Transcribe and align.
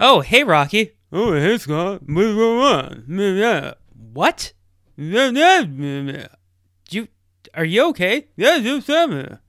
Oh, 0.00 0.20
hey, 0.20 0.44
Rocky. 0.44 0.92
Oh, 1.10 1.32
hey, 1.32 1.58
Scott. 1.58 2.02
What's 2.06 2.14
going 2.14 2.60
on? 2.60 3.74
What? 4.12 4.52
You 4.96 5.18
are 7.52 7.64
you 7.64 7.84
okay? 7.86 8.28
yeah, 8.36 8.60
just 8.60 8.86
seven. 8.86 9.40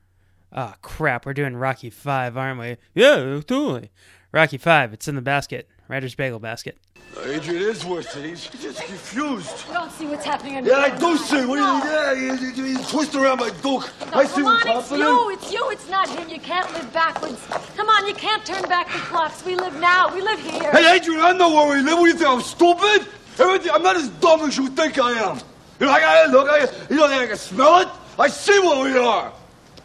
Ah, 0.52 0.76
crap. 0.82 1.28
We're 1.28 1.36
doing 1.36 1.56
Rocky 1.56 1.92
Five, 1.92 2.36
aren't 2.36 2.60
we? 2.60 2.78
Yeah, 2.96 3.42
totally. 3.46 3.92
Rocky 4.32 4.58
Five. 4.58 4.92
It's 4.92 5.08
in 5.08 5.14
the 5.14 5.22
basket. 5.22 5.70
Writer's 5.90 6.14
bagel 6.14 6.38
basket. 6.38 6.78
Adrian 7.26 7.64
is 7.64 7.84
worse. 7.84 8.14
He's 8.14 8.48
just 8.48 8.84
confused. 8.84 9.66
You 9.68 9.74
don't 9.74 9.92
see 9.92 10.06
what's 10.06 10.24
happening 10.24 10.58
on 10.58 10.66
Yeah, 10.66 10.78
I 10.78 10.96
do 10.96 11.18
see. 11.18 11.44
What 11.48 11.58
are 11.58 11.80
you? 11.80 11.92
Yeah, 11.92 12.14
you, 12.14 12.48
you, 12.52 12.64
you 12.78 12.84
twist 12.84 13.16
around 13.16 13.40
my 13.40 13.50
duke. 13.50 13.90
I 14.14 14.26
see 14.26 14.36
Come 14.36 14.44
what's 14.44 14.66
on, 14.68 14.78
it's 14.78 14.92
you. 14.92 15.30
It's 15.32 15.52
you. 15.52 15.70
It's 15.72 15.90
not 15.90 16.08
him. 16.08 16.30
You 16.30 16.40
can't 16.40 16.72
live 16.74 16.94
backwards. 16.94 17.44
Come 17.76 17.90
on, 17.90 18.08
you 18.08 18.14
can't 18.14 18.46
turn 18.46 18.62
back 18.70 18.86
the 18.86 19.00
clocks. 19.00 19.44
We 19.44 19.56
live 19.56 19.80
now. 19.80 20.14
We 20.14 20.22
live 20.22 20.40
here. 20.40 20.72
Hey, 20.72 20.96
Adrian, 20.96 21.22
I 21.22 21.32
know 21.32 21.50
where 21.56 21.76
we 21.76 21.82
live. 21.82 21.98
What 21.98 22.06
do 22.06 22.12
you 22.12 22.14
think? 22.14 22.30
I'm 22.30 22.42
stupid? 22.42 23.08
Everything, 23.40 23.72
I'm 23.72 23.82
not 23.82 23.96
as 23.96 24.10
dumb 24.10 24.42
as 24.42 24.56
you 24.58 24.68
think 24.68 25.00
I 25.00 25.14
am. 25.14 25.38
You 25.80 25.88
know, 25.88 25.92
I 25.92 26.00
gotta 26.00 26.32
look. 26.32 26.48
I, 26.48 26.60
you 26.90 26.98
don't 26.98 27.10
think 27.10 27.24
I 27.24 27.28
can 27.28 27.38
smell 27.38 27.80
it? 27.80 27.88
I 28.20 28.28
see 28.28 28.60
what 28.60 28.84
we 28.84 28.96
are. 28.96 29.34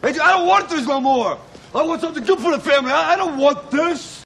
Adrian, 0.03 0.21
I 0.21 0.37
don't 0.37 0.47
want 0.47 0.69
this 0.69 0.85
no 0.85 1.01
more. 1.01 1.39
I 1.73 1.81
want 1.81 2.01
something 2.01 2.23
good 2.23 2.39
for 2.39 2.51
the 2.51 2.59
family. 2.59 2.91
I, 2.91 3.13
I 3.13 3.15
don't 3.15 3.37
want 3.37 3.71
this. 3.71 4.24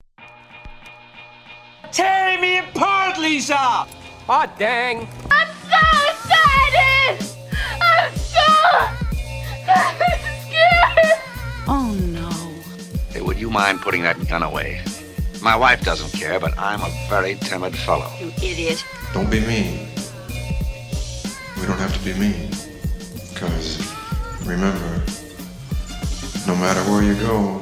Tearing 1.91 2.41
me 2.41 2.59
apart, 2.59 3.17
Lisa! 3.17 3.55
Aw, 3.55 4.45
dang. 4.59 5.07
I'm 5.31 5.47
so 5.67 5.81
excited. 6.11 7.25
I'm 7.81 8.13
so 8.13 8.45
scared. 10.45 11.20
Oh 11.67 11.97
no. 11.99 12.30
Hey, 13.09 13.21
would 13.21 13.39
you 13.39 13.49
mind 13.49 13.81
putting 13.81 14.03
that 14.03 14.27
gun 14.27 14.44
away? 14.44 14.81
My 15.41 15.55
wife 15.55 15.83
doesn't 15.83 16.11
care, 16.11 16.39
but 16.39 16.57
I'm 16.59 16.81
a 16.81 16.89
very 17.09 17.35
timid 17.35 17.75
fellow. 17.75 18.11
You 18.19 18.31
idiot. 18.38 18.85
Don't 19.13 19.31
be 19.31 19.39
mean. 19.39 19.88
We 21.59 21.66
don't 21.66 21.80
have 21.80 21.94
to 21.97 22.05
be 22.05 22.14
mean. 22.19 22.52
Because 23.33 23.80
remember, 24.45 25.02
no 26.45 26.55
matter 26.55 26.81
where 26.92 27.03
you 27.03 27.16
go, 27.16 27.61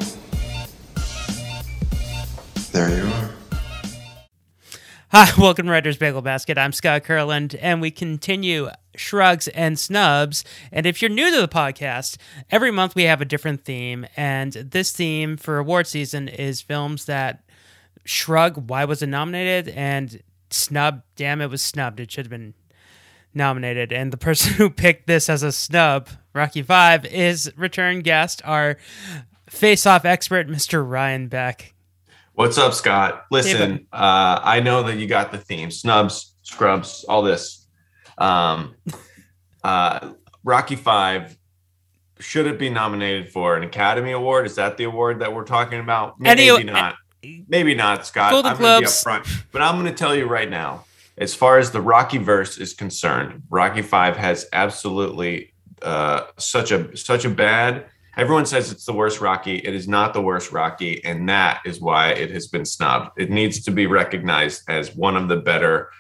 there 2.74 2.90
you 2.90 3.08
are. 3.14 3.37
Hi, 5.10 5.32
welcome 5.38 5.68
to 5.68 5.72
Writer's 5.72 5.96
Bagel 5.96 6.22
Basket. 6.22 6.58
I'm 6.58 6.74
Scott 6.74 7.06
Kurland, 7.06 7.58
and 7.62 7.80
we 7.80 7.92
continue 7.92 8.68
shrugs 8.98 9.48
and 9.48 9.80
snubs. 9.80 10.44
And 10.70 10.86
if 10.86 11.02
you're 11.02 11.08
new 11.08 11.32
to 11.32 11.40
the 11.40 11.48
podcast, 11.48 12.18
every 12.52 12.72
month 12.72 12.94
we 12.94 13.04
have 13.04 13.22
a 13.22 13.26
different 13.26 13.64
theme. 13.64 14.06
And 14.18 14.52
this 14.52 14.92
theme 14.92 15.38
for 15.38 15.60
award 15.60 15.88
season 15.88 16.28
is 16.28 16.60
films 16.60 17.06
that 17.06 17.46
shrug, 18.04 18.70
why 18.70 18.84
was 18.84 19.02
it 19.02 19.08
nominated? 19.08 19.74
And 19.74 20.22
snub, 20.50 21.04
damn, 21.16 21.40
it 21.40 21.50
was 21.50 21.62
snubbed. 21.62 22.02
It 22.02 22.12
should 22.12 22.26
have 22.26 22.30
been 22.30 22.54
nominated. 23.34 23.94
And 23.94 24.12
the 24.12 24.18
person 24.18 24.54
who 24.56 24.70
picked 24.70 25.08
this 25.08 25.30
as 25.30 25.42
a 25.42 25.54
snub, 25.54 26.10
Rocky 26.34 26.64
Five, 26.64 27.06
is 27.06 27.50
return 27.56 28.02
guest, 28.02 28.42
our 28.44 28.76
face-off 29.50 30.04
expert, 30.04 30.50
Mr. 30.50 30.86
Ryan 30.86 31.30
Beck. 31.30 31.76
What's 32.38 32.60
up, 32.60 32.76
Scott? 32.76 33.26
Listen, 33.32 33.88
uh, 33.92 34.40
I 34.44 34.60
know 34.60 34.84
that 34.84 34.98
you 34.98 35.08
got 35.08 35.32
the 35.32 35.40
theme 35.40 35.72
snubs, 35.72 36.36
scrubs, 36.44 37.04
all 37.10 37.24
this. 37.24 37.66
Um, 38.20 38.76
uh, 39.64 40.12
Rocky 40.44 40.76
Five, 40.76 41.36
should 42.20 42.46
it 42.46 42.60
be 42.60 42.70
nominated 42.70 43.30
for 43.30 43.58
an 43.58 43.64
Academy 43.64 44.12
Award? 44.12 44.46
Is 44.46 44.54
that 44.54 44.78
the 44.78 44.84
award 44.84 45.18
that 45.22 45.34
we're 45.34 45.46
talking 45.46 45.80
about? 45.80 46.20
Maybe 46.20 46.48
Any- 46.48 46.64
not. 46.66 46.98
Maybe 47.48 47.74
not, 47.74 48.06
Scott. 48.06 48.30
Golden 48.30 48.52
I'm 48.52 48.62
gonna 48.62 48.82
be 48.82 48.86
upfront, 48.86 49.46
but 49.52 49.64
I'm 49.64 49.74
going 49.74 49.92
to 49.92 49.98
tell 49.98 50.14
you 50.14 50.28
right 50.28 50.48
now, 50.48 50.86
as 51.18 51.34
far 51.34 51.58
as 51.58 51.72
the 51.72 51.82
Rocky 51.82 52.20
verse 52.20 52.60
is 52.60 52.76
concerned, 52.76 53.42
Rocky 53.50 53.82
Five 53.82 54.16
has 54.16 54.46
absolutely 54.54 55.56
uh, 55.82 56.26
such 56.38 56.72
a 56.72 56.96
such 56.96 57.26
a 57.26 57.32
bad. 57.32 57.88
Everyone 58.18 58.48
says 58.48 58.72
it's 58.72 58.86
the 58.86 58.94
worst 58.94 59.22
Rocky. 59.22 59.58
It 59.58 59.76
is 59.76 59.88
not 59.88 60.12
the 60.12 60.22
worst 60.22 60.52
Rocky, 60.52 61.06
and 61.06 61.30
that 61.30 61.62
is 61.66 61.80
why 61.80 62.10
it 62.10 62.32
has 62.32 62.48
been 62.48 62.66
snubbed. 62.66 63.12
It 63.16 63.30
needs 63.30 63.64
to 63.66 63.72
be 63.72 63.86
recognized 63.86 64.64
as 64.68 64.96
one 64.96 65.16
of 65.16 65.28
the 65.28 65.38
better 65.38 65.92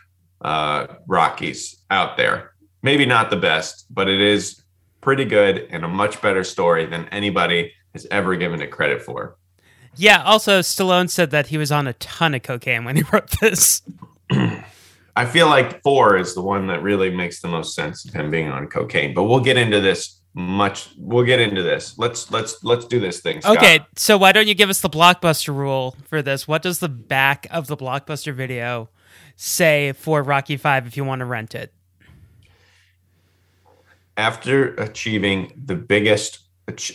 uh, 0.42 0.88
Rockies 1.06 1.84
out 1.92 2.18
there. 2.18 2.54
Maybe 2.82 3.06
not 3.06 3.30
the 3.30 3.38
best, 3.38 3.86
but 3.92 4.10
it 4.10 4.20
is 4.20 4.64
pretty 5.00 5.26
good 5.26 5.68
and 5.70 5.86
a 5.86 5.88
much 5.88 6.20
better 6.20 6.44
story 6.44 6.88
than 6.88 7.08
anybody 7.10 7.72
has 7.94 8.08
ever 8.10 8.36
given 8.36 8.64
it 8.64 8.72
credit 8.72 9.04
for. 9.04 9.38
Yeah, 9.96 10.24
also, 10.24 10.62
Stallone 10.62 11.12
said 11.12 11.30
that 11.30 11.48
he 11.48 11.58
was 11.60 11.72
on 11.72 11.86
a 11.86 11.94
ton 11.94 12.34
of 12.34 12.42
cocaine 12.42 12.84
when 12.84 12.96
he 12.96 13.04
wrote 13.14 13.30
this. 13.42 13.84
I 15.16 15.26
feel 15.26 15.48
like 15.48 15.84
four 15.84 16.18
is 16.18 16.34
the 16.34 16.42
one 16.42 16.68
that 16.68 16.82
really 16.82 17.16
makes 17.16 17.42
the 17.42 17.48
most 17.48 17.76
sense 17.76 18.06
of 18.06 18.14
him 18.14 18.32
being 18.32 18.50
on 18.50 18.68
cocaine. 18.68 19.14
But 19.14 19.24
we'll 19.24 19.40
get 19.40 19.58
into 19.58 19.82
this 19.82 20.20
much. 20.38 20.90
We'll 20.98 21.26
get 21.26 21.40
into 21.40 21.64
this. 21.64 21.98
Let's 21.98 22.32
let's 22.32 22.64
let's 22.64 22.86
do 22.86 23.00
this 23.00 23.20
thing. 23.20 23.42
Scott. 23.42 23.58
Okay, 23.58 23.80
so 23.96 24.18
why 24.18 24.32
don't 24.32 24.48
you 24.48 24.56
give 24.56 24.70
us 24.70 24.82
the 24.82 24.90
blockbuster 24.90 25.56
rule 25.56 25.96
for 26.08 26.22
this? 26.22 26.48
What 26.48 26.62
does 26.62 26.80
the 26.80 26.90
back 26.90 27.48
of 27.52 27.68
the 27.68 27.76
blockbuster 27.76 28.34
video 28.34 28.90
say 29.36 29.92
for 29.94 30.24
Rocky 30.24 30.58
Five 30.58 30.88
if 30.88 30.96
you 30.96 31.04
want 31.04 31.20
to 31.20 31.26
rent 31.26 31.56
it? 31.56 31.74
after 34.18 34.74
achieving 34.76 35.54
the 35.66 35.76
biggest 35.76 36.40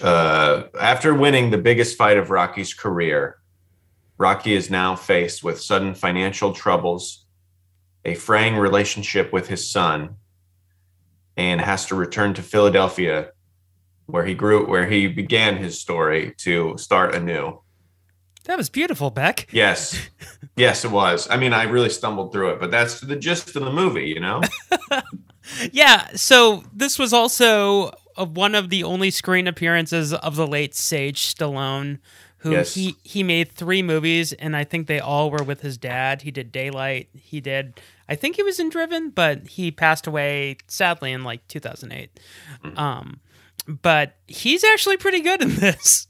uh, 0.02 0.64
after 0.78 1.14
winning 1.14 1.50
the 1.50 1.56
biggest 1.56 1.96
fight 1.96 2.18
of 2.18 2.28
Rocky's 2.28 2.74
career, 2.74 3.38
Rocky 4.18 4.52
is 4.52 4.68
now 4.68 4.94
faced 4.94 5.42
with 5.42 5.62
sudden 5.62 5.94
financial 5.94 6.52
troubles, 6.52 7.24
a 8.04 8.14
fraying 8.14 8.56
relationship 8.56 9.32
with 9.32 9.48
his 9.48 9.66
son, 9.66 10.16
and 11.36 11.60
has 11.60 11.86
to 11.86 11.94
return 11.94 12.34
to 12.34 12.42
Philadelphia 12.42 13.30
where 14.06 14.24
he 14.24 14.34
grew 14.34 14.66
where 14.66 14.86
he 14.86 15.06
began 15.06 15.56
his 15.56 15.80
story 15.80 16.34
to 16.38 16.76
start 16.76 17.14
anew. 17.14 17.60
That 18.44 18.58
was 18.58 18.68
beautiful, 18.68 19.10
Beck. 19.10 19.46
Yes. 19.52 20.08
yes, 20.56 20.84
it 20.84 20.90
was. 20.90 21.28
I 21.30 21.36
mean, 21.36 21.52
I 21.52 21.62
really 21.64 21.88
stumbled 21.90 22.32
through 22.32 22.50
it, 22.50 22.60
but 22.60 22.70
that's 22.72 23.00
the 23.00 23.14
gist 23.16 23.54
of 23.54 23.64
the 23.64 23.70
movie, 23.72 24.06
you 24.06 24.20
know? 24.20 24.40
Yeah, 25.72 26.08
so 26.14 26.62
this 26.72 26.98
was 26.98 27.12
also 27.12 27.90
one 28.16 28.54
of 28.54 28.70
the 28.70 28.84
only 28.84 29.10
screen 29.10 29.46
appearances 29.48 30.14
of 30.14 30.36
the 30.36 30.46
late 30.46 30.74
Sage 30.74 31.34
Stallone, 31.34 31.98
who 32.38 32.52
Yes. 32.52 32.74
he 32.74 32.96
he 33.02 33.22
made 33.22 33.50
three 33.50 33.82
movies, 33.82 34.32
and 34.32 34.56
I 34.56 34.64
think 34.64 34.86
they 34.86 35.00
all 35.00 35.30
were 35.30 35.42
with 35.42 35.60
his 35.60 35.76
dad. 35.76 36.22
He 36.22 36.30
did 36.30 36.52
Daylight. 36.52 37.08
He 37.14 37.40
did. 37.40 37.80
I 38.08 38.14
think 38.14 38.36
he 38.36 38.42
was 38.42 38.58
in 38.60 38.68
Driven, 38.68 39.10
but 39.10 39.46
he 39.46 39.70
passed 39.70 40.06
away 40.06 40.56
sadly 40.66 41.12
in 41.12 41.24
like 41.24 41.46
2008. 41.48 42.20
Um, 42.76 43.20
but 43.66 44.16
he's 44.26 44.64
actually 44.64 44.96
pretty 44.96 45.20
good 45.20 45.42
in 45.42 45.54
this. 45.56 46.06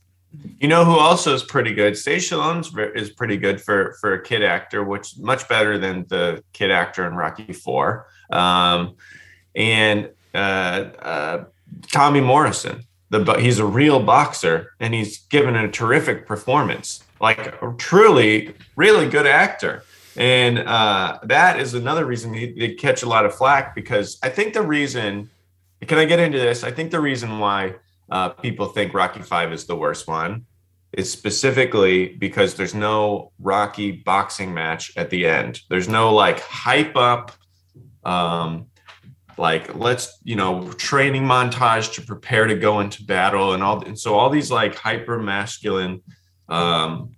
You 0.60 0.69
know 0.69 0.84
who 0.84 0.92
also 0.92 1.34
is 1.34 1.42
pretty 1.42 1.75
good? 1.75 1.97
Sage 1.97 2.31
Stallone 2.31 2.97
is 2.97 3.10
pretty 3.10 3.36
good 3.36 3.60
for 3.60 3.94
for 4.00 4.14
a 4.14 4.22
kid 4.22 4.42
actor, 4.42 4.82
which 4.82 5.19
much 5.19 5.47
better 5.47 5.76
than 5.76 6.06
the 6.08 6.42
kid 6.54 6.70
actor 6.70 7.06
in 7.06 7.14
Rocky 7.14 7.52
Four. 7.52 8.06
Um, 8.31 8.97
and 9.54 10.08
uh, 10.34 10.38
uh, 11.02 11.44
Tommy 11.91 12.20
Morrison, 12.20 12.84
the 13.10 13.34
he's 13.34 13.58
a 13.58 13.66
real 13.66 14.00
boxer, 14.00 14.72
and 14.81 14.94
he's 14.94 15.19
given 15.19 15.54
a 15.54 15.70
terrific 15.70 16.26
performance, 16.26 17.04
like 17.20 17.38
a 17.38 17.75
truly, 17.76 18.54
really 18.76 19.10
good 19.10 19.26
actor. 19.26 19.84
And 20.17 20.59
uh, 20.59 21.19
that 21.25 21.59
is 21.59 21.75
another 21.75 22.05
reason 22.05 22.34
he, 22.34 22.53
they 22.53 22.75
catch 22.75 23.03
a 23.03 23.09
lot 23.09 23.25
of 23.25 23.34
flack 23.34 23.75
because 23.75 24.19
I 24.23 24.28
think 24.28 24.55
the 24.55 24.62
reason. 24.62 25.31
Can 25.87 25.99
I 25.99 26.05
get 26.05 26.21
into 26.21 26.39
this? 26.39 26.62
I 26.62 26.71
think 26.71 26.93
the 26.93 27.00
reason 27.00 27.41
why 27.41 27.75
uh, 28.09 28.28
people 28.28 28.67
think 28.67 28.95
Rocky 28.95 29.21
Five 29.21 29.53
is 29.53 29.67
the 29.67 29.75
worst 29.75 30.06
one 30.06 30.47
is 30.93 31.11
specifically 31.11 32.09
because 32.09 32.55
there's 32.55 32.75
no 32.75 33.33
Rocky 33.39 33.93
boxing 33.93 34.53
match 34.53 34.93
at 34.97 35.11
the 35.11 35.27
end. 35.27 35.61
There's 35.70 35.88
no 35.88 36.15
like 36.15 36.41
hype 36.41 36.97
up, 36.97 37.32
um, 38.05 38.67
like 39.38 39.75
let's 39.75 40.19
you 40.23 40.37
know 40.37 40.70
training 40.73 41.23
montage 41.23 41.94
to 41.94 42.03
prepare 42.03 42.47
to 42.47 42.55
go 42.55 42.81
into 42.81 43.03
battle 43.05 43.55
and 43.55 43.62
all. 43.62 43.82
And 43.82 43.99
so 43.99 44.15
all 44.15 44.29
these 44.29 44.50
like 44.50 44.75
hyper 44.75 45.19
masculine, 45.19 46.03
um, 46.49 47.17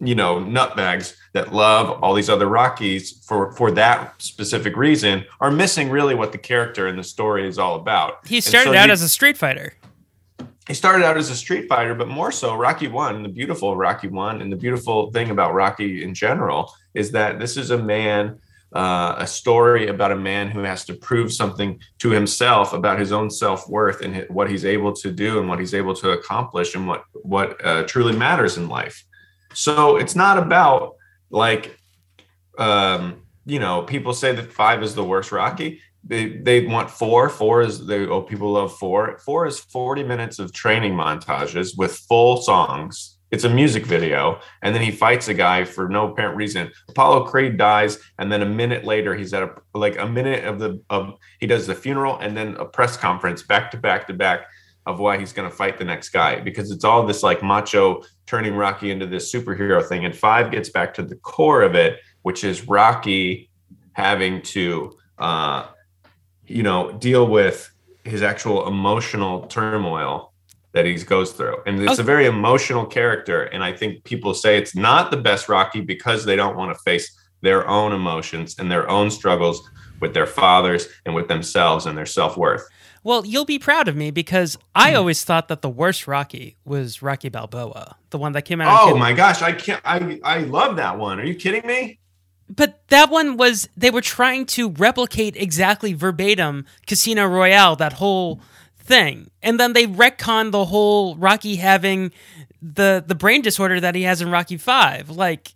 you 0.00 0.14
know, 0.14 0.36
nutbags 0.40 1.14
that 1.32 1.52
love 1.52 2.02
all 2.02 2.14
these 2.14 2.30
other 2.30 2.46
Rockies 2.46 3.24
for 3.26 3.52
for 3.52 3.70
that 3.72 4.20
specific 4.22 4.76
reason 4.76 5.24
are 5.40 5.50
missing 5.50 5.90
really 5.90 6.14
what 6.14 6.32
the 6.32 6.38
character 6.38 6.86
and 6.86 6.98
the 6.98 7.02
story 7.04 7.48
is 7.48 7.58
all 7.58 7.74
about. 7.76 8.26
He 8.26 8.40
started 8.40 8.70
so 8.70 8.76
out 8.76 8.86
you- 8.86 8.92
as 8.92 9.02
a 9.02 9.08
street 9.08 9.36
fighter. 9.36 9.74
he 10.68 10.74
started 10.74 11.04
out 11.04 11.16
as 11.16 11.30
a 11.30 11.34
street 11.36 11.66
fighter, 11.68 11.94
but 11.94 12.08
more 12.08 12.30
so 12.30 12.54
Rocky 12.54 12.88
One, 12.88 13.22
the 13.22 13.28
beautiful 13.28 13.74
Rocky 13.76 14.08
One, 14.08 14.40
and 14.42 14.52
the 14.52 14.56
beautiful 14.56 15.10
thing 15.12 15.30
about 15.30 15.54
Rocky 15.54 16.02
in 16.04 16.14
general 16.14 16.72
is 16.94 17.10
that 17.12 17.38
this 17.40 17.56
is 17.56 17.70
a 17.70 17.78
man, 17.78 18.38
uh, 18.74 19.14
a 19.18 19.26
story 19.26 19.88
about 19.88 20.12
a 20.12 20.16
man 20.16 20.50
who 20.50 20.60
has 20.62 20.84
to 20.84 20.94
prove 20.94 21.32
something 21.32 21.80
to 22.00 22.10
himself 22.10 22.72
about 22.74 22.98
his 22.98 23.12
own 23.12 23.30
self 23.30 23.66
worth 23.68 24.02
and 24.02 24.26
what 24.28 24.50
he's 24.50 24.64
able 24.64 24.92
to 24.92 25.10
do 25.10 25.38
and 25.40 25.48
what 25.48 25.58
he's 25.58 25.74
able 25.74 25.94
to 25.94 26.10
accomplish 26.10 26.74
and 26.76 26.86
what 26.86 27.02
what 27.34 27.48
uh, 27.64 27.82
truly 27.84 28.14
matters 28.16 28.56
in 28.58 28.68
life. 28.68 29.04
So 29.58 29.96
it's 29.96 30.14
not 30.14 30.38
about 30.38 30.94
like 31.30 31.76
um, 32.58 33.22
you 33.44 33.58
know, 33.58 33.82
people 33.82 34.14
say 34.14 34.32
that 34.32 34.52
five 34.52 34.84
is 34.84 34.94
the 34.94 35.02
worst 35.02 35.32
Rocky. 35.32 35.80
They 36.04 36.28
they 36.28 36.64
want 36.64 36.88
four. 36.88 37.28
Four 37.28 37.62
is 37.62 37.84
they 37.84 38.06
oh 38.06 38.22
people 38.22 38.52
love 38.52 38.78
four. 38.78 39.18
Four 39.18 39.46
is 39.46 39.58
40 39.58 40.04
minutes 40.04 40.38
of 40.38 40.52
training 40.52 40.92
montages 40.92 41.76
with 41.76 41.96
full 42.08 42.40
songs. 42.40 43.18
It's 43.32 43.42
a 43.42 43.48
music 43.48 43.84
video, 43.84 44.38
and 44.62 44.72
then 44.72 44.82
he 44.82 44.92
fights 44.92 45.26
a 45.26 45.34
guy 45.34 45.64
for 45.64 45.88
no 45.88 46.12
apparent 46.12 46.36
reason. 46.36 46.70
Apollo 46.88 47.24
Creed 47.24 47.58
dies, 47.58 47.98
and 48.20 48.30
then 48.30 48.42
a 48.42 48.46
minute 48.46 48.84
later, 48.84 49.16
he's 49.16 49.34
at 49.34 49.42
a 49.42 49.50
like 49.74 49.98
a 49.98 50.06
minute 50.06 50.44
of 50.44 50.60
the 50.60 50.80
of 50.88 51.14
he 51.40 51.48
does 51.48 51.66
the 51.66 51.74
funeral 51.74 52.16
and 52.20 52.36
then 52.36 52.54
a 52.58 52.64
press 52.64 52.96
conference 52.96 53.42
back 53.42 53.72
to 53.72 53.76
back 53.76 54.06
to 54.06 54.14
back 54.14 54.46
of 54.86 55.00
why 55.00 55.18
he's 55.18 55.34
going 55.34 55.48
to 55.48 55.54
fight 55.54 55.78
the 55.78 55.84
next 55.84 56.08
guy 56.08 56.40
because 56.40 56.70
it's 56.70 56.84
all 56.84 57.06
this 57.06 57.22
like 57.22 57.42
macho 57.42 58.02
turning 58.28 58.54
Rocky 58.54 58.90
into 58.90 59.06
this 59.06 59.32
superhero 59.32 59.84
thing. 59.84 60.04
And 60.04 60.14
five 60.14 60.52
gets 60.52 60.68
back 60.68 60.92
to 60.94 61.02
the 61.02 61.16
core 61.16 61.62
of 61.62 61.74
it, 61.74 62.00
which 62.22 62.44
is 62.44 62.68
Rocky 62.68 63.48
having 63.92 64.42
to, 64.42 64.96
uh, 65.18 65.68
you 66.46 66.62
know, 66.62 66.92
deal 66.92 67.26
with 67.26 67.70
his 68.04 68.22
actual 68.22 68.68
emotional 68.68 69.46
turmoil 69.46 70.32
that 70.72 70.84
he 70.84 70.94
goes 70.96 71.32
through. 71.32 71.56
And 71.66 71.82
it's 71.82 71.98
a 71.98 72.02
very 72.02 72.26
emotional 72.26 72.84
character. 72.84 73.44
And 73.44 73.64
I 73.64 73.72
think 73.72 74.04
people 74.04 74.34
say 74.34 74.58
it's 74.58 74.76
not 74.76 75.10
the 75.10 75.16
best 75.16 75.48
Rocky 75.48 75.80
because 75.80 76.26
they 76.26 76.36
don't 76.36 76.56
want 76.56 76.76
to 76.76 76.80
face 76.82 77.10
their 77.40 77.66
own 77.66 77.92
emotions 77.92 78.56
and 78.58 78.70
their 78.70 78.88
own 78.90 79.10
struggles 79.10 79.68
with 80.00 80.12
their 80.12 80.26
fathers 80.26 80.88
and 81.06 81.14
with 81.14 81.28
themselves 81.28 81.86
and 81.86 81.96
their 81.96 82.06
self 82.06 82.36
worth. 82.36 82.68
Well, 83.08 83.24
you'll 83.24 83.46
be 83.46 83.58
proud 83.58 83.88
of 83.88 83.96
me 83.96 84.10
because 84.10 84.58
I 84.74 84.90
hmm. 84.90 84.98
always 84.98 85.24
thought 85.24 85.48
that 85.48 85.62
the 85.62 85.70
worst 85.70 86.06
Rocky 86.06 86.58
was 86.66 87.00
Rocky 87.00 87.30
Balboa, 87.30 87.96
the 88.10 88.18
one 88.18 88.32
that 88.32 88.42
came 88.42 88.60
out. 88.60 88.82
Oh 88.82 88.98
my 88.98 89.14
gosh, 89.14 89.40
I 89.40 89.52
can't 89.52 89.80
I 89.82 90.20
I 90.22 90.40
love 90.40 90.76
that 90.76 90.98
one. 90.98 91.18
Are 91.18 91.24
you 91.24 91.34
kidding 91.34 91.66
me? 91.66 92.00
But 92.50 92.86
that 92.88 93.08
one 93.08 93.38
was 93.38 93.66
they 93.74 93.90
were 93.90 94.02
trying 94.02 94.44
to 94.48 94.68
replicate 94.72 95.36
exactly 95.36 95.94
verbatim 95.94 96.66
Casino 96.86 97.24
Royale, 97.24 97.76
that 97.76 97.94
whole 97.94 98.42
thing, 98.76 99.30
and 99.42 99.58
then 99.58 99.72
they 99.72 99.86
retcon 99.86 100.50
the 100.50 100.66
whole 100.66 101.16
Rocky 101.16 101.56
having 101.56 102.12
the 102.60 103.02
the 103.06 103.14
brain 103.14 103.40
disorder 103.40 103.80
that 103.80 103.94
he 103.94 104.02
has 104.02 104.20
in 104.20 104.30
Rocky 104.30 104.58
Five. 104.58 105.08
Like, 105.08 105.54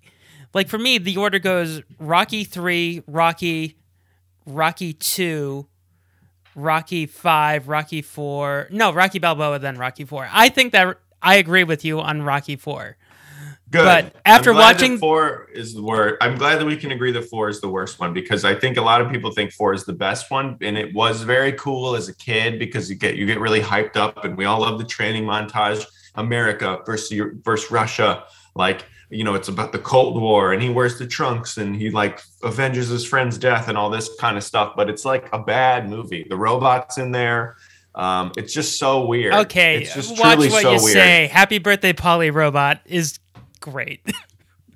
like 0.54 0.69
for 0.70 0.78
me, 0.78 0.96
the 0.96 1.19
order 1.19 1.38
goes 1.38 1.82
Rocky 1.99 2.44
Three, 2.44 3.02
Rocky, 3.06 3.76
Rocky 4.46 4.94
Two, 4.94 5.69
Rocky 6.54 7.06
Five, 7.06 7.69
Rocky 7.69 8.02
Four. 8.02 8.69
No, 8.70 8.93
Rocky 8.93 9.19
Balboa, 9.19 9.58
then 9.58 9.78
Rocky 9.78 10.04
Four. 10.04 10.28
I 10.32 10.49
think 10.49 10.72
that 10.72 10.99
I 11.22 11.37
agree 11.37 11.64
with 11.64 11.84
you 11.84 12.00
on 12.00 12.22
Rocky 12.22 12.56
Four. 12.56 12.96
Good. 13.70 13.84
But 13.84 14.16
after 14.26 14.50
I'm 14.50 14.56
glad 14.56 14.76
that 14.76 14.82
watching- 14.82 14.99
four 14.99 15.49
is 15.54 15.72
the 15.72 15.82
worst. 15.82 16.16
I'm 16.20 16.37
glad 16.37 16.60
that 16.60 16.66
we 16.66 16.76
can 16.76 16.93
agree 16.93 17.10
that 17.12 17.31
four 17.31 17.49
is 17.49 17.60
the 17.62 17.70
worst 17.70 17.99
one 17.99 18.12
because 18.12 18.44
I 18.44 18.54
think 18.54 18.76
a 18.76 18.82
lot 18.82 19.00
of 19.00 19.10
people 19.10 19.31
think 19.31 19.50
four 19.52 19.72
is 19.72 19.84
the 19.84 19.94
best 19.94 20.31
one, 20.31 20.58
and 20.60 20.76
it 20.76 20.93
was 20.93 21.22
very 21.22 21.52
cool 21.52 21.96
as 21.96 22.08
a 22.08 22.14
kid 22.14 22.58
because 22.58 22.90
you 22.90 22.96
get 22.96 23.16
you 23.16 23.25
get 23.25 23.40
really 23.40 23.60
hyped 23.62 23.96
up, 23.96 24.25
and 24.25 24.37
we 24.37 24.44
all 24.44 24.60
love 24.60 24.78
the 24.78 24.84
training 24.84 25.25
montage. 25.25 25.87
America 26.16 26.81
versus 26.84 27.19
versus 27.43 27.70
Russia, 27.70 28.25
like 28.54 28.84
you 29.12 29.25
know, 29.25 29.35
it's 29.35 29.49
about 29.49 29.73
the 29.73 29.79
Cold 29.79 30.20
War, 30.20 30.53
and 30.53 30.62
he 30.62 30.70
wears 30.70 30.99
the 30.99 31.06
trunks, 31.06 31.59
and 31.59 31.76
he 31.76 31.91
like 31.91 32.23
avenges 32.43 32.88
his 32.88 33.05
friend's 33.05 33.37
death, 33.38 33.69
and 33.69 33.76
all 33.76 33.91
this 33.91 34.09
kind 34.19 34.37
of 34.37 34.43
stuff. 34.43 34.73
But 34.75 34.88
it's 34.88 35.05
like 35.05 35.29
a 35.32 35.38
bad 35.38 35.88
movie. 35.88 36.26
The 36.29 36.37
robots 36.37 36.99
in 36.99 37.12
there. 37.12 37.56
Um, 37.94 38.32
it's 38.38 38.55
just 38.55 38.79
so 38.79 39.05
weird. 39.05 39.35
Okay, 39.35 39.82
it's 39.82 39.94
just 39.94 40.19
watch 40.19 40.37
truly 40.37 40.49
what 40.50 40.62
so 40.62 40.70
you 40.73 40.82
weird. 40.82 40.93
say. 40.94 41.26
Happy 41.26 41.59
birthday, 41.59 41.93
Paulie 41.93 42.32
Robot 42.32 42.81
is 42.87 43.19
great. 43.61 44.00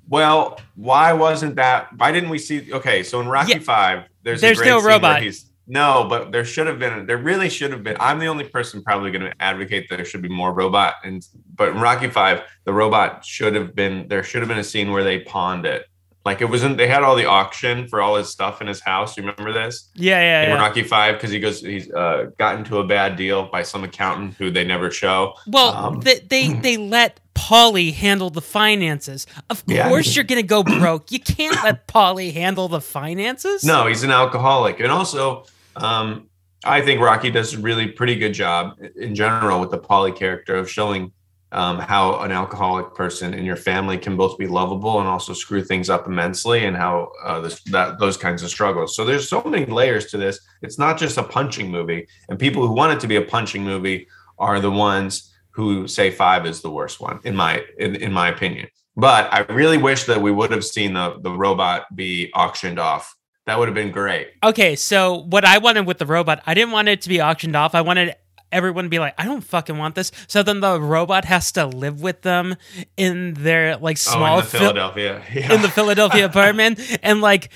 Well, 0.09 0.59
why 0.75 1.11
wasn't 1.13 1.55
that? 1.55 1.89
Why 1.97 2.11
didn't 2.13 2.29
we 2.29 2.37
see? 2.37 2.71
Okay, 2.71 3.03
so 3.03 3.19
in 3.19 3.27
Rocky 3.27 3.51
Yeah. 3.53 3.59
Five, 3.59 4.03
there's 4.23 4.39
a 4.39 4.41
There's 4.41 4.57
great 4.57 4.67
no 4.69 4.81
robot. 4.81 5.21
He's, 5.21 5.45
no, 5.67 6.05
but 6.09 6.31
there 6.31 6.45
should 6.45 6.65
have 6.67 6.79
been. 6.79 7.05
There 7.05 7.17
really 7.17 7.49
should 7.49 7.71
have 7.71 7.83
been. 7.83 7.97
I'm 7.99 8.19
the 8.19 8.27
only 8.27 8.45
person 8.45 8.81
probably 8.81 9.11
going 9.11 9.25
to 9.25 9.33
advocate 9.41 9.89
that 9.89 9.97
there 9.97 10.05
should 10.05 10.21
be 10.21 10.29
more 10.29 10.53
robot. 10.53 10.95
And 11.03 11.25
but 11.55 11.69
in 11.69 11.79
Rocky 11.79 12.09
Five, 12.09 12.41
the 12.63 12.73
robot 12.73 13.25
should 13.25 13.53
have 13.55 13.75
been. 13.75 14.07
There 14.07 14.23
should 14.23 14.41
have 14.41 14.47
been 14.49 14.59
a 14.59 14.63
scene 14.63 14.91
where 14.91 15.03
they 15.03 15.19
pawned 15.19 15.65
it. 15.65 15.85
Like 16.25 16.41
it 16.41 16.45
wasn't. 16.49 16.77
They 16.77 16.87
had 16.87 17.03
all 17.03 17.15
the 17.15 17.25
auction 17.25 17.87
for 17.87 18.01
all 18.01 18.15
his 18.15 18.29
stuff 18.29 18.59
in 18.61 18.67
his 18.67 18.81
house. 18.81 19.15
You 19.17 19.23
remember 19.23 19.53
this? 19.53 19.89
yeah, 19.95 20.19
yeah, 20.19 20.43
In 20.43 20.49
yeah. 20.49 20.55
Rocky 20.55 20.83
Five, 20.83 21.15
because 21.15 21.31
he 21.31 21.39
goes, 21.39 21.61
he's 21.61 21.89
uh, 21.93 22.25
got 22.37 22.57
into 22.57 22.79
a 22.79 22.85
bad 22.87 23.15
deal 23.15 23.47
by 23.49 23.63
some 23.63 23.83
accountant 23.85 24.33
who 24.35 24.49
they 24.51 24.65
never 24.65 24.91
show. 24.91 25.33
Well, 25.47 25.69
Um, 25.73 25.99
they, 26.01 26.19
they 26.19 26.47
they 26.65 26.75
let 26.77 27.19
Paulie 27.33 27.93
handle 27.93 28.29
the 28.29 28.41
finances. 28.41 29.25
Of 29.49 29.63
Yeah. 29.67 29.87
course, 29.87 30.15
you're 30.17 30.25
gonna 30.25 30.43
go 30.43 30.63
broke. 30.79 31.11
You 31.13 31.19
can't 31.21 31.63
let 31.63 31.87
Paulie 31.87 32.33
handle 32.33 32.67
the 32.67 32.81
finances. 32.81 33.63
No, 33.63 33.87
he's 33.87 34.03
an 34.03 34.11
alcoholic. 34.11 34.81
And 34.81 34.91
also, 34.91 35.45
um, 35.83 36.29
I 36.63 36.81
think 36.81 37.01
Rocky 37.01 37.31
does 37.31 37.53
a 37.53 37.59
really 37.59 37.87
pretty 37.87 38.15
good 38.15 38.33
job 38.33 38.77
in 38.95 39.15
general 39.15 39.59
with 39.59 39.71
the 39.71 39.77
Paulie 39.77 40.15
character 40.15 40.55
of 40.55 40.69
showing 40.69 41.11
um, 41.51 41.79
how 41.79 42.19
an 42.19 42.31
alcoholic 42.31 42.93
person 42.93 43.33
in 43.33 43.45
your 43.45 43.55
family 43.55 43.97
can 43.97 44.17
both 44.17 44.37
be 44.37 44.47
lovable 44.47 44.99
and 44.99 45.07
also 45.07 45.33
screw 45.33 45.63
things 45.63 45.89
up 45.89 46.05
immensely, 46.05 46.65
and 46.65 46.75
how 46.75 47.11
uh, 47.23 47.39
this, 47.39 47.61
that 47.65 47.99
those 47.99 48.17
kinds 48.17 48.43
of 48.43 48.49
struggles. 48.49 48.95
So 48.95 49.05
there's 49.05 49.29
so 49.29 49.41
many 49.43 49.65
layers 49.65 50.07
to 50.07 50.17
this. 50.17 50.39
It's 50.61 50.77
not 50.77 50.97
just 50.97 51.17
a 51.17 51.23
punching 51.23 51.71
movie, 51.71 52.07
and 52.27 52.37
people 52.37 52.67
who 52.67 52.73
want 52.73 52.93
it 52.93 52.99
to 52.99 53.07
be 53.07 53.15
a 53.15 53.21
punching 53.21 53.63
movie 53.63 54.07
are 54.37 54.59
the 54.59 54.71
ones 54.71 55.33
who 55.51 55.87
say 55.87 56.11
five 56.11 56.45
is 56.45 56.61
the 56.61 56.69
worst 56.69 56.99
one 56.99 57.19
in 57.23 57.35
my 57.35 57.63
in, 57.79 57.95
in 57.95 58.11
my 58.11 58.27
opinion. 58.27 58.67
But 58.97 59.31
I 59.33 59.41
really 59.53 59.77
wish 59.77 60.03
that 60.05 60.21
we 60.21 60.31
would 60.31 60.51
have 60.51 60.65
seen 60.65 60.93
the 60.93 61.17
the 61.21 61.31
robot 61.31 61.95
be 61.95 62.31
auctioned 62.33 62.77
off. 62.79 63.15
That 63.47 63.57
would 63.57 63.67
have 63.67 63.75
been 63.75 63.91
great. 63.91 64.29
Okay, 64.43 64.75
so 64.75 65.15
what 65.29 65.43
I 65.45 65.57
wanted 65.57 65.87
with 65.87 65.97
the 65.97 66.05
robot, 66.05 66.43
I 66.45 66.53
didn't 66.53 66.71
want 66.71 66.87
it 66.89 67.01
to 67.01 67.09
be 67.09 67.21
auctioned 67.21 67.55
off. 67.55 67.73
I 67.73 67.81
wanted 67.81 68.13
everyone 68.51 68.83
to 68.85 68.89
be 68.89 68.99
like, 68.99 69.13
I 69.17 69.25
don't 69.25 69.41
fucking 69.41 69.77
want 69.77 69.95
this. 69.95 70.11
So 70.27 70.43
then 70.43 70.59
the 70.59 70.79
robot 70.79 71.25
has 71.25 71.51
to 71.53 71.65
live 71.65 72.01
with 72.01 72.21
them 72.21 72.55
in 72.97 73.33
their 73.35 73.77
like 73.77 73.95
Oh, 73.97 74.11
small 74.11 74.39
in 74.39 74.43
the 74.45 74.49
Phil- 74.49 74.59
Philadelphia. 74.59 75.23
Yeah. 75.33 75.53
in 75.53 75.61
the 75.61 75.69
Philadelphia 75.69 76.25
apartment, 76.31 76.79
and 77.01 77.21
like 77.21 77.49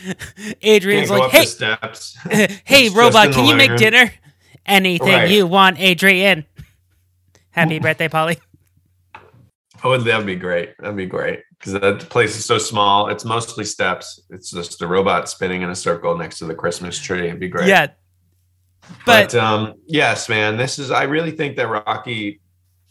Adrian's 0.61 1.09
like, 1.09 1.29
hey, 1.31 1.45
steps. 1.45 2.17
hey, 2.31 2.85
It's 2.87 2.95
robot, 2.95 3.31
can 3.33 3.45
you 3.45 3.55
make 3.55 3.69
room. 3.71 3.79
dinner? 3.79 4.11
Anything 4.65 5.07
Right. 5.09 5.29
you 5.29 5.45
want, 5.47 5.79
Adrian. 5.79 6.45
Happy 7.51 7.79
birthday, 7.79 8.07
Paulie. 8.07 8.39
Oh, 9.83 9.98
that'd 9.98 10.25
be 10.25 10.36
great. 10.36 10.78
That'd 10.78 10.95
be 10.95 11.06
great 11.06 11.44
because 11.57 11.74
that 11.74 12.10
place 12.10 12.38
is 12.38 12.45
so 12.45 12.57
small. 12.57 13.10
It's 13.10 13.25
mostly 13.25 13.66
steps. 13.66 14.22
It's 14.30 14.51
just 14.51 14.81
a 14.81 14.88
robot 14.88 15.30
spinning 15.30 15.63
in 15.63 15.69
a 15.69 15.76
circle 15.76 16.16
next 16.18 16.40
to 16.40 16.45
the 16.45 16.56
Christmas 16.56 17.00
tree. 17.00 17.28
It'd 17.28 17.40
be 17.40 17.50
great. 17.50 17.68
Yeah. 17.68 17.88
But, 19.06 19.31
But, 19.31 19.35
um, 19.35 19.76
yes, 19.88 20.30
man, 20.30 20.57
this 20.57 20.78
is. 20.80 20.92
I 20.92 21.04
really 21.04 21.31
think 21.31 21.56
that 21.57 21.68
Rocky 21.68 22.42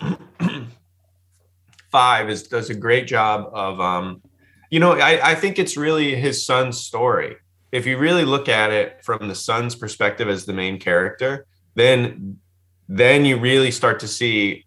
Five 1.90 2.30
is 2.30 2.44
does 2.44 2.70
a 2.70 2.74
great 2.74 3.06
job 3.06 3.50
of. 3.52 3.80
Um, 3.80 4.22
you 4.70 4.78
know, 4.78 4.92
I, 4.92 5.30
I 5.32 5.34
think 5.34 5.58
it's 5.58 5.76
really 5.76 6.14
his 6.14 6.46
son's 6.46 6.78
story. 6.78 7.36
If 7.72 7.86
you 7.86 7.98
really 7.98 8.24
look 8.24 8.48
at 8.48 8.70
it 8.70 9.04
from 9.04 9.26
the 9.26 9.34
son's 9.34 9.74
perspective 9.74 10.28
as 10.28 10.46
the 10.46 10.52
main 10.52 10.78
character, 10.78 11.46
then 11.74 12.38
then 12.88 13.24
you 13.24 13.38
really 13.38 13.70
start 13.70 14.00
to 14.00 14.08
see 14.08 14.64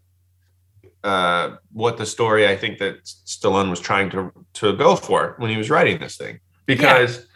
uh, 1.03 1.57
what 1.71 1.97
the 1.97 2.05
story 2.05 2.47
I 2.47 2.55
think 2.55 2.79
that 2.79 3.03
Stallone 3.03 3.69
was 3.69 3.79
trying 3.79 4.09
to 4.11 4.31
to 4.53 4.73
go 4.73 4.95
for 4.95 5.35
when 5.37 5.49
he 5.49 5.57
was 5.57 5.69
writing 5.69 5.99
this 5.99 6.17
thing, 6.17 6.39
because 6.65 7.27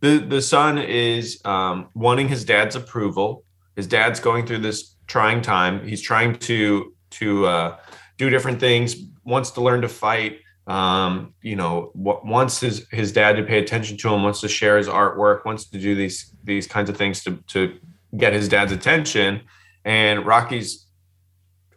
the 0.00 0.18
the 0.18 0.40
son 0.40 0.78
is 0.78 1.40
um, 1.44 1.88
wanting 1.94 2.28
his 2.28 2.44
dad's 2.44 2.76
approval. 2.76 3.44
His 3.76 3.86
dad's 3.86 4.20
going 4.20 4.46
through 4.46 4.58
this 4.58 4.96
trying 5.06 5.42
time. 5.42 5.86
He's 5.86 6.02
trying 6.02 6.36
to 6.40 6.94
to 7.10 7.46
uh, 7.46 7.76
do 8.16 8.30
different 8.30 8.60
things. 8.60 8.96
Wants 9.24 9.50
to 9.52 9.60
learn 9.60 9.82
to 9.82 9.88
fight. 9.88 10.40
Um, 10.66 11.32
you 11.40 11.56
know, 11.56 11.92
w- 11.96 12.20
wants 12.24 12.60
his 12.60 12.86
his 12.92 13.10
dad 13.10 13.36
to 13.36 13.42
pay 13.42 13.58
attention 13.58 13.96
to 13.98 14.12
him. 14.12 14.22
Wants 14.22 14.40
to 14.42 14.48
share 14.48 14.76
his 14.78 14.86
artwork. 14.86 15.44
Wants 15.44 15.64
to 15.70 15.78
do 15.78 15.94
these 15.94 16.34
these 16.44 16.66
kinds 16.66 16.90
of 16.90 16.96
things 16.96 17.24
to 17.24 17.36
to 17.48 17.78
get 18.16 18.32
his 18.32 18.48
dad's 18.48 18.72
attention. 18.72 19.40
And 19.84 20.26
Rocky's 20.26 20.87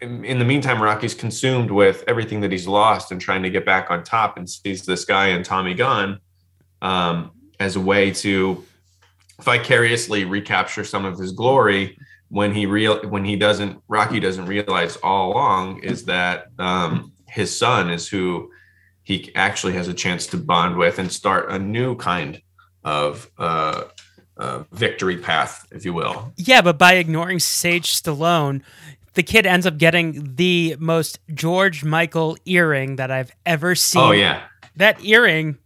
in, 0.01 0.39
the 0.39 0.46
meantime, 0.46 0.81
Rocky's 0.81 1.13
consumed 1.13 1.70
with 1.70 2.03
everything 2.08 2.41
that 2.41 2.51
he's 2.51 2.67
lost 2.67 3.12
and 3.12 3.22
trying 3.22 3.43
to 3.43 3.50
get 3.50 3.65
back 3.65 3.91
on 3.91 4.03
top 4.03 4.38
and 4.38 4.50
sees 4.50 4.86
this 4.86 5.05
guy 5.05 5.27
and 5.27 5.46
Tommy 5.46 5.74
Gunn 5.74 6.20
um, 6.81 7.31
as 7.60 7.75
a 7.75 7.79
way 7.79 8.12
to 8.12 8.63
vicariously 9.41 10.25
recapture 10.25 10.84
some 10.84 11.05
of 11.05 11.17
his 11.17 11.31
glory 11.31 11.98
when 12.29 12.53
he 12.53 12.65
real 12.65 13.01
when 13.10 13.25
he 13.25 13.36
doesn't 13.36 13.81
Rocky 13.88 14.20
doesn't 14.20 14.46
realize 14.46 14.96
all 14.98 15.34
along 15.34 15.84
is 15.84 16.05
that 16.05 16.46
um, 16.60 17.12
his 17.27 17.55
son 17.55 17.89
is 17.89 18.08
who 18.08 18.50
he 19.03 19.34
actually 19.36 19.74
has 19.74 19.88
a 19.88 19.93
chance 19.93 20.27
to 20.27 20.38
bond 20.38 20.77
with 20.77 21.00
and 21.00 21.12
start 21.12 21.50
a 21.51 21.60
new 21.60 21.96
kind 21.96 22.41
of 22.84 23.29
uh, 23.38 23.84
uh, 24.38 24.63
victory 24.72 25.17
path, 25.17 25.67
if 25.72 25.86
you 25.86 25.93
will. 25.93 26.34
yeah, 26.38 26.62
but 26.62 26.77
by 26.77 26.93
ignoring 26.93 27.39
Sage 27.39 27.93
Stallone, 28.01 28.62
the 29.13 29.24
kid 29.24 29.46
ends 29.46 29.65
up 29.65 29.77
getting 29.77 30.36
the 30.36 30.75
most 30.80 31.20
George 31.34 31.84
Michael 31.84 32.38
earring 32.46 32.96
that 32.98 33.12
I've 33.12 33.32
ever 33.46 33.75
seen. 33.75 34.01
Oh 34.01 34.12
yeah, 34.12 34.44
That 34.77 35.03
earring 35.03 35.58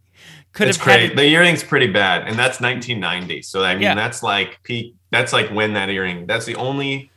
could 0.52 0.68
it's 0.68 0.78
have 0.78 0.86
had 0.86 0.98
great. 1.00 1.10
it- 1.12 1.16
The 1.16 1.24
earring's 1.34 1.62
pretty 1.62 1.86
bad, 1.88 2.26
and 2.26 2.38
that's 2.38 2.60
1990. 2.60 3.42
So 3.42 3.62
I 3.62 3.74
mean, 3.74 3.82
Yeah. 3.82 3.94
that's 3.94 4.22
like 4.22 4.62
peak. 4.62 4.94
That's 5.10 5.32
like 5.32 5.48
when 5.50 5.74
that 5.74 5.88
earring. 5.90 6.26
That's 6.26 6.44
the 6.46 6.56
only 6.56 7.10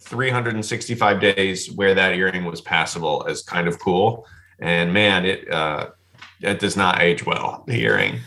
365 0.00 1.20
days 1.20 1.70
where 1.72 1.94
that 1.94 2.14
earring 2.14 2.44
was 2.44 2.60
passable 2.60 3.24
as 3.28 3.42
kind 3.42 3.66
of 3.68 3.78
cool. 3.78 4.26
And 4.60 4.92
man, 4.92 5.24
it 5.24 5.50
uh, 5.50 5.88
it 6.40 6.58
does 6.60 6.76
not 6.76 7.00
age 7.02 7.26
well. 7.26 7.64
The 7.66 7.80
earring. 7.82 8.20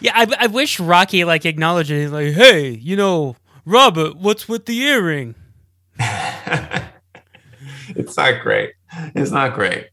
Yeah, 0.00 0.12
I, 0.14 0.26
I 0.38 0.46
wish 0.46 0.78
Rocky 0.78 1.24
like 1.24 1.44
acknowledged 1.44 1.90
it. 1.90 2.10
Like, 2.10 2.34
hey, 2.34 2.68
you 2.70 2.94
know, 2.96 3.36
Robert, 3.64 4.16
what's 4.16 4.48
with 4.48 4.66
the 4.66 4.78
earring? 4.80 5.34
it's 7.96 8.16
not 8.16 8.42
great. 8.42 8.72
It's 9.14 9.30
not 9.30 9.54
great. 9.54 9.88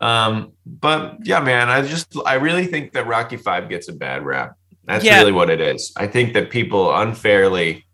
Um, 0.00 0.52
but 0.66 1.18
yeah, 1.24 1.40
man, 1.40 1.68
I 1.68 1.82
just 1.82 2.16
I 2.26 2.34
really 2.34 2.66
think 2.66 2.92
that 2.92 3.06
Rocky 3.06 3.36
Five 3.36 3.68
gets 3.68 3.88
a 3.88 3.92
bad 3.92 4.24
rap. 4.24 4.56
That's 4.84 5.04
Yeah. 5.04 5.18
really 5.18 5.32
what 5.32 5.50
it 5.50 5.60
is. 5.60 5.92
I 5.96 6.06
think 6.06 6.32
that 6.34 6.50
people 6.50 6.94
unfairly, 6.94 7.84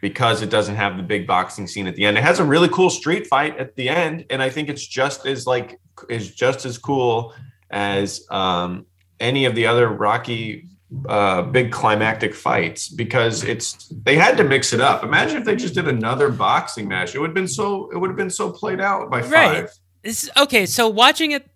because 0.00 0.40
it 0.42 0.50
doesn't 0.50 0.76
have 0.76 0.96
the 0.96 1.02
big 1.02 1.26
boxing 1.26 1.66
scene 1.66 1.86
at 1.86 1.96
the 1.96 2.04
end, 2.04 2.16
it 2.16 2.22
has 2.24 2.38
a 2.38 2.44
really 2.44 2.68
cool 2.68 2.90
street 2.90 3.26
fight 3.26 3.58
at 3.58 3.74
the 3.76 3.88
end, 3.88 4.24
and 4.30 4.40
I 4.42 4.50
think 4.50 4.68
it's 4.68 4.86
just 4.86 5.26
as 5.26 5.46
like 5.46 5.78
is 6.08 6.34
just 6.34 6.64
as 6.64 6.78
cool 6.78 7.34
as 7.70 8.24
um, 8.30 8.86
any 9.20 9.44
of 9.44 9.54
the 9.54 9.66
other 9.66 9.88
Rocky 9.88 10.66
uh 11.06 11.42
big 11.42 11.70
climactic 11.70 12.34
fights 12.34 12.88
because 12.88 13.44
it's 13.44 13.88
they 14.04 14.16
had 14.16 14.36
to 14.38 14.44
mix 14.44 14.72
it 14.72 14.80
up 14.80 15.04
imagine 15.04 15.36
if 15.36 15.44
they 15.44 15.54
just 15.54 15.74
did 15.74 15.86
another 15.86 16.30
boxing 16.30 16.88
match 16.88 17.14
it 17.14 17.18
would 17.18 17.28
have 17.28 17.34
been 17.34 17.46
so 17.46 17.90
it 17.90 17.98
would 17.98 18.08
have 18.08 18.16
been 18.16 18.30
so 18.30 18.50
played 18.50 18.80
out 18.80 19.10
by 19.10 19.20
five 19.20 19.30
Right. 19.32 19.68
It's, 20.04 20.30
okay, 20.36 20.64
so 20.64 20.88
watching 20.88 21.32
it 21.32 21.50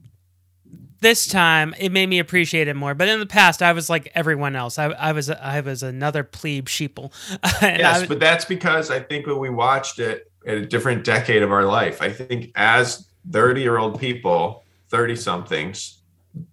this 1.01 1.27
time, 1.27 1.75
it 1.79 1.91
made 1.91 2.09
me 2.09 2.19
appreciate 2.19 2.69
it 2.69 2.75
more. 2.75 2.95
But 2.95 3.09
in 3.09 3.19
the 3.21 3.27
past, 3.27 3.63
I 3.63 3.73
was 3.73 3.91
like 3.91 4.11
everyone 4.15 4.55
else. 4.57 4.79
I, 4.79 4.87
I 4.87 5.13
was 5.13 5.29
I 5.31 5.61
was 5.61 5.83
another 5.83 6.23
plebe 6.25 6.67
sheeple. 6.67 7.13
yes 7.63 8.01
was- 8.01 8.09
but 8.09 8.21
that's 8.21 8.45
because 8.45 8.91
i 8.91 9.01
think 9.01 9.27
when 9.27 9.39
we 9.39 9.51
watched 9.51 9.99
it 9.99 10.31
at 10.47 10.57
a 10.57 10.67
different 10.67 11.05
decade 11.05 11.43
of 11.43 11.53
our 11.53 11.65
life 11.65 12.03
i 12.03 12.11
think 12.11 12.51
as 12.57 13.07
30 13.31 13.61
year 13.63 13.79
old 13.79 13.99
people 14.01 14.65
30 14.91 15.17
somethings 15.17 15.99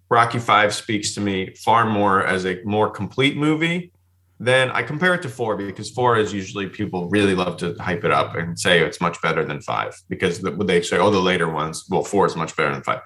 rocky 0.08 0.38
5 0.38 0.74
speaks 0.74 1.14
to 1.14 1.20
me 1.20 1.54
far 1.54 1.86
more 1.86 2.24
as 2.24 2.44
a 2.46 2.60
more 2.64 2.90
complete 2.90 3.36
movie 3.36 3.92
than 4.38 4.70
i 4.70 4.82
compare 4.82 5.14
it 5.14 5.22
to 5.22 5.28
4 5.28 5.56
because 5.56 5.90
4 5.90 6.18
is 6.18 6.32
usually 6.32 6.68
people 6.68 7.08
really 7.08 7.34
love 7.34 7.56
to 7.58 7.74
hype 7.80 8.04
it 8.04 8.10
up 8.10 8.34
and 8.34 8.58
say 8.58 8.80
it's 8.80 9.00
much 9.00 9.20
better 9.22 9.44
than 9.44 9.60
5 9.60 9.94
because 10.08 10.40
the, 10.40 10.50
they 10.50 10.82
say 10.82 10.98
oh 10.98 11.10
the 11.10 11.18
later 11.20 11.48
ones 11.48 11.84
well 11.88 12.04
4 12.04 12.26
is 12.26 12.36
much 12.36 12.56
better 12.56 12.72
than 12.72 12.82
5 12.82 13.00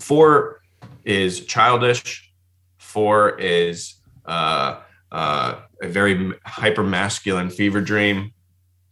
4 0.00 0.60
is 1.04 1.44
childish 1.46 2.32
4 2.78 3.38
is 3.38 3.94
uh 4.26 4.80
uh, 5.10 5.60
a 5.82 5.88
very 5.88 6.32
hyper 6.44 6.82
masculine 6.82 7.50
fever 7.50 7.80
dream. 7.80 8.32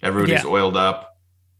Everybody's 0.03 0.45
Yeah. 0.45 0.51
oiled 0.51 0.77
up. 0.77 1.16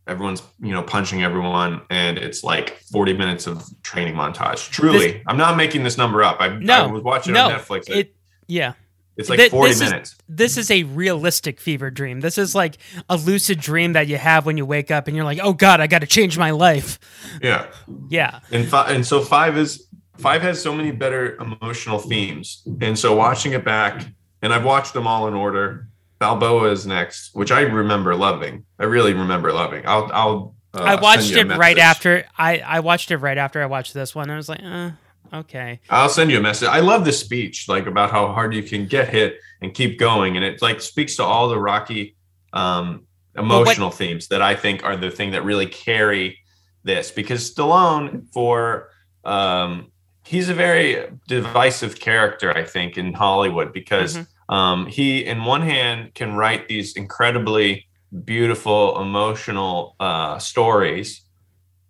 Everyone's 0.07 0.43
you 0.61 0.73
know 0.73 0.83
punching 0.83 1.23
everyone, 1.25 1.81
and 1.91 2.17
it's 2.19 2.45
like 2.45 2.79
forty 2.93 3.13
minutes 3.13 3.47
of 3.47 3.65
training 3.83 4.15
montage. 4.15 4.71
Truly, 4.71 5.23
I'm 5.27 5.37
not 5.37 5.57
making 5.57 5.83
this 5.83 5.99
number 5.99 6.23
up. 6.23 6.37
I, 6.41 6.49
no, 6.49 6.85
I 6.85 6.87
was 6.93 7.03
watching 7.03 7.35
no, 7.35 7.47
on 7.47 7.53
Netflix. 7.53 7.91
It, 7.91 8.15
yeah. 8.47 8.75
it's 9.17 9.29
like 9.29 9.39
Th- 9.41 9.51
40 9.51 9.69
this 9.71 9.81
is- 9.81 9.91
minutes. 9.91 10.17
this 10.29 10.57
is 10.57 10.71
a 10.71 10.85
realistic 10.85 11.59
fever 11.61 11.91
dream. 11.91 12.21
This 12.21 12.39
is 12.39 12.55
like 12.55 12.79
a 13.09 13.17
lucid 13.17 13.59
dream 13.59 13.95
that 13.95 14.07
you 14.07 14.17
have 14.17 14.47
when 14.47 14.57
you 14.57 14.65
wake 14.65 14.93
up 14.93 15.09
and 15.09 15.17
you're 15.17 15.25
like, 15.25 15.41
oh 15.43 15.53
God, 15.55 15.81
I 15.81 15.89
got 15.89 16.01
to 16.03 16.07
change 16.07 16.39
my 16.39 16.53
life. 16.53 17.01
yeah, 17.43 17.67
Yeah. 18.09 18.39
and 18.53 18.69
five, 18.69 18.95
and 18.95 19.05
so 19.05 19.21
five 19.23 19.57
is 19.59 19.89
five 20.19 20.41
has 20.43 20.63
so 20.63 20.73
many 20.73 20.93
better 20.93 21.37
emotional 21.37 21.99
themes, 21.99 22.63
and 22.81 22.97
so 22.97 23.17
watching 23.17 23.53
it 23.55 23.65
back, 23.65 24.07
and 24.41 24.55
I've 24.55 24.65
watched 24.65 24.95
them 24.95 25.07
all 25.09 25.27
in 25.27 25.35
order. 25.35 25.89
Balboa 26.19 26.71
is 26.71 26.87
next, 26.87 27.35
which 27.35 27.51
I 27.51 27.61
remember 27.63 28.15
loving. 28.15 28.65
I 28.79 28.85
really 28.85 29.13
remember 29.13 29.53
loving. 29.53 29.87
I'll 29.87 30.11
I'll. 30.13 30.55
Uh, 30.75 30.83
I 30.83 31.01
watched 31.01 31.33
it 31.33 31.47
right 31.47 31.79
after 31.79 32.25
I, 32.37 32.59
I 32.59 32.81
watched 32.81 33.11
it 33.11 33.19
right 33.19 33.39
after 33.39 33.63
I 33.63 33.67
watched 33.67 33.95
this 33.95 34.15
one. 34.15 34.29
I 34.31 34.37
was 34.37 34.49
like, 34.49 34.61
uh, 34.63 34.91
okay. 35.33 35.81
I'll 35.89 36.09
send 36.09 36.31
you 36.31 36.39
a 36.39 36.41
message. 36.41 36.69
I 36.69 36.81
love 36.81 37.05
this 37.05 37.21
speech, 37.21 37.69
like 37.69 37.87
about 37.87 38.11
how 38.11 38.29
hard 38.33 38.55
you 38.55 38.63
can 38.63 38.87
get 38.87 39.09
hit 39.09 39.39
and 39.63 39.73
keep 39.73 39.99
going, 39.99 40.37
and 40.37 40.45
it 40.45 40.61
like 40.63 40.81
speaks 40.81 41.17
to 41.17 41.23
all 41.23 41.49
the 41.49 41.59
Rocky 41.59 42.17
um, 42.53 43.07
emotional 43.37 43.91
themes 43.91 44.29
that 44.29 44.43
I 44.43 44.55
think 44.55 44.85
are 44.85 44.97
the 44.97 45.11
thing 45.11 45.33
that 45.33 45.45
really 45.45 45.67
carry 45.67 46.39
this. 46.83 47.11
Because 47.11 47.55
Stallone, 47.55 48.33
for 48.33 48.91
um, 49.25 49.93
he's 50.25 50.49
a 50.49 50.55
very 50.55 51.09
divisive 51.29 52.01
character, 52.01 52.57
I 52.57 52.65
think, 52.65 52.99
in 52.99 53.13
Hollywood 53.13 53.73
because 53.73 54.19
um, 54.49 54.87
he, 54.87 55.25
in 55.25 55.45
one 55.45 55.63
hand, 55.63 56.15
can 56.15 56.35
write 56.35 56.69
these 56.69 56.97
incredibly 56.97 57.87
beautiful, 58.25 59.01
emotional 59.01 59.97
uh, 60.01 60.39
stories, 60.39 61.23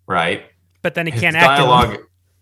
right? 0.07 0.45
But 0.81 0.95
then 0.95 1.05
he 1.05 1.11
his 1.11 1.21
can't 1.21 1.35
act. 1.35 1.59
in 1.59 1.65
dialogue 1.65 1.97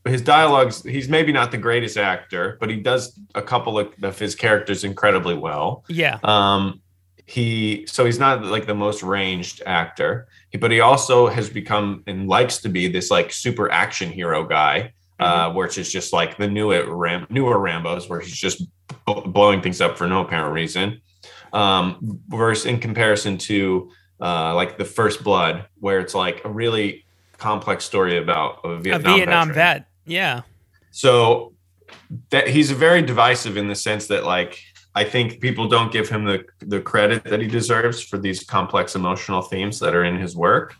his 0.07 0.21
dialogues 0.21 0.83
he's 0.83 1.09
maybe 1.09 1.31
not 1.31 1.49
the 1.51 1.57
greatest 1.57 1.97
actor 1.97 2.57
but 2.59 2.69
he 2.69 2.75
does 2.75 3.19
a 3.33 3.41
couple 3.41 3.79
of, 3.79 3.91
of 4.03 4.19
his 4.19 4.35
characters 4.35 4.83
incredibly 4.83 5.33
well 5.33 5.83
Yeah. 5.89 6.19
um 6.23 6.79
he 7.25 7.85
so 7.87 8.05
he's 8.05 8.19
not 8.19 8.45
like 8.45 8.67
the 8.67 8.75
most 8.75 9.01
ranged 9.01 9.63
actor 9.65 10.27
but 10.59 10.69
he 10.69 10.79
also 10.79 11.25
has 11.25 11.49
become 11.49 12.03
and 12.05 12.27
likes 12.27 12.59
to 12.59 12.69
be 12.69 12.87
this 12.87 13.09
like 13.09 13.33
super 13.33 13.71
action 13.71 14.11
hero 14.11 14.45
guy 14.45 14.93
uh 15.19 15.51
which 15.53 15.77
is 15.77 15.91
just 15.91 16.11
like 16.13 16.37
the 16.37 16.47
newer 16.47 16.83
Ram- 16.95 17.27
newer 17.29 17.57
rambos 17.57 18.09
where 18.09 18.19
he's 18.19 18.35
just 18.35 18.59
b- 19.05 19.21
blowing 19.27 19.61
things 19.61 19.79
up 19.81 19.97
for 19.97 20.07
no 20.07 20.21
apparent 20.21 20.53
reason 20.53 21.01
um 21.53 22.19
versus 22.27 22.65
in 22.65 22.79
comparison 22.79 23.37
to 23.37 23.89
uh 24.21 24.53
like 24.53 24.77
the 24.77 24.85
first 24.85 25.23
blood 25.23 25.65
where 25.79 25.99
it's 25.99 26.13
like 26.15 26.43
a 26.45 26.49
really 26.49 27.05
complex 27.37 27.85
story 27.85 28.17
about 28.17 28.59
a 28.63 28.69
A 28.69 28.79
vietnam, 28.79 29.15
Vietnam 29.15 29.47
veteran. 29.49 29.53
vet. 29.55 29.87
Yeah. 30.05 30.41
So 30.91 31.53
that 32.29 32.47
he's 32.47 32.71
very 32.71 33.01
divisive 33.01 33.57
in 33.57 33.67
the 33.67 33.75
sense 33.75 34.07
that 34.07 34.23
like 34.25 34.59
I 34.95 35.03
think 35.03 35.41
people 35.41 35.67
don't 35.67 35.91
give 35.91 36.07
him 36.09 36.23
the 36.25 36.45
the 36.59 36.79
credit 36.81 37.23
that 37.25 37.41
he 37.41 37.47
deserves 37.47 38.01
for 38.01 38.17
these 38.17 38.43
complex 38.43 38.95
emotional 38.95 39.41
themes 39.41 39.79
that 39.79 39.93
are 39.93 40.05
in 40.05 40.17
his 40.17 40.35
work 40.35 40.75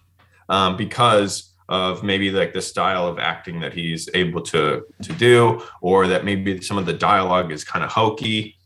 um, 0.48 0.78
because 0.78 1.54
of 1.70 2.04
maybe 2.04 2.30
like 2.30 2.54
the 2.54 2.62
style 2.62 3.08
of 3.08 3.18
acting 3.18 3.60
that 3.60 3.74
he's 3.74 4.08
able 4.14 4.42
to 4.42 4.86
to 5.02 5.14
do 5.14 5.62
or 5.82 6.08
that 6.08 6.24
maybe 6.24 6.62
some 6.62 6.78
of 6.78 6.86
the 6.86 6.94
dialogue 6.94 7.52
is 7.52 7.64
kind 7.64 7.84
of 7.84 7.92
hokey. 7.92 8.58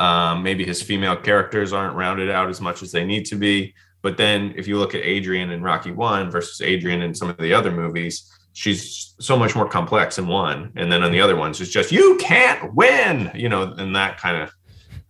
Um, 0.00 0.42
maybe 0.42 0.64
his 0.64 0.80
female 0.82 1.16
characters 1.16 1.72
aren't 1.72 1.96
rounded 1.96 2.30
out 2.30 2.48
as 2.48 2.60
much 2.60 2.82
as 2.82 2.92
they 2.92 3.04
need 3.04 3.24
to 3.26 3.36
be. 3.36 3.74
But 4.02 4.16
then 4.16 4.54
if 4.56 4.68
you 4.68 4.78
look 4.78 4.94
at 4.94 5.02
adrian 5.02 5.50
in 5.50 5.62
rocky 5.62 5.90
one 5.90 6.30
versus 6.30 6.60
adrian 6.60 7.02
in 7.02 7.14
some 7.14 7.28
of 7.30 7.36
the 7.38 7.52
other 7.52 7.70
movies 7.70 8.32
she's 8.52 9.14
so 9.20 9.36
much 9.36 9.54
more 9.54 9.68
complex 9.68 10.18
in 10.18 10.26
one 10.26 10.72
and 10.76 10.90
then 10.90 11.02
on 11.02 11.12
the 11.12 11.20
other 11.20 11.36
ones 11.36 11.60
it's 11.60 11.70
just 11.70 11.92
you 11.92 12.16
can't 12.20 12.74
win! 12.74 13.30
You 13.34 13.48
know 13.48 13.74
and 13.76 13.94
that 13.94 14.18
kind 14.18 14.36
of 14.36 14.52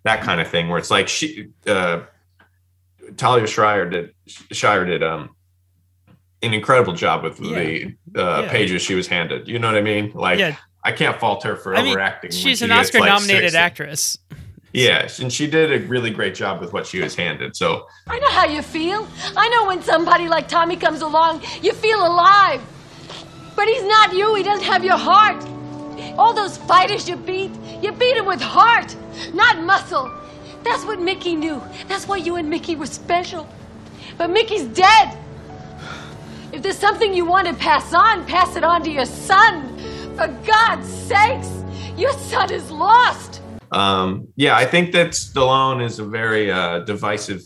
that 0.05 0.23
kind 0.23 0.41
of 0.41 0.49
thing 0.49 0.69
where 0.69 0.79
it's 0.79 0.91
like 0.91 1.09
she 1.09 1.49
uh 1.67 2.01
talia 3.17 3.45
schreier 3.45 3.91
did 3.91 4.15
shire 4.53 4.85
did 4.85 5.03
um 5.03 5.31
an 6.43 6.55
incredible 6.55 6.93
job 6.93 7.23
with 7.25 7.37
the 7.39 7.95
uh 8.17 8.43
Yeah. 8.45 8.51
pages 8.51 8.83
she 8.83 8.95
was 8.95 9.07
handed 9.07 9.49
you 9.49 9.59
know 9.59 9.69
what 9.69 9.77
i 9.77 9.81
mean 9.83 10.13
like 10.15 10.39
Yeah. 10.39 10.57
i 10.85 10.93
can't 10.93 11.19
fault 11.19 11.43
her 11.45 11.57
for 11.57 11.75
I 11.75 11.83
mean, 11.83 11.91
overacting 11.93 12.31
when 12.31 12.39
she's 12.39 12.63
an 12.63 12.69
gets, 12.69 12.89
Oscar 12.89 13.01
like, 13.01 13.09
nominated 13.11 13.51
60. 13.51 13.59
actress. 13.59 14.19
yes 14.73 15.19
and 15.19 15.33
she 15.33 15.47
did 15.49 15.73
a 15.73 15.87
really 15.89 16.11
great 16.11 16.35
job 16.35 16.61
with 16.61 16.73
what 16.73 16.87
she 16.87 17.01
was 17.01 17.15
handed 17.17 17.57
so 17.57 17.87
I 18.07 18.19
know 18.21 18.31
how 18.31 18.47
you 18.47 18.63
feel. 18.63 19.07
I 19.37 19.49
know 19.51 19.67
when 19.67 19.83
somebody 19.83 20.29
like 20.29 20.49
Tommy 20.49 20.77
comes 20.77 21.03
along, 21.03 21.43
you 21.63 21.73
feel 21.75 22.01
alive. 22.07 22.61
But 23.55 23.69
he's 23.69 23.83
not 23.85 24.15
you. 24.15 24.35
He 24.35 24.43
doesn't 24.43 24.65
have 24.65 24.83
your 24.85 24.97
heart. 24.97 25.45
All 26.17 26.33
those 26.33 26.57
fighters 26.57 27.07
you 27.09 27.17
beat, 27.17 27.51
you 27.83 27.93
beat 27.93 28.17
him 28.17 28.25
with 28.25 28.41
heart, 28.41 28.97
not 29.35 29.61
muscle. 29.61 30.11
That's 30.65 30.85
what 30.87 31.01
Mickey 31.01 31.35
knew. 31.37 31.61
That's 31.89 32.09
why 32.09 32.17
you 32.17 32.37
and 32.37 32.49
Mickey 32.49 32.77
were 32.77 32.87
special. 32.87 33.47
But 34.17 34.31
Mickey's 34.31 34.65
dead. 34.65 35.07
If 36.53 36.63
there's 36.63 36.79
something 36.79 37.13
you 37.15 37.25
want 37.27 37.47
to 37.49 37.55
pass 37.55 37.93
on, 37.93 38.25
pass 38.27 38.57
it 38.57 38.65
on 38.65 38.83
to 38.85 38.91
your 38.91 39.05
son. 39.05 39.77
For 40.17 40.29
God's 40.47 40.89
sakes, 40.89 41.51
your 41.97 42.13
son 42.13 42.51
is 42.53 42.71
lost. 42.71 43.43
um 43.73 44.27
yeah 44.37 44.57
i 44.57 44.65
think 44.65 44.93
that 44.93 45.09
stallone 45.11 45.85
is 45.85 45.99
a 45.99 46.05
very 46.05 46.51
uh 46.51 46.79
divisive 46.93 47.43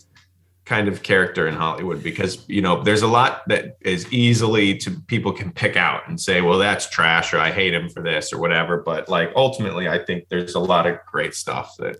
kind 0.65 0.87
of 0.87 1.03
character 1.03 1.49
in 1.49 1.55
hollywood 1.55 2.01
because 2.01 2.49
you 2.49 2.63
know 2.63 2.81
there's 2.85 3.03
a 3.03 3.09
lot 3.09 3.43
that 3.49 3.77
is 3.81 4.07
easily 4.13 4.77
to 4.79 4.93
people 5.09 5.33
can 5.33 5.51
pick 5.51 5.77
out 5.77 6.07
and 6.09 6.21
say 6.21 6.41
well 6.41 6.59
that's 6.59 6.89
trash 6.91 7.35
or 7.35 7.41
i 7.41 7.51
hate 7.51 7.75
him 7.75 7.89
for 7.89 8.03
this 8.05 8.33
or 8.33 8.39
whatever 8.39 8.77
but 8.91 9.09
like 9.09 9.33
ultimately 9.35 9.89
i 9.89 9.99
think 9.99 10.29
there's 10.29 10.55
a 10.55 10.61
lot 10.61 10.87
of 10.87 10.97
great 11.11 11.35
stuff 11.35 11.75
that 11.79 11.97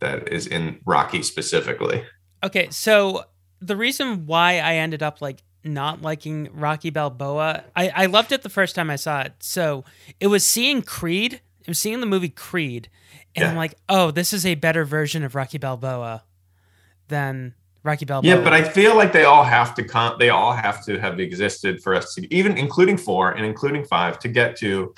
that 0.00 0.28
is 0.30 0.46
in 0.46 0.78
rocky 0.84 1.22
specifically 1.22 2.04
Okay, 2.42 2.68
so 2.70 3.24
the 3.62 3.74
reason 3.76 4.26
why 4.26 4.58
I 4.58 4.74
ended 4.74 5.02
up 5.02 5.22
like 5.22 5.42
not 5.64 6.02
liking 6.02 6.48
Rocky 6.52 6.90
Balboa, 6.90 7.64
I, 7.74 7.88
I 7.90 8.06
loved 8.06 8.32
it 8.32 8.42
the 8.42 8.48
first 8.48 8.74
time 8.74 8.90
I 8.90 8.96
saw 8.96 9.22
it. 9.22 9.32
So 9.40 9.84
it 10.20 10.28
was 10.28 10.44
seeing 10.46 10.82
Creed, 10.82 11.34
it 11.60 11.68
was 11.68 11.78
seeing 11.78 12.00
the 12.00 12.06
movie 12.06 12.28
Creed, 12.28 12.88
And 13.34 13.44
I'm 13.44 13.56
like, 13.56 13.74
oh, 13.88 14.10
this 14.10 14.32
is 14.32 14.44
a 14.46 14.54
better 14.54 14.84
version 14.84 15.22
of 15.24 15.34
Rocky 15.34 15.58
Balboa 15.58 16.24
than 17.08 17.54
Rocky 17.82 18.04
Balboa. 18.04 18.36
Yeah, 18.36 18.42
but 18.42 18.52
I 18.52 18.62
feel 18.62 18.96
like 18.96 19.12
they 19.12 19.24
all 19.24 19.44
have 19.44 19.74
to 19.74 19.84
con- 19.84 20.16
they 20.18 20.30
all 20.30 20.54
have 20.54 20.84
to 20.86 20.98
have 20.98 21.20
existed 21.20 21.82
for 21.82 21.94
us 21.94 22.14
to 22.14 22.34
even 22.34 22.56
including 22.56 22.96
four 22.96 23.32
and 23.32 23.44
including 23.44 23.84
five 23.84 24.18
to 24.20 24.28
get 24.28 24.56
to 24.56 24.94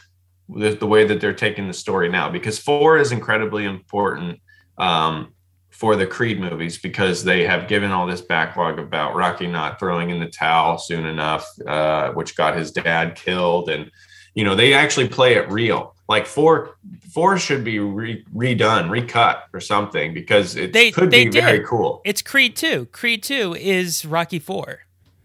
the, 0.49 0.71
the 0.71 0.87
way 0.87 1.05
that 1.05 1.21
they're 1.21 1.35
taking 1.35 1.67
the 1.67 1.75
story 1.75 2.09
now 2.09 2.31
because 2.31 2.59
four 2.59 2.99
is 2.99 3.11
incredibly 3.11 3.65
important 3.65 4.39
um, 4.79 5.33
for 5.77 5.95
the 5.95 6.07
Creed 6.07 6.41
movies 6.41 6.79
because 6.79 7.23
they 7.23 7.45
have 7.45 7.69
given 7.69 7.91
all 7.91 8.07
this 8.07 8.23
backlog 8.23 8.79
about 8.79 9.15
Rocky 9.15 9.47
not 9.47 9.79
throwing 9.79 10.09
in 10.09 10.19
the 10.21 10.27
towel 10.27 10.79
soon 10.79 11.05
enough, 11.05 11.47
uh, 11.67 12.13
which 12.13 12.35
got 12.35 12.57
his 12.57 12.71
dad 12.73 13.15
killed, 13.15 13.69
and 13.69 13.91
you 14.35 14.43
know 14.43 14.55
they 14.55 14.73
actually 14.73 15.07
play 15.09 15.35
it 15.35 15.51
real. 15.51 15.95
Like 16.09 16.25
four, 16.25 16.77
four 17.13 17.37
should 17.37 17.63
be 17.63 17.79
re- 17.79 18.25
redone, 18.35 18.89
recut, 18.89 19.45
or 19.53 19.61
something 19.61 20.15
because 20.15 20.57
it 20.57 20.73
They- 20.73 20.91
could 20.93 21.11
they 21.11 21.27
be 21.27 21.41
very 21.41 21.63
cool. 21.63 22.01
it's 22.07 22.23
Creed 22.23 22.57
2. 22.57 22.87
Creed 22.87 23.23
2 23.23 23.55
is 23.55 24.05
Rocky 24.07 24.39
4. 24.39 24.81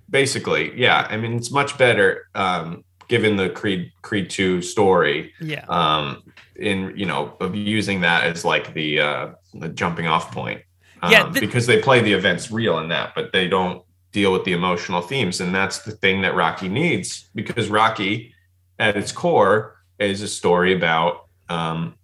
basically 0.10 0.74
yeah 0.78 1.08
i 1.10 1.16
mean 1.16 1.34
it's 1.34 1.52
much 1.52 1.78
better 1.78 2.28
um 2.36 2.84
given 3.08 3.38
the 3.38 3.50
creed 3.50 3.92
creed 4.02 4.30
2 4.30 4.62
story 4.62 5.32
Yeah. 5.40 5.64
um 5.70 6.22
in 6.62 6.94
you 6.96 7.06
know 7.06 7.36
of 7.40 7.56
using 7.56 8.02
that 8.02 8.24
as 8.24 8.46
like 8.46 8.74
the 8.74 9.00
uh 9.00 9.28
the 9.54 9.70
jumping 9.70 10.08
off 10.08 10.32
point 10.32 10.62
um, 11.02 11.12
Yeah, 11.12 11.28
the- 11.30 11.40
because 11.40 11.66
they 11.66 11.82
play 11.82 12.00
the 12.02 12.14
events 12.14 12.52
real 12.52 12.80
in 12.80 12.90
that 12.90 13.14
but 13.16 13.32
they 13.34 13.48
don't 13.48 13.84
deal 14.12 14.32
with 14.32 14.44
the 14.46 14.54
emotional 14.54 15.02
themes 15.02 15.42
and 15.42 15.54
that's 15.56 15.80
the 15.80 15.92
thing 15.92 16.22
that 16.22 16.36
rocky 16.36 16.70
needs 16.70 17.30
because 17.36 17.70
rocky 17.70 18.34
at 18.80 18.96
its 18.98 19.12
core 19.12 19.76
is 20.00 20.22
a 20.22 20.28
story 20.28 20.74
about 20.74 21.28
um 21.50 21.96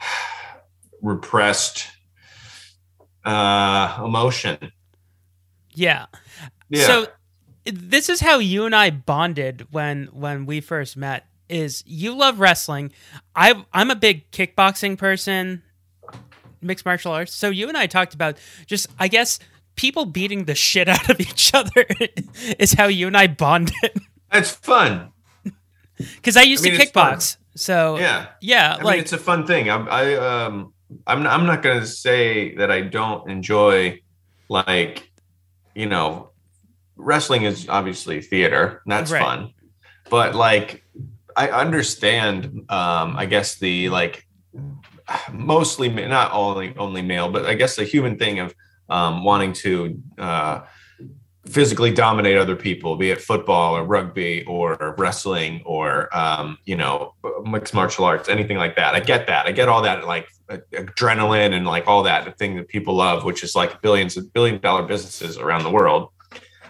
repressed 1.02 1.88
uh 3.24 4.00
emotion 4.04 4.58
Yeah. 5.74 6.06
yeah 6.68 6.86
So 6.86 7.06
this 7.64 8.08
is 8.10 8.20
how 8.20 8.38
you 8.38 8.66
and 8.66 8.74
I 8.74 8.90
bonded 8.90 9.66
when 9.70 10.06
when 10.12 10.44
we 10.44 10.60
first 10.60 10.96
met. 10.98 11.24
Is 11.48 11.82
you 11.86 12.14
love 12.16 12.40
wrestling? 12.40 12.92
I 13.36 13.64
I'm 13.72 13.90
a 13.90 13.94
big 13.96 14.30
kickboxing 14.30 14.96
person, 14.98 15.62
mixed 16.62 16.84
martial 16.84 17.12
arts. 17.12 17.34
So 17.34 17.50
you 17.50 17.68
and 17.68 17.76
I 17.76 17.86
talked 17.86 18.14
about 18.14 18.38
just 18.66 18.86
I 18.98 19.08
guess 19.08 19.38
people 19.76 20.04
beating 20.06 20.44
the 20.44 20.54
shit 20.54 20.88
out 20.88 21.10
of 21.10 21.20
each 21.20 21.52
other 21.54 21.86
is 22.58 22.72
how 22.74 22.86
you 22.86 23.06
and 23.06 23.16
I 23.16 23.26
bonded. 23.26 23.74
That's 24.32 24.50
fun 24.50 25.10
Because 25.96 26.36
I 26.36 26.42
used 26.42 26.66
I 26.66 26.70
mean, 26.70 26.80
to 26.80 26.86
kickbox. 26.86 27.36
So 27.56 27.98
yeah 27.98 28.26
yeah, 28.40 28.76
I 28.80 28.82
like 28.82 28.94
mean, 28.94 29.00
it's 29.02 29.12
a 29.12 29.18
fun 29.18 29.46
thing. 29.46 29.70
I, 29.70 29.76
I 29.76 30.44
um, 30.44 30.72
I'm 31.06 31.26
I'm 31.26 31.46
not 31.46 31.62
gonna 31.62 31.86
say 31.86 32.54
that 32.56 32.70
I 32.70 32.80
don't 32.80 33.30
enjoy, 33.30 34.00
like, 34.48 35.08
you 35.74 35.86
know, 35.86 36.30
wrestling 36.96 37.42
is 37.44 37.68
obviously 37.68 38.20
theater. 38.22 38.80
And 38.84 38.92
that's 38.92 39.10
Right. 39.12 39.22
fun, 39.22 39.52
but 40.10 40.34
like, 40.34 40.84
I 41.36 41.48
understand. 41.48 42.46
Um, 42.68 43.16
I 43.16 43.26
guess 43.26 43.58
the 43.58 43.88
like, 43.88 44.26
mostly 45.32 45.88
not 45.88 46.32
only 46.32 46.74
only 46.76 47.02
male, 47.02 47.30
but 47.30 47.46
I 47.46 47.54
guess 47.54 47.76
the 47.76 47.84
human 47.84 48.18
thing 48.18 48.38
of 48.40 48.54
um, 48.88 49.24
wanting 49.24 49.52
to 49.54 50.00
uh, 50.18 50.60
physically 51.46 51.92
dominate 51.92 52.36
other 52.36 52.56
people, 52.56 52.96
be 52.96 53.10
it 53.10 53.20
football 53.20 53.76
or 53.76 53.84
rugby 53.84 54.44
or 54.44 54.94
wrestling 54.96 55.62
or 55.64 56.14
um, 56.16 56.58
you 56.64 56.76
know 56.76 57.14
mixed 57.44 57.74
martial 57.74 58.04
arts, 58.04 58.28
anything 58.28 58.56
like 58.56 58.76
that. 58.76 58.94
I 58.94 59.00
get 59.00 59.26
that. 59.26 59.46
I 59.46 59.52
get 59.52 59.68
all 59.68 59.82
that 59.82 60.06
like 60.06 60.28
adrenaline 60.48 61.52
and 61.52 61.66
like 61.66 61.86
all 61.86 62.02
that 62.04 62.24
the 62.24 62.32
thing 62.32 62.56
that 62.56 62.68
people 62.68 62.94
love, 62.94 63.24
which 63.24 63.42
is 63.42 63.54
like 63.54 63.82
billions 63.82 64.16
of 64.16 64.32
billion 64.32 64.60
dollar 64.60 64.82
businesses 64.82 65.38
around 65.38 65.64
the 65.64 65.70
world. 65.70 66.10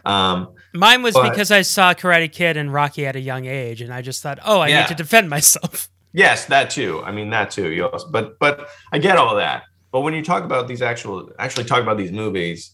Um, 0.05 0.55
mine 0.75 1.03
was 1.03 1.15
but- 1.15 1.31
because 1.31 1.51
I 1.51 1.63
saw 1.63 1.95
Karate 1.95 2.31
Kid 2.31 2.57
and 2.57 2.73
Rocky 2.73 3.07
at 3.07 3.17
a 3.17 3.21
young 3.21 3.47
age, 3.47 3.81
and 3.81 3.93
I 3.93 4.03
just 4.03 4.23
thought, 4.23 4.39
oh, 4.45 4.61
I 4.61 4.69
Yeah. 4.69 4.81
need 4.81 4.89
to 4.89 4.95
defend 4.95 5.29
myself. 5.31 5.89
Yes, 6.17 6.45
that 6.45 6.71
too. 6.71 7.03
I 7.05 7.11
mean 7.11 7.31
that 7.31 7.51
too. 7.51 7.71
You 7.73 7.89
also, 7.89 8.09
but 8.09 8.39
but 8.39 8.69
I 8.93 8.99
get 8.99 9.17
all 9.17 9.35
that. 9.35 9.65
But 9.91 10.03
when 10.03 10.15
you 10.15 10.23
talk 10.23 10.45
about 10.45 10.69
these 10.69 10.81
actual 10.81 11.29
actually 11.41 11.65
talk 11.65 11.83
about 11.83 11.97
these 11.99 12.13
movies, 12.13 12.71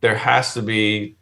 there 0.00 0.14
has 0.14 0.54
to 0.54 0.62
be 0.62 1.16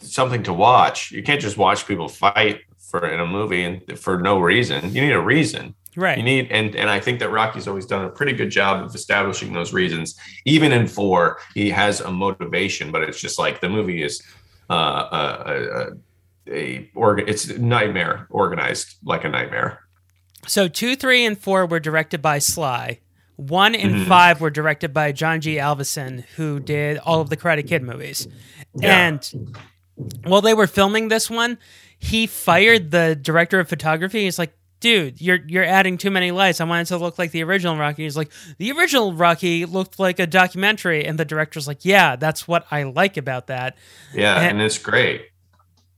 something 0.00 0.42
to 0.44 0.54
watch. 0.54 1.10
You 1.12 1.22
can't 1.22 1.42
just 1.42 1.58
watch 1.58 1.86
people 1.86 2.08
fight 2.08 2.60
for 2.90 3.06
in 3.06 3.20
a 3.20 3.26
movie 3.26 3.64
and 3.64 3.98
for 3.98 4.18
no 4.18 4.38
reason. 4.38 4.94
You 4.94 5.02
need 5.02 5.12
a 5.12 5.20
reason. 5.20 5.74
Right. 5.94 6.16
You 6.16 6.24
need 6.24 6.48
and 6.50 6.74
and 6.74 6.88
I 6.88 7.00
think 7.00 7.18
that 7.20 7.30
Rocky's 7.30 7.68
always 7.68 7.84
done 7.84 8.06
a 8.06 8.08
pretty 8.08 8.32
good 8.32 8.48
job 8.50 8.82
of 8.82 8.94
establishing 8.94 9.52
those 9.52 9.74
reasons. 9.74 10.18
Even 10.46 10.72
in 10.72 10.86
four, 10.86 11.38
he 11.54 11.68
has 11.68 12.00
a 12.00 12.10
motivation, 12.10 12.90
but 12.90 13.02
it's 13.02 13.20
just 13.20 13.38
like 13.38 13.60
the 13.60 13.68
movie 13.68 14.02
is 14.02 14.22
uh, 14.70 14.74
a, 14.74 15.90
a, 16.50 16.54
a, 16.54 16.90
organ. 16.94 17.28
It's 17.28 17.48
nightmare 17.58 18.26
organized 18.30 18.96
like 19.04 19.24
a 19.24 19.28
nightmare. 19.28 19.80
So 20.46 20.68
two, 20.68 20.96
three, 20.96 21.24
and 21.24 21.38
four 21.38 21.66
were 21.66 21.80
directed 21.80 22.22
by 22.22 22.38
Sly. 22.38 23.00
One 23.36 23.74
and 23.74 23.94
Mhm. 23.96 24.06
five 24.06 24.40
were 24.40 24.50
directed 24.50 24.94
by 24.94 25.12
John 25.12 25.40
G. 25.40 25.56
Avildsen, 25.56 26.24
who 26.36 26.58
did 26.60 26.98
all 26.98 27.20
of 27.20 27.28
the 27.28 27.36
Karate 27.36 27.66
Kid 27.66 27.82
movies. 27.82 28.26
Yeah. 28.74 29.08
And 29.08 29.54
while 30.24 30.40
they 30.40 30.54
were 30.54 30.66
filming 30.66 31.08
this 31.08 31.28
one, 31.28 31.58
he 31.98 32.26
fired 32.26 32.90
the 32.92 33.14
director 33.20 33.60
of 33.60 33.68
photography. 33.68 34.24
He's 34.24 34.38
like, 34.38 34.56
"Dude, 34.80 35.20
you're 35.20 35.40
you're 35.46 35.64
adding 35.64 35.98
too 35.98 36.10
many 36.10 36.30
lights. 36.30 36.60
I 36.60 36.64
want 36.64 36.86
it 36.86 36.92
to 36.94 36.98
look 36.98 37.18
like 37.18 37.30
the 37.30 37.42
original 37.42 37.76
Rocky." 37.76 38.02
He's 38.04 38.16
like, 38.16 38.30
"The 38.58 38.72
original 38.72 39.12
Rocky 39.14 39.64
looked 39.64 39.98
like 39.98 40.18
a 40.18 40.26
documentary," 40.26 41.04
and 41.04 41.18
the 41.18 41.24
director's 41.24 41.66
like, 41.66 41.84
"Yeah, 41.84 42.16
that's 42.16 42.46
what 42.46 42.66
I 42.70 42.82
like 42.84 43.16
about 43.16 43.46
that." 43.48 43.76
Yeah, 44.14 44.36
And- 44.40 44.46
and 44.58 44.62
it's 44.62 44.78
great. 44.78 45.26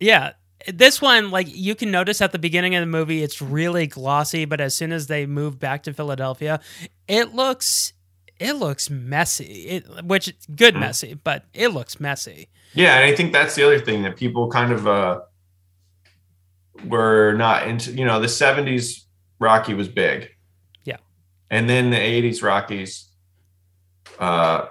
Yeah. 0.01 0.33
This 0.67 1.01
one, 1.01 1.31
like 1.31 1.47
you 1.51 1.75
can 1.75 1.91
notice 1.91 2.21
at 2.21 2.33
the 2.33 2.39
beginning 2.39 2.75
of 2.75 2.81
the 2.83 2.87
movie, 2.87 3.23
it's 3.23 3.41
really 3.41 3.87
glossy, 3.87 4.45
but 4.45 4.61
as 4.61 4.75
soon 4.75 4.93
as 4.93 5.07
they 5.07 5.25
move 5.25 5.59
back 5.59 5.85
to 5.85 5.93
Philadelphia, 5.95 6.61
it 7.07 7.35
looks 7.35 7.93
it 8.41 8.53
looks 8.55 8.89
messy. 8.89 9.67
It, 9.69 10.05
which 10.05 10.33
good 10.55 10.75
Hmm. 10.75 10.81
messy, 10.81 11.15
but 11.15 11.45
it 11.55 11.69
looks 11.69 11.99
messy. 12.01 12.49
Yeah, 12.75 12.97
and 12.99 13.05
I 13.05 13.17
think 13.17 13.33
that's 13.33 13.55
the 13.57 13.65
other 13.65 13.81
thing 13.81 14.03
that 14.03 14.17
people 14.17 14.49
kind 14.51 14.71
of 14.73 14.87
uh 14.87 15.21
were 16.87 17.33
not 17.35 17.67
into. 17.69 17.93
You 17.93 18.05
know, 18.05 18.21
the 18.21 18.27
'70s 18.27 19.03
Rocky 19.39 19.75
was 19.75 19.89
big. 19.89 20.31
Yeah. 20.85 20.97
and 21.51 21.69
then 21.69 21.91
the 21.91 21.97
'80s 21.97 22.43
Rockies, 22.43 23.09
uh, 24.19 24.67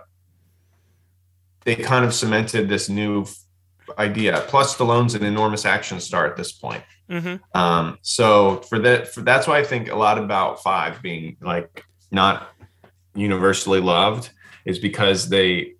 they 1.65 1.75
kind 1.75 2.05
of 2.05 2.13
cemented 2.13 2.69
this 2.69 2.89
new 2.89 3.25
idea. 3.97 4.43
Plus, 4.47 4.75
Stallone's 4.75 5.15
an 5.15 5.23
enormous 5.23 5.65
action 5.65 5.99
star 5.99 6.25
at 6.25 6.35
this 6.37 6.51
point. 6.51 6.83
hmm 7.09 7.35
Um, 7.53 7.97
so 8.01 8.57
for 8.69 8.79
that, 8.79 9.07
for, 9.13 9.21
that's 9.21 9.47
why 9.47 9.59
I 9.59 9.63
think 9.63 9.89
a 9.89 9.95
lot 9.95 10.17
about 10.17 10.61
five 10.61 11.01
being 11.01 11.37
like 11.41 11.83
not 12.11 12.49
universally 13.15 13.79
loved 13.79 14.29
is 14.65 14.79
because 14.79 15.29
they 15.29 15.73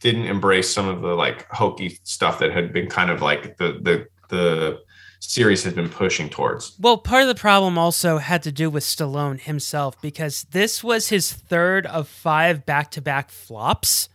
didn't 0.00 0.26
embrace 0.26 0.70
some 0.72 0.88
of 0.88 1.02
the 1.02 1.14
like 1.14 1.46
hokey 1.50 1.98
stuff 2.04 2.38
that 2.38 2.52
had 2.52 2.72
been 2.72 2.88
kind 2.88 3.10
of 3.10 3.20
like 3.20 3.56
the 3.58 3.78
the 3.82 4.06
the 4.30 4.80
series 5.20 5.64
has 5.64 5.74
been 5.74 5.90
pushing 5.90 6.30
towards. 6.30 6.76
Well, 6.80 6.96
part 6.96 7.22
of 7.22 7.28
the 7.28 7.34
problem 7.34 7.76
also 7.76 8.18
had 8.18 8.42
to 8.44 8.52
do 8.52 8.70
with 8.70 8.84
Stallone 8.84 9.38
himself 9.40 10.00
because 10.00 10.44
this 10.50 10.82
was 10.82 11.10
his 11.10 11.32
third 11.32 11.86
of 11.86 12.08
five 12.08 12.64
back 12.64 12.90
to 12.92 13.02
back 13.02 13.30
flops. 13.30 14.08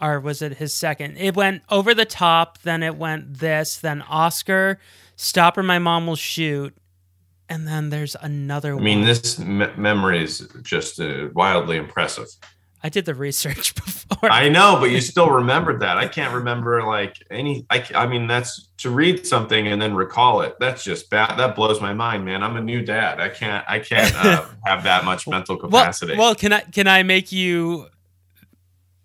Or 0.00 0.18
was 0.18 0.42
it 0.42 0.56
his 0.56 0.74
second? 0.74 1.16
It 1.18 1.36
went 1.36 1.62
over 1.68 1.94
the 1.94 2.04
top, 2.06 2.58
then 2.62 2.82
it 2.82 2.96
went 2.96 3.38
this, 3.38 3.76
then 3.76 4.02
Oscar, 4.02 4.80
Stop 5.14 5.56
or 5.56 5.62
My 5.62 5.78
Mom 5.78 6.08
Will 6.08 6.16
Shoot, 6.16 6.74
and 7.48 7.68
then 7.68 7.90
there's 7.90 8.16
another 8.20 8.72
I 8.72 8.74
one. 8.74 8.82
mean, 8.84 9.02
this 9.02 9.38
me- 9.38 9.68
memory 9.76 10.24
is 10.24 10.48
just 10.62 10.98
uh, 10.98 11.28
wildly 11.34 11.76
impressive. 11.76 12.26
I 12.84 12.88
did 12.88 13.04
the 13.04 13.14
research 13.14 13.74
before. 13.76 14.30
I 14.30 14.48
know, 14.48 14.76
but 14.80 14.90
you 14.90 15.00
still 15.00 15.30
remembered 15.30 15.80
that. 15.80 15.98
I 15.98 16.08
can't 16.08 16.34
remember 16.34 16.82
like 16.84 17.16
any. 17.30 17.64
I, 17.70 17.84
I 17.94 18.06
mean, 18.06 18.26
that's 18.26 18.68
to 18.78 18.90
read 18.90 19.26
something 19.26 19.68
and 19.68 19.80
then 19.80 19.94
recall 19.94 20.40
it. 20.42 20.56
That's 20.58 20.82
just 20.82 21.08
bad. 21.10 21.38
That 21.38 21.54
blows 21.54 21.80
my 21.80 21.92
mind, 21.94 22.24
man. 22.24 22.42
I'm 22.42 22.56
a 22.56 22.60
new 22.60 22.84
dad. 22.84 23.20
I 23.20 23.28
can't. 23.28 23.64
I 23.68 23.78
can't 23.78 24.14
uh, 24.16 24.44
have 24.66 24.82
that 24.84 25.04
much 25.04 25.28
mental 25.28 25.56
capacity. 25.56 26.16
well, 26.16 26.34
can 26.34 26.52
I 26.52 26.60
can 26.60 26.86
I 26.88 27.02
make 27.04 27.30
you 27.32 27.86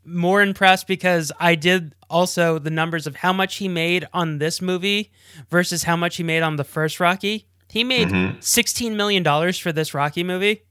more 0.06 0.42
impressed 0.42 0.88
because 0.88 1.32
I 1.40 1.56
did 1.56 1.94
also 2.10 2.60
the 2.60 2.70
numbers 2.70 3.06
of 3.08 3.18
how 3.18 3.34
much 3.34 3.58
he 3.58 3.68
made 3.68 4.08
on 4.14 4.38
this 4.38 4.62
movie 4.62 5.12
versus 5.50 5.84
how 5.84 5.98
much 5.98 6.16
he 6.16 6.24
made 6.24 6.42
on 6.42 6.56
the 6.56 6.64
first 6.64 7.00
Rocky. 7.00 7.46
He 7.70 7.84
made 7.84 8.08
Mhm. 8.08 8.42
16 8.42 8.96
million 8.96 9.24
dollars 9.24 9.60
for 9.60 9.72
this 9.74 9.94
Rocky 9.94 10.24
movie. 10.24 10.64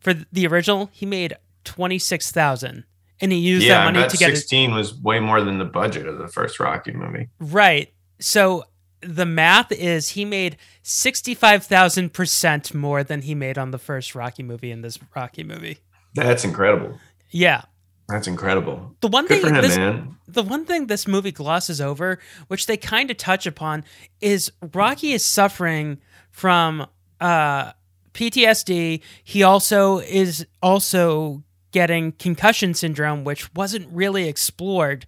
For 0.00 0.12
the 0.14 0.46
original, 0.46 0.90
he 0.92 1.06
made 1.06 1.34
26,000 1.64 2.84
and 3.20 3.32
he 3.32 3.38
used 3.38 3.66
yeah, 3.66 3.84
that 3.84 3.92
money 3.92 4.08
to 4.08 4.16
get 4.16 4.30
his 4.30 4.40
16 4.40 4.74
was 4.74 4.94
way 4.94 5.20
more 5.20 5.42
than 5.42 5.58
the 5.58 5.64
budget 5.64 6.06
of 6.06 6.18
the 6.18 6.28
first 6.28 6.58
Rocky 6.58 6.92
movie. 6.92 7.28
Right. 7.38 7.92
So 8.18 8.64
the 9.02 9.26
math 9.26 9.72
is 9.72 10.10
he 10.10 10.24
made 10.24 10.56
65,000% 10.84 12.74
more 12.74 13.04
than 13.04 13.22
he 13.22 13.34
made 13.34 13.58
on 13.58 13.70
the 13.70 13.78
first 13.78 14.14
Rocky 14.14 14.42
movie 14.42 14.70
in 14.70 14.82
this 14.82 14.98
Rocky 15.14 15.44
movie. 15.44 15.78
That's 16.14 16.44
incredible. 16.44 16.98
Yeah. 17.30 17.62
That's 18.08 18.26
incredible. 18.26 18.96
The 19.00 19.08
one 19.08 19.26
Good 19.26 19.42
thing 19.42 19.54
him, 19.54 19.62
this, 19.62 19.76
man. 19.76 20.16
the 20.26 20.42
one 20.42 20.64
thing 20.64 20.88
this 20.88 21.06
movie 21.06 21.30
glosses 21.30 21.80
over, 21.80 22.18
which 22.48 22.66
they 22.66 22.76
kind 22.76 23.08
of 23.10 23.16
touch 23.16 23.46
upon, 23.46 23.84
is 24.20 24.50
Rocky 24.74 25.12
is 25.12 25.24
suffering 25.24 25.98
from 26.30 26.88
uh, 27.20 27.72
PTSD. 28.12 29.00
He 29.22 29.42
also 29.44 29.98
is 29.98 30.44
also 30.60 31.44
getting 31.72 32.12
concussion 32.12 32.74
syndrome, 32.74 33.24
which 33.24 33.52
wasn't 33.54 33.88
really 33.90 34.28
explored. 34.28 35.06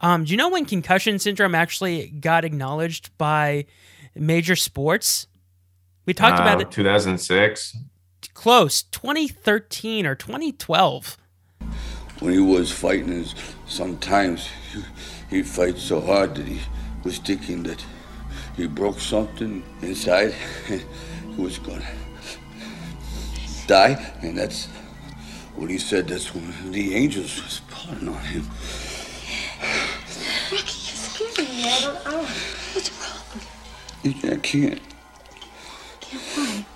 Um, 0.00 0.24
do 0.24 0.30
you 0.32 0.36
know 0.36 0.48
when 0.50 0.64
concussion 0.64 1.18
syndrome 1.18 1.54
actually 1.54 2.08
got 2.08 2.44
acknowledged 2.44 3.16
by 3.18 3.66
major 4.14 4.56
sports? 4.56 5.26
We 6.06 6.12
talked 6.14 6.40
about 6.40 6.58
Uh, 6.58 6.62
it 6.62 6.70
2006. 6.70 7.76
close, 8.34 8.82
2013 8.84 10.06
or 10.06 10.14
2012. 10.14 11.16
When 12.20 12.32
he 12.32 12.40
was 12.40 12.70
fighting, 12.72 13.08
his, 13.08 13.34
sometimes 13.66 14.48
he, 14.72 14.82
he'd 15.36 15.46
fight 15.46 15.78
so 15.78 16.00
hard 16.00 16.34
that 16.36 16.46
he 16.46 16.60
was 17.04 17.18
thinking 17.18 17.62
that 17.64 17.84
he 18.56 18.66
broke 18.66 19.00
something 19.00 19.62
inside. 19.82 20.34
he 20.66 20.82
was 21.42 21.58
gonna 21.58 21.84
die, 23.66 24.12
and 24.22 24.36
that's 24.36 24.68
what 25.56 25.70
he 25.70 25.78
said. 25.78 26.08
That's 26.08 26.34
when 26.34 26.72
the 26.72 26.94
angels 26.94 27.42
was 27.42 27.60
pulling 27.70 28.08
on 28.08 28.20
him. 28.22 28.44
Rocky, 30.50 30.54
you're 30.54 30.66
scaring 30.66 31.50
me. 31.56 31.64
I 31.64 31.80
don't, 31.80 32.06
I 32.06 32.10
don't. 32.10 32.26
What's 32.74 32.90
wrong? 33.00 34.32
I 34.32 34.36
can't. 34.38 34.80
Can't 36.00 36.22
why? 36.34 36.66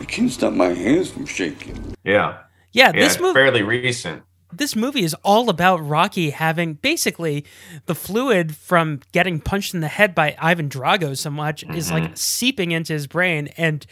I 0.00 0.04
can't 0.04 0.30
stop 0.30 0.52
my 0.52 0.68
hands 0.68 1.10
from 1.10 1.26
shaking. 1.26 1.96
Yeah. 2.04 2.38
Yeah, 2.72 2.86
Yeah, 2.86 2.92
this 2.92 3.14
it's 3.14 3.22
movie 3.22 3.34
fairly 3.34 3.62
recent. 3.62 4.22
this 4.52 4.76
movie 4.76 5.02
is 5.02 5.14
all 5.24 5.50
about 5.50 5.84
Rocky 5.84 6.30
having 6.30 6.74
basically 6.74 7.44
the 7.86 7.94
fluid 7.94 8.54
from 8.56 9.00
getting 9.12 9.40
punched 9.40 9.74
in 9.74 9.80
the 9.80 9.88
head 9.88 10.14
by 10.14 10.36
Ivan 10.38 10.68
Drago 10.68 11.16
so 11.16 11.30
much 11.30 11.64
is 11.64 11.90
like 11.90 12.04
mm-hmm. 12.04 12.14
seeping 12.14 12.70
into 12.72 12.92
his 12.92 13.06
brain 13.06 13.48
and 13.56 13.86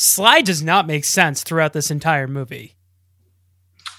Sly 0.00 0.40
does 0.40 0.62
not 0.62 0.86
make 0.86 1.04
sense 1.04 1.42
throughout 1.42 1.74
this 1.74 1.90
entire 1.90 2.26
movie. 2.26 2.74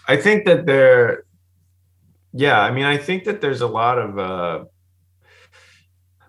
I 0.07 0.17
think 0.17 0.45
that 0.45 0.65
there, 0.65 1.25
yeah, 2.33 2.59
I 2.59 2.71
mean, 2.71 2.85
I 2.85 2.97
think 2.97 3.23
that 3.25 3.39
there's 3.39 3.61
a 3.61 3.67
lot 3.67 3.99
of, 3.99 4.17
uh, 4.17 4.65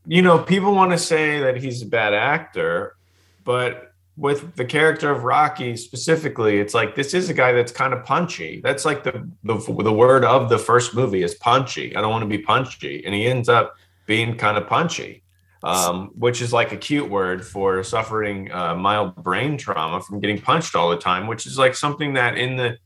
you 0.07 0.21
know, 0.21 0.39
people 0.39 0.75
want 0.75 0.91
to 0.93 0.99
say 0.99 1.41
that 1.41 1.57
he's 1.57 1.81
a 1.81 1.87
bad 1.87 2.13
actor, 2.13 2.97
but 3.45 3.95
with 4.19 4.57
the 4.57 4.65
character 4.67 5.11
of 5.11 5.25
Rocky 5.25 5.75
specifically, 5.79 6.59
it's 6.59 6.75
like 6.75 6.95
this 6.95 7.15
is 7.15 7.31
a 7.31 7.35
guy 7.35 7.53
that's 7.53 7.73
kind 7.73 7.95
of 7.95 8.05
punchy. 8.05 8.61
That's 8.61 8.85
like 8.85 9.05
the 9.05 9.27
the, 9.43 9.57
the 9.57 9.93
word 9.93 10.23
of 10.23 10.51
the 10.51 10.59
first 10.59 10.95
movie 10.95 11.23
is 11.23 11.35
punchy. 11.37 11.97
I 11.97 12.03
don't 12.03 12.11
want 12.11 12.23
to 12.23 12.29
be 12.29 12.39
punchy, 12.39 13.03
and 13.07 13.15
he 13.15 13.27
ends 13.27 13.49
up 13.49 13.77
being 14.05 14.37
kind 14.37 14.59
of 14.59 14.67
punchy, 14.67 15.22
um, 15.62 16.11
which 16.14 16.42
is 16.42 16.53
like 16.53 16.72
a 16.72 16.77
cute 16.77 17.09
word 17.09 17.44
for 17.44 17.83
suffering 17.85 18.51
uh, 18.53 18.75
mild 18.75 19.14
brain 19.16 19.57
trauma 19.57 20.01
from 20.01 20.20
getting 20.20 20.40
punched 20.40 20.75
all 20.75 20.90
the 20.90 20.96
time, 20.96 21.27
which 21.27 21.46
is 21.46 21.59
like 21.59 21.75
something 21.75 22.14
that 22.14 22.37
in 22.37 22.57
the 22.57 22.77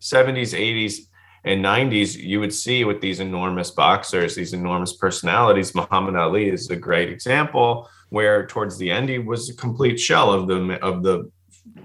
70s, 0.00 0.52
80s, 0.54 0.98
and 1.44 1.64
90s 1.64 2.16
you 2.16 2.40
would 2.40 2.52
see 2.52 2.84
with 2.84 3.00
these 3.00 3.20
enormous 3.20 3.70
boxers, 3.70 4.34
these 4.34 4.52
enormous 4.52 4.94
personalities. 4.96 5.74
Muhammad 5.74 6.16
Ali 6.16 6.48
is 6.48 6.68
a 6.70 6.76
great 6.76 7.08
example 7.08 7.88
where 8.10 8.46
towards 8.46 8.76
the 8.78 8.90
end 8.90 9.08
he 9.08 9.18
was 9.18 9.48
a 9.48 9.54
complete 9.56 9.98
shell 9.98 10.32
of 10.32 10.46
the 10.48 10.78
of 10.82 11.02
the 11.02 11.30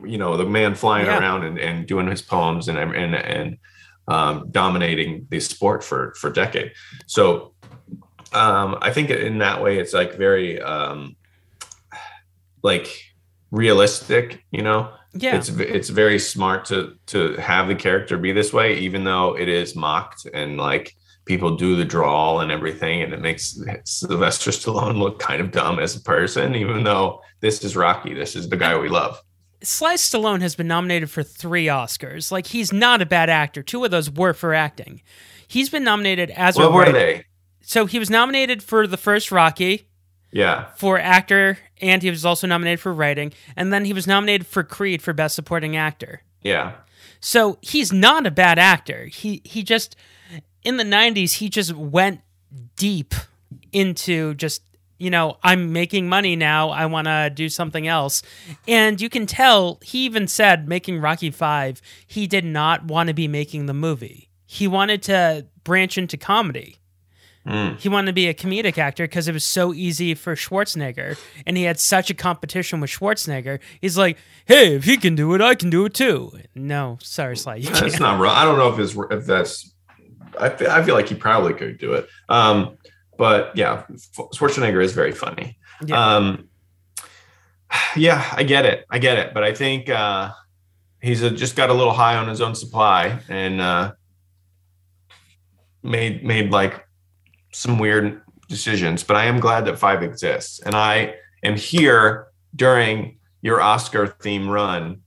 you 0.03 0.17
know 0.17 0.35
the 0.35 0.45
man 0.45 0.75
flying 0.75 1.05
Yeah. 1.05 1.19
around 1.19 1.43
and, 1.43 1.59
and 1.59 1.87
doing 1.87 2.07
his 2.07 2.21
poems 2.21 2.67
and 2.67 2.77
and 2.77 3.15
and 3.15 3.57
um, 4.07 4.47
dominating 4.51 5.27
the 5.29 5.39
sport 5.39 5.83
for 5.83 6.13
for 6.19 6.29
decade. 6.31 6.71
So 7.05 7.53
um, 8.34 8.78
I 8.82 8.91
think 8.91 9.10
in 9.10 9.39
that 9.39 9.62
way 9.62 9.78
it's 9.80 9.94
like 9.94 10.15
very 10.15 10.62
um, 10.62 11.15
like 12.63 12.88
realistic, 13.52 14.44
you 14.52 14.62
know 14.62 14.91
Yeah. 15.13 15.36
it's 15.36 15.50
it's 15.50 15.89
very 15.89 16.20
smart 16.20 16.65
to 16.65 16.96
to 17.08 17.36
have 17.38 17.67
the 17.67 17.76
character 17.76 18.17
be 18.17 18.32
this 18.32 18.54
way 18.54 18.78
even 18.80 19.04
though 19.04 19.38
it 19.38 19.50
is 19.50 19.76
mocked 19.76 20.26
and 20.34 20.58
like 20.58 20.96
people 21.26 21.56
do 21.56 21.76
the 21.76 21.86
drawl 21.86 22.39
and 22.39 22.52
everything 22.52 23.02
and 23.02 23.13
it 23.13 23.22
makes 23.22 23.60
Sylvester 23.84 24.52
Stallone 24.52 24.98
look 24.98 25.20
kind 25.20 25.41
of 25.41 25.52
dumb 25.52 25.80
as 25.80 25.96
a 25.96 26.02
person 26.02 26.56
even 26.56 26.84
though 26.84 27.22
this 27.41 27.63
is 27.63 27.76
Rocky 27.76 28.13
this 28.13 28.36
is 28.36 28.48
the 28.50 28.58
guy 28.58 28.78
we 28.78 28.89
love 28.89 29.20
Sly 29.63 29.96
Stallone 29.96 30.41
has 30.41 30.56
been 30.56 30.67
nominated 30.67 31.12
for 31.12 31.22
three 31.22 31.65
Oscars. 31.67 32.32
Like 32.32 32.48
he's 32.48 32.74
not 32.74 33.00
a 33.00 33.06
bad 33.06 33.30
actor. 33.30 33.62
Two 33.62 33.86
of 33.86 33.91
those 33.91 34.10
were 34.10 34.34
for 34.34 34.56
acting. 34.56 35.04
He's 35.48 35.70
been 35.70 35.84
nominated 35.84 36.32
as 36.32 36.58
a 36.58 36.62
what 36.62 36.74
were 36.74 36.80
writer- 36.80 36.91
they 36.94 37.26
So 37.71 37.86
he 37.86 37.99
was 37.99 38.10
nominated 38.10 38.62
for 38.62 38.86
the 38.86 38.97
first 38.97 39.31
Rocky, 39.31 39.88
yeah 40.29 40.65
for 40.75 40.99
actor, 40.99 41.57
and 41.79 42.03
he 42.03 42.10
was 42.10 42.25
also 42.25 42.45
nominated 42.45 42.81
for 42.81 42.93
writing, 42.93 43.31
and 43.55 43.71
then 43.71 43.86
he 43.86 43.93
was 43.93 44.05
nominated 44.05 44.45
for 44.45 44.62
Creed 44.62 45.01
for 45.01 45.13
best 45.13 45.36
supporting 45.36 45.77
actor. 45.77 46.21
yeah 46.41 46.73
So 47.21 47.60
he's 47.62 47.93
not 47.93 48.27
a 48.27 48.31
bad 48.31 48.60
actor. 48.60 49.05
He 49.05 49.41
he 49.45 49.63
just 49.63 49.95
in 50.63 50.75
the 50.75 50.84
90s 50.84 51.36
he 51.36 51.47
just 51.47 51.73
went 51.73 52.19
deep 52.75 53.15
into 53.71 54.34
just 54.34 54.63
you 54.97 55.10
know, 55.10 55.38
I'm 55.41 55.71
making 55.71 56.10
money 56.10 56.36
now. 56.36 56.71
I 56.71 56.88
want 56.88 57.07
to 57.07 57.31
do 57.34 57.47
something 57.47 57.88
else. 57.88 58.21
And 58.67 58.99
you 58.99 59.07
can 59.07 59.25
tell 59.25 59.79
he 59.81 60.03
even 60.03 60.27
said 60.27 60.67
making 60.67 60.99
Rocky 60.99 61.31
5, 61.31 61.81
he 62.05 62.27
did 62.27 62.43
not 62.43 62.84
want 62.84 63.07
to 63.07 63.13
be 63.13 63.29
making 63.29 63.67
the 63.67 63.73
movie. 63.73 64.27
He 64.45 64.67
wanted 64.67 65.01
to 65.03 65.47
branch 65.63 65.97
into 65.97 66.17
comedy. 66.17 66.81
He 67.45 67.89
wanted 67.89 68.08
to 68.08 68.13
be 68.13 68.27
a 68.27 68.34
comedic 68.34 68.77
actor 68.77 69.04
because 69.06 69.27
it 69.27 69.34
was 69.34 69.43
so 69.43 69.73
easy 69.73 70.13
for 70.13 70.36
Schwarzenegger, 70.36 71.17
and 71.45 71.58
he 71.58 71.63
had 71.63 71.80
such 71.80 72.10
a 72.10 72.13
competition 72.13 72.80
with 72.80 72.91
Schwarzenegger. 72.91 73.60
He's 73.82 73.97
like, 73.97 74.17
"Hey, 74.45 74.75
if 74.75 74.84
he 74.86 74.95
can 74.97 75.15
do 75.15 75.34
it, 75.34 75.41
I 75.41 75.56
can 75.56 75.69
do 75.71 75.86
it 75.86 75.93
too." 75.95 76.32
No, 76.54 76.97
sorry, 77.01 77.36
Sly, 77.36 77.56
you 77.56 77.69
that's 77.69 77.97
can't. 77.97 77.99
not 77.99 78.21
I 78.21 78.45
don't 78.45 78.58
know 78.58 78.71
if 78.71 78.80
it's 78.80 78.95
if 79.12 79.25
that's 79.25 79.73
I 80.39 80.49
feel, 80.49 80.69
I 80.69 80.84
feel 80.84 80.95
like 80.95 81.10
he 81.10 81.15
probably 81.15 81.54
could 81.54 81.77
do 81.77 81.91
it 81.93 82.08
um 82.30 82.77
but 83.17 83.51
yeah 83.58 83.84
Schwarzenegger 84.15 84.82
is 84.82 84.93
very 84.93 85.12
funny 85.12 85.58
Yeah. 85.86 86.15
Um, 86.15 86.47
yeah, 87.95 88.23
I 88.36 88.43
get 88.43 88.65
it. 88.65 88.86
I 88.89 88.99
get 88.99 89.17
it. 89.17 89.34
But 89.34 89.43
I 89.43 89.54
think 89.54 89.89
uh, 89.89 90.32
he's 91.01 91.21
a, 91.23 91.32
just 91.32 91.56
got 91.56 91.69
a 91.69 91.73
little 91.73 91.93
high 91.93 92.15
on 92.17 92.27
his 92.27 92.39
own 92.41 92.54
supply 92.56 93.19
and 93.30 93.60
uh, 93.62 93.93
made 95.84 96.23
made 96.23 96.51
like 96.51 96.86
some 97.51 97.79
weird 97.79 98.21
decisions. 98.47 99.03
But 99.03 99.15
I 99.15 99.25
am 99.25 99.39
glad 99.39 99.65
that 99.65 99.79
five 99.79 100.03
exists, 100.03 100.59
and 100.59 100.75
I 100.75 101.15
am 101.43 101.55
here 101.55 102.27
during 102.55 103.17
your 103.41 103.61
Oscar 103.61 104.07
theme 104.07 104.49
run 104.49 105.01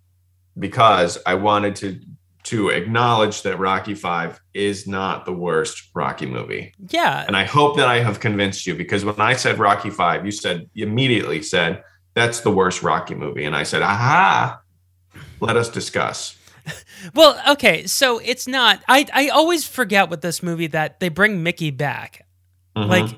because 0.58 1.18
I 1.26 1.34
wanted 1.34 1.76
to 1.76 2.00
to 2.44 2.68
acknowledge 2.68 3.40
that 3.42 3.58
Rocky 3.58 3.94
Five 3.94 4.38
is 4.52 4.86
not 4.86 5.24
the 5.24 5.32
worst 5.32 5.90
Rocky 5.94 6.26
movie. 6.26 6.74
yeah, 6.90 7.24
And 7.26 7.34
I 7.36 7.44
hope 7.44 7.78
that 7.78 7.88
I 7.88 8.00
have 8.00 8.20
convinced 8.20 8.66
you 8.66 8.74
because 8.74 9.02
when 9.02 9.18
I 9.18 9.32
said 9.32 9.58
Rocky 9.58 9.88
Five, 9.88 10.26
you 10.26 10.30
said 10.30 10.68
you 10.74 10.86
immediately 10.86 11.42
said 11.42 11.82
that's 12.12 12.40
the 12.40 12.50
worst 12.50 12.82
Rocky 12.82 13.14
movie, 13.14 13.44
and 13.44 13.56
I 13.56 13.62
said, 13.64 13.82
"Aha, 13.82 14.60
let 15.40 15.56
us 15.56 15.68
discuss." 15.68 16.36
Well, 17.14 17.38
okay, 17.50 17.86
so 17.86 18.18
it's 18.18 18.46
not. 18.46 18.82
I 18.88 19.06
I 19.12 19.28
always 19.28 19.66
forget 19.66 20.08
with 20.08 20.22
this 20.22 20.42
movie 20.42 20.68
that 20.68 21.00
they 21.00 21.10
bring 21.10 21.42
Mickey 21.42 21.70
back, 21.70 22.23
Mhm. 22.76 22.88
like, 22.88 23.10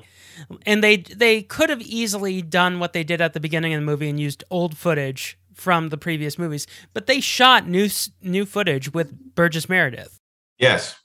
and 0.65 0.83
they 0.83 0.97
they 0.97 1.41
could 1.41 1.69
have 1.69 1.81
easily 1.81 2.41
done 2.41 2.79
what 2.79 2.93
they 2.93 3.03
did 3.03 3.21
at 3.21 3.33
the 3.33 3.39
beginning 3.39 3.73
of 3.73 3.79
the 3.81 3.85
movie 3.85 4.09
and 4.09 4.19
used 4.19 4.43
old 4.49 4.77
footage 4.77 5.37
from 5.53 5.89
the 5.89 5.97
previous 5.97 6.37
movies, 6.37 6.67
but 6.93 7.07
they 7.07 7.19
shot 7.19 7.67
new 7.67 7.89
new 8.21 8.45
footage 8.45 8.93
with 8.93 9.35
Burgess 9.35 9.67
Meredith. 9.67 10.19
yes, 10.59 10.95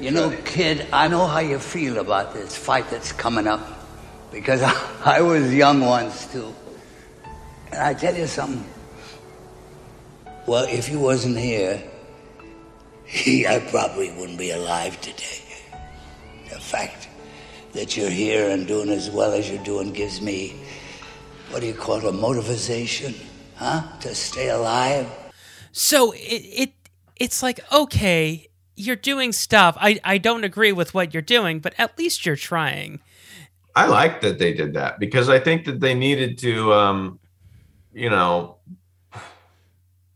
You 0.00 0.10
know, 0.10 0.30
kid, 0.44 0.86
I 0.92 1.08
know 1.08 1.26
how 1.26 1.40
you 1.40 1.58
feel 1.58 1.98
about 1.98 2.32
this 2.32 2.56
fight 2.56 2.88
that's 2.90 3.12
coming 3.12 3.46
up 3.46 3.60
because 4.32 4.62
I, 4.62 4.72
I 5.18 5.20
was 5.20 5.52
young 5.54 5.80
once 5.82 6.26
too. 6.32 6.54
And 7.70 7.80
I 7.82 7.94
tell 7.94 8.16
you 8.16 8.26
something. 8.26 8.64
Well, 10.46 10.64
if 10.68 10.88
you 10.88 10.98
wasn't 10.98 11.38
here, 11.38 11.82
he, 13.04 13.46
I 13.54 13.58
probably 13.70 14.10
wouldn't 14.12 14.38
be 14.38 14.50
alive 14.50 15.00
today. 15.00 15.42
The 16.48 16.58
fact 16.58 17.08
that 17.72 17.96
you're 17.96 18.10
here 18.10 18.50
and 18.50 18.66
doing 18.66 18.90
as 18.90 19.10
well 19.10 19.32
as 19.32 19.50
you're 19.50 19.62
doing 19.64 19.92
gives 19.92 20.20
me, 20.20 20.56
what 21.50 21.60
do 21.60 21.66
you 21.66 21.74
call 21.74 21.96
it, 21.96 22.04
a 22.04 22.12
motivation, 22.12 23.14
huh? 23.56 23.82
To 24.00 24.14
stay 24.14 24.48
alive. 24.48 25.08
So 25.72 26.12
it 26.12 26.18
it 26.18 26.72
it's 27.16 27.42
like 27.42 27.60
okay, 27.72 28.48
you're 28.76 28.96
doing 28.96 29.32
stuff. 29.32 29.76
I 29.80 30.00
I 30.04 30.18
don't 30.18 30.44
agree 30.44 30.72
with 30.72 30.94
what 30.94 31.14
you're 31.14 31.22
doing, 31.22 31.60
but 31.60 31.74
at 31.78 31.98
least 31.98 32.26
you're 32.26 32.36
trying. 32.36 33.00
I 33.76 33.86
like 33.86 34.20
that 34.22 34.38
they 34.38 34.52
did 34.52 34.74
that 34.74 34.98
because 34.98 35.28
I 35.28 35.38
think 35.38 35.64
that 35.66 35.78
they 35.78 35.94
needed 35.94 36.38
to, 36.38 36.72
um, 36.72 37.20
you 37.92 38.10
know, 38.10 38.56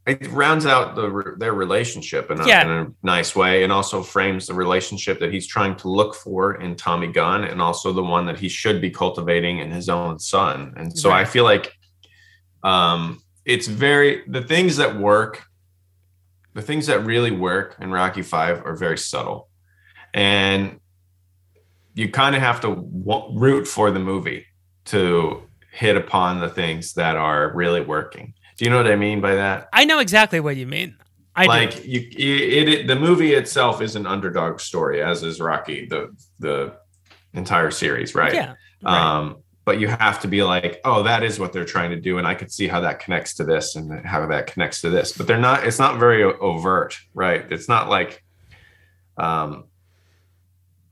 it 0.06 0.26
rounds 0.32 0.66
out 0.66 0.94
the 0.96 1.34
their 1.38 1.54
relationship 1.54 2.30
in 2.30 2.40
a, 2.40 2.46
Yeah. 2.46 2.62
in 2.62 2.70
a 2.70 2.86
nice 3.02 3.34
way, 3.34 3.62
and 3.64 3.72
also 3.72 4.02
frames 4.02 4.46
the 4.46 4.54
relationship 4.54 5.18
that 5.20 5.32
he's 5.32 5.46
trying 5.46 5.76
to 5.76 5.88
look 5.88 6.14
for 6.14 6.54
in 6.60 6.76
Tommy 6.76 7.06
Gunn, 7.06 7.44
and 7.44 7.62
also 7.62 7.92
the 7.92 8.02
one 8.02 8.26
that 8.26 8.38
he 8.38 8.48
should 8.48 8.80
be 8.80 8.90
cultivating 8.90 9.58
in 9.60 9.70
his 9.70 9.88
own 9.88 10.18
son. 10.18 10.74
And 10.76 10.96
so 10.98 11.10
I 11.10 11.24
feel 11.24 11.44
like, 11.44 11.72
um, 12.62 13.20
it's 13.46 13.66
very 13.66 14.22
the 14.26 14.42
things 14.42 14.76
that 14.76 14.96
work, 14.98 15.44
the 16.54 16.62
things 16.62 16.86
that 16.86 17.00
really 17.04 17.30
work 17.30 17.76
in 17.80 17.90
Rocky 17.90 18.22
Five 18.22 18.62
are 18.64 18.76
very 18.76 18.98
subtle, 18.98 19.48
and 20.12 20.80
you 21.94 22.10
kind 22.10 22.34
of 22.36 22.42
have 22.42 22.60
to 22.60 22.68
w- 22.74 23.38
root 23.38 23.66
for 23.68 23.90
the 23.90 24.00
movie 24.00 24.44
to 24.86 25.42
hit 25.72 25.96
upon 25.96 26.40
the 26.40 26.48
things 26.48 26.94
that 26.94 27.16
are 27.16 27.52
really 27.54 27.80
working. 27.80 28.34
Do 28.56 28.64
you 28.64 28.70
know 28.70 28.76
what 28.76 28.86
I 28.86 28.96
mean 28.96 29.20
by 29.20 29.34
that? 29.34 29.68
I 29.72 29.84
know 29.84 29.98
exactly 29.98 30.40
what 30.40 30.56
you 30.56 30.66
mean. 30.66 30.96
I 31.36 31.46
like 31.46 31.82
do. 31.82 31.88
you, 31.88 32.00
it, 32.00 32.68
it, 32.68 32.86
the 32.86 32.94
movie 32.94 33.34
itself 33.34 33.82
is 33.82 33.96
an 33.96 34.06
underdog 34.06 34.60
story, 34.60 35.02
as 35.02 35.22
is 35.22 35.40
Rocky, 35.40 35.86
the 35.86 36.14
the 36.38 36.76
entire 37.32 37.70
series, 37.72 38.14
right? 38.14 38.32
Yeah. 38.32 38.54
right. 38.82 39.16
Um, 39.16 39.38
but 39.64 39.80
you 39.80 39.88
have 39.88 40.20
to 40.20 40.28
be 40.28 40.42
like, 40.42 40.80
oh, 40.84 41.02
that 41.04 41.22
is 41.22 41.40
what 41.40 41.52
they're 41.52 41.64
trying 41.64 41.90
to 41.90 42.00
do, 42.00 42.18
and 42.18 42.26
I 42.26 42.34
could 42.34 42.52
see 42.52 42.68
how 42.68 42.80
that 42.80 43.00
connects 43.00 43.34
to 43.36 43.44
this 43.44 43.76
and 43.76 44.06
how 44.06 44.26
that 44.26 44.46
connects 44.46 44.82
to 44.82 44.90
this. 44.90 45.12
But 45.12 45.26
they're 45.26 45.38
not. 45.38 45.66
It's 45.66 45.78
not 45.78 45.98
very 45.98 46.22
overt, 46.22 46.96
right? 47.14 47.50
It's 47.50 47.68
not 47.68 47.88
like, 47.88 48.22
um, 49.16 49.64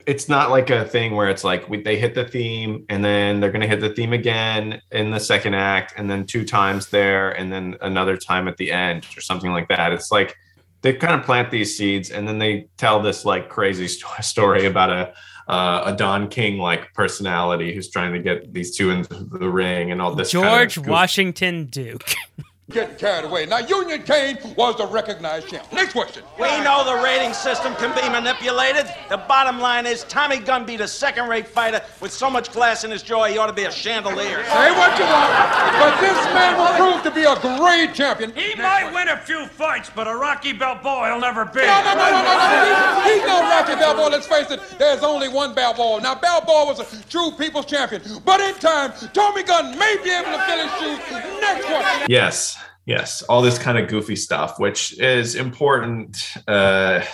it's 0.06 0.28
not 0.28 0.50
like 0.50 0.70
a 0.70 0.84
thing 0.84 1.14
where 1.14 1.28
it's 1.28 1.44
like 1.44 1.68
we, 1.68 1.82
they 1.82 1.98
hit 1.98 2.14
the 2.14 2.24
theme 2.24 2.84
and 2.88 3.04
then 3.04 3.40
they're 3.40 3.50
going 3.50 3.62
to 3.62 3.68
hit 3.68 3.80
the 3.80 3.90
theme 3.90 4.12
again 4.12 4.80
in 4.90 5.10
the 5.10 5.20
second 5.20 5.54
act 5.54 5.94
and 5.96 6.10
then 6.10 6.26
two 6.26 6.44
times 6.44 6.88
there 6.88 7.30
and 7.30 7.52
then 7.52 7.76
another 7.80 8.16
time 8.16 8.48
at 8.48 8.56
the 8.56 8.70
end 8.70 9.06
or 9.16 9.20
something 9.20 9.52
like 9.52 9.68
that. 9.68 9.92
It's 9.92 10.10
like 10.10 10.36
they 10.82 10.92
kind 10.92 11.14
of 11.14 11.24
plant 11.24 11.50
these 11.50 11.76
seeds 11.76 12.10
and 12.10 12.26
then 12.26 12.38
they 12.38 12.68
tell 12.76 13.00
this 13.00 13.24
like 13.24 13.48
crazy 13.48 13.88
sto- 13.96 14.20
story 14.20 14.66
about 14.66 14.90
a 14.90 15.14
uh, 15.48 15.82
a 15.86 15.96
Don 15.96 16.28
King 16.28 16.58
like 16.58 16.94
personality 16.94 17.74
who's 17.74 17.90
trying 17.90 18.12
to 18.12 18.20
get 18.20 18.54
these 18.54 18.76
two 18.76 18.90
into 18.90 19.24
the 19.24 19.48
ring 19.48 19.90
and 19.90 20.00
all 20.00 20.14
this. 20.14 20.32
kind 20.32 20.44
of 20.44 20.70
George 20.70 20.86
Washington 20.86 21.66
Duke. 21.66 22.14
Getting 22.70 22.96
carried 22.96 23.24
away. 23.26 23.44
Now, 23.44 23.58
Union 23.58 24.02
Cane 24.02 24.38
was 24.56 24.76
the 24.78 24.86
recognized 24.86 25.48
champ. 25.48 25.70
Next 25.72 25.92
question. 25.92 26.22
We 26.38 26.46
know 26.62 26.84
the 26.84 27.02
rating 27.02 27.34
system 27.34 27.74
can 27.74 27.92
be 27.92 28.08
manipulated. 28.08 28.86
The 29.10 29.18
bottom 29.18 29.58
line 29.58 29.84
is 29.84 30.04
Tommy 30.04 30.38
Gunn 30.38 30.64
beat 30.64 30.80
a 30.80 30.86
second-rate 30.88 31.48
fighter 31.48 31.82
with 32.00 32.12
so 32.12 32.30
much 32.30 32.52
glass 32.52 32.84
in 32.84 32.90
his 32.90 33.02
jaw 33.02 33.24
he 33.24 33.36
ought 33.36 33.48
to 33.48 33.52
be 33.52 33.64
a 33.64 33.70
chandelier. 33.70 34.44
Say 34.46 34.70
what 34.70 34.96
you 34.96 35.04
want, 35.04 35.32
but 35.76 36.00
this 36.00 36.16
man 36.32 36.56
will 36.56 36.72
prove 36.78 37.02
to 37.02 37.10
be 37.10 37.24
a 37.24 37.34
great 37.58 37.94
champion. 37.94 38.32
He 38.32 38.54
might 38.54 38.90
win 38.94 39.08
a 39.08 39.18
few 39.18 39.46
fights, 39.48 39.90
but 39.94 40.06
a 40.06 40.14
Rocky 40.14 40.52
Balboa 40.52 41.08
he'll 41.08 41.20
never 41.20 41.44
be. 41.44 41.60
No, 41.60 41.82
no, 41.82 41.94
no, 41.94 42.10
no, 42.10 42.22
no, 42.22 42.34
no. 42.38 43.02
He's, 43.02 43.14
he's 43.14 43.26
no 43.26 43.40
Rocky 43.40 43.74
Balboa. 43.74 44.08
Let's 44.08 44.26
face 44.28 44.50
it. 44.50 44.60
There's 44.78 45.02
only 45.02 45.28
one 45.28 45.52
Balboa. 45.52 46.00
Now, 46.00 46.14
Balboa 46.14 46.64
was 46.66 46.78
a 46.80 47.08
true 47.08 47.32
people's 47.32 47.66
champion. 47.66 48.02
But 48.24 48.40
in 48.40 48.54
time, 48.54 48.92
Tommy 49.12 49.42
Gunn 49.42 49.76
may 49.76 49.98
be 50.02 50.10
able 50.10 50.30
to 50.30 50.42
finish 50.46 50.70
shoes. 50.78 50.98
Next 51.40 51.66
question. 51.66 52.06
Yes, 52.08 52.56
yes, 52.84 53.22
all 53.22 53.42
this 53.42 53.58
kind 53.58 53.78
of 53.78 53.88
goofy 53.88 54.16
stuff, 54.16 54.58
which 54.58 54.98
is 54.98 55.34
important 55.34 56.16
uh, 56.48 57.04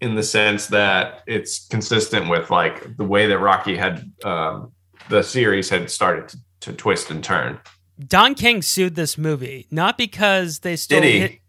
in 0.00 0.14
the 0.14 0.22
sense 0.22 0.68
that 0.68 1.22
it's 1.26 1.66
consistent 1.68 2.28
with 2.28 2.50
like 2.50 2.96
the 2.96 3.04
way 3.04 3.26
that 3.26 3.38
Rocky 3.38 3.76
had 3.76 4.10
um, 4.24 4.72
the 5.08 5.22
series 5.22 5.68
had 5.70 5.90
started 5.90 6.28
to, 6.28 6.38
to 6.60 6.72
twist 6.72 7.10
and 7.10 7.22
turn. 7.22 7.58
Don 8.06 8.34
King 8.34 8.60
sued 8.62 8.96
this 8.96 9.16
movie 9.16 9.66
not 9.70 9.96
because 9.96 10.60
they 10.60 10.76
stole 10.76 11.00
Did 11.00 11.30
he? 11.30 11.40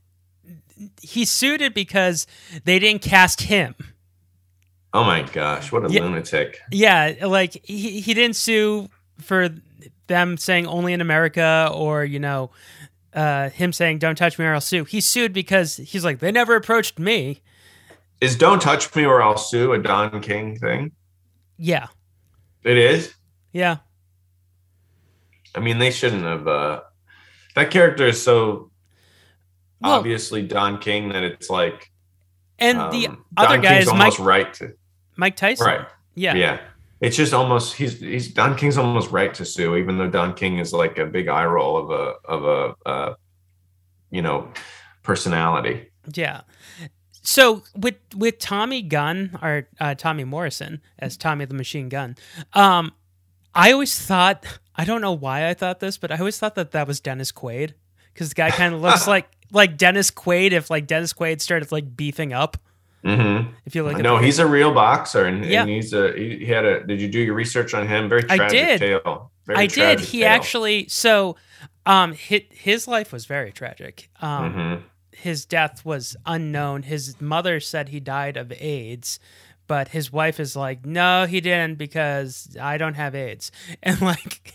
He 1.02 1.26
sued 1.26 1.62
it 1.62 1.74
because 1.74 2.28
they 2.66 2.80
didn't 2.80 3.02
cast 3.02 3.44
him. 3.44 3.76
Oh 4.94 5.04
my 5.04 5.24
gosh, 5.24 5.72
what 5.72 5.86
a 5.86 5.92
Yeah. 5.92 6.02
lunatic! 6.02 6.60
Yeah, 6.72 7.16
like 7.24 7.54
he, 7.66 8.00
he 8.00 8.14
didn't 8.14 8.36
sue 8.36 8.90
for 9.20 9.50
them 10.08 10.38
saying 10.38 10.68
only 10.68 10.94
in 10.94 11.02
America 11.02 11.70
or, 11.74 12.06
you 12.06 12.20
know, 12.20 12.52
uh, 13.16 13.50
him 13.50 13.72
saying 13.74 13.98
don't 14.00 14.16
touch 14.18 14.38
me 14.38 14.46
or 14.46 14.54
I'll 14.54 14.62
sue. 14.62 14.84
He 14.84 15.02
sued 15.02 15.34
because 15.34 15.78
he's 15.78 16.04
like, 16.06 16.20
they 16.20 16.32
never 16.32 16.56
approached 16.56 17.00
me. 17.00 17.42
Is 18.22 18.38
"Don't 18.38 18.62
Touch 18.62 18.96
Me 18.96 19.04
or 19.06 19.22
I'll 19.22 19.38
Sue" 19.38 19.74
a 19.74 19.78
Don 19.78 20.22
King 20.22 20.58
thing? 20.58 20.92
Yeah. 21.58 21.88
It 22.64 22.78
is. 22.78 23.14
Yeah. 23.52 23.78
I 25.54 25.60
mean, 25.60 25.80
they 25.80 25.92
shouldn't 25.92 26.24
have. 26.24 26.48
Uh, 26.48 26.82
that 27.56 27.72
character 27.72 28.08
is 28.08 28.22
so 28.22 28.72
Well- 29.82 29.94
obviously 29.94 30.44
Don 30.44 30.80
King 30.80 31.10
that 31.10 31.24
it's 31.24 31.50
like. 31.50 31.92
And 32.58 32.78
um, 32.78 32.90
the 32.92 33.08
Don 33.08 33.18
other 33.36 33.58
guy 33.58 33.70
King's 33.74 33.84
is 33.84 33.90
almost 33.90 34.20
Mike, 34.20 34.28
right 34.28 34.54
to 34.56 34.74
Mike 35.18 35.36
Tyson. 35.36 35.66
right. 35.68 35.88
Yeah. 36.16 36.36
Yeah. 36.36 36.60
It's 37.02 37.18
just 37.18 37.34
almost 37.34 37.76
he's 37.76 38.00
he's 38.00 38.34
Don 38.34 38.56
King's 38.56 38.78
almost 38.78 39.12
right 39.12 39.34
to 39.34 39.46
sue, 39.46 39.76
even 39.76 39.98
though 39.98 40.10
Don 40.10 40.34
King 40.34 40.60
is 40.60 40.74
like 40.74 40.98
a 40.98 41.06
big 41.06 41.28
eye 41.28 41.46
roll 41.46 41.78
of 41.78 41.90
a 41.92 42.14
of 42.26 42.46
a 42.46 42.90
uh, 42.90 43.14
you 44.12 44.22
know 44.22 44.52
personality. 45.04 45.90
Yeah. 46.14 46.42
So 47.22 47.64
with 47.76 47.96
with 48.16 48.40
Tommy 48.40 48.82
Gunn 48.82 49.38
or 49.42 49.68
uh, 49.80 49.96
Tommy 49.96 50.24
Morrison 50.24 50.82
as 51.00 51.18
Tommy 51.18 51.46
the 51.46 51.54
Machine 51.54 51.90
Gun, 51.90 52.16
um, 52.54 52.94
I 53.54 53.72
always 53.72 54.00
thought 54.00 54.46
I 54.76 54.86
don't 54.86 55.02
know 55.02 55.14
why 55.14 55.50
I 55.50 55.54
thought 55.54 55.80
this, 55.80 55.98
but 55.98 56.12
I 56.12 56.18
always 56.18 56.38
thought 56.38 56.56
that 56.56 56.72
that 56.72 56.88
was 56.88 57.00
Dennis 57.00 57.32
Quaid 57.32 57.74
because 58.14 58.30
the 58.30 58.36
guy 58.36 58.52
kind 58.52 58.74
of 58.74 58.82
looks 58.82 59.08
like 59.16 59.28
like 59.52 59.78
Dennis 59.78 60.12
Quaid 60.12 60.52
if 60.52 60.70
like 60.70 60.88
Dennis 60.88 61.14
Quaid 61.14 61.42
started 61.42 61.72
like 61.72 61.96
beefing 61.96 62.32
up. 62.32 62.58
Mm-hmm. 63.06 63.52
If 63.66 63.76
you 63.76 63.84
look, 63.84 63.98
no, 64.00 64.18
he's 64.18 64.40
a 64.40 64.48
real 64.48 64.74
boxer, 64.74 65.26
and, 65.26 65.46
Yeah. 65.46 65.62
and 65.62 65.70
he's 65.70 65.94
a 65.94 66.12
he, 66.18 66.40
he 66.40 66.46
had 66.48 66.66
a. 66.66 66.84
Did 66.86 67.00
you 67.00 67.08
do 67.08 67.20
your 67.20 67.36
research 67.36 67.74
on 67.76 67.88
him? 67.88 68.10
Very 68.10 68.24
I 68.30 68.36
tragic 68.38 68.60
did. 68.60 68.80
tale. 68.80 69.32
Very 69.46 69.60
I 69.60 69.68
did. 69.68 70.00
He 70.00 70.20
tale. 70.22 70.30
actually 70.30 70.88
so 70.88 71.36
um 71.86 72.14
his, 72.14 72.42
his 72.50 72.88
life 72.88 73.14
was 73.14 73.26
very 73.28 73.52
tragic. 73.52 74.10
Um 74.22 74.54
Mhm. 74.54 74.82
his 75.12 75.46
death 75.46 75.86
was 75.86 76.18
unknown. 76.26 76.82
His 76.84 77.22
mother 77.22 77.60
said 77.60 77.90
he 77.90 78.00
died 78.00 78.38
of 78.38 78.52
AIDS, 78.54 79.20
but 79.68 79.90
his 79.90 80.12
wife 80.12 80.40
is 80.40 80.56
like, 80.56 80.84
"No, 80.86 81.26
he 81.28 81.42
didn't 81.42 81.78
because 81.78 82.58
I 82.60 82.78
don't 82.80 82.96
have 82.96 83.14
AIDS." 83.14 83.52
And 83.84 84.02
like 84.02 84.54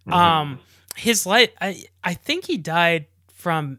Mm-hmm. 0.00 0.12
um 0.12 0.60
his 0.96 1.24
life 1.24 1.50
I 1.62 1.84
I 2.04 2.12
think 2.14 2.44
he 2.46 2.58
died 2.58 3.06
from 3.32 3.78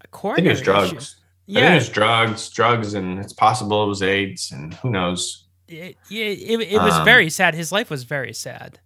I 0.00 0.34
think 0.34 0.46
it 0.46 0.50
was 0.50 0.60
drugs. 0.62 0.92
issue. 0.92 1.16
I 1.52 1.54
think 1.54 1.64
Yeah. 1.64 1.72
it 1.72 1.74
was 1.76 1.88
drugs, 1.88 2.48
drugs, 2.50 2.94
and 2.94 3.18
it's 3.18 3.32
possible 3.32 3.84
it 3.84 3.88
was 3.88 4.02
AIDS, 4.02 4.50
and 4.52 4.74
who 4.74 4.90
knows. 4.90 5.46
It, 5.68 5.96
it, 6.10 6.14
it, 6.14 6.60
it 6.72 6.78
was 6.80 6.94
Um, 6.94 7.04
very 7.04 7.28
sad. 7.30 7.54
His 7.54 7.70
life 7.72 7.90
was 7.90 8.04
very 8.04 8.32
sad. 8.32 8.78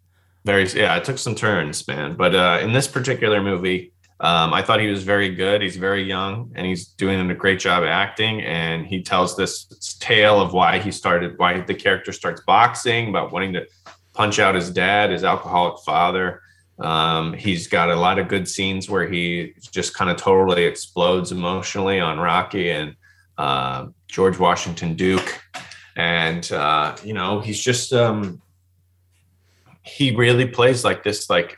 Very, 0.44 0.66
yeah, 0.68 0.96
it 0.96 1.04
took 1.04 1.18
some 1.18 1.34
turns, 1.34 1.86
man. 1.88 2.14
But 2.16 2.34
uh, 2.34 2.58
in 2.62 2.72
this 2.72 2.86
particular 2.86 3.42
movie, 3.42 3.92
um, 4.20 4.54
I 4.54 4.62
thought 4.62 4.80
he 4.80 4.86
was 4.88 5.02
very 5.02 5.34
good. 5.34 5.60
He's 5.62 5.76
very 5.76 6.02
young, 6.04 6.52
and 6.54 6.66
he's 6.66 6.86
doing 6.86 7.30
a 7.30 7.34
great 7.34 7.58
job 7.60 7.82
acting. 7.84 8.42
And 8.42 8.86
he 8.86 9.02
tells 9.02 9.36
this 9.36 9.66
tale 10.00 10.40
of 10.40 10.52
why 10.52 10.78
he 10.78 10.90
started, 10.90 11.34
why 11.38 11.60
the 11.60 11.74
character 11.74 12.12
starts 12.12 12.42
boxing, 12.46 13.08
about 13.08 13.32
wanting 13.32 13.52
to 13.54 13.66
punch 14.14 14.38
out 14.38 14.54
his 14.54 14.70
dad, 14.70 15.10
his 15.10 15.24
alcoholic 15.24 15.78
father. 15.84 16.40
Um, 16.78 17.32
he's 17.32 17.68
got 17.68 17.90
a 17.90 17.96
lot 17.96 18.18
of 18.18 18.28
good 18.28 18.46
scenes 18.46 18.90
where 18.90 19.08
he 19.08 19.54
just 19.72 19.94
kind 19.94 20.10
of 20.10 20.16
totally 20.18 20.64
explodes 20.64 21.32
emotionally 21.32 22.00
on 22.00 22.18
Rocky 22.18 22.70
and 22.70 22.94
uh, 23.38 23.86
George 24.08 24.38
Washington 24.38 24.94
Duke. 24.94 25.40
And, 25.96 26.50
uh, 26.52 26.96
you 27.02 27.14
know, 27.14 27.40
he's 27.40 27.62
just, 27.62 27.92
um, 27.94 28.42
he 29.82 30.14
really 30.14 30.46
plays 30.46 30.84
like 30.84 31.02
this, 31.02 31.30
like, 31.30 31.56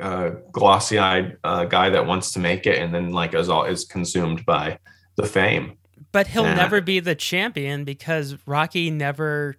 uh, 0.00 0.30
glossy 0.52 0.98
eyed 0.98 1.36
uh, 1.42 1.64
guy 1.64 1.90
that 1.90 2.06
wants 2.06 2.32
to 2.32 2.38
make 2.38 2.66
it 2.66 2.78
and 2.78 2.94
then, 2.94 3.10
like, 3.10 3.34
is 3.34 3.48
all 3.48 3.64
is 3.64 3.84
consumed 3.84 4.46
by 4.46 4.78
the 5.16 5.26
fame. 5.26 5.76
But 6.12 6.28
he'll 6.28 6.44
Yeah. 6.44 6.54
never 6.54 6.80
be 6.80 7.00
the 7.00 7.14
champion 7.14 7.84
because 7.84 8.36
Rocky 8.46 8.90
never. 8.90 9.56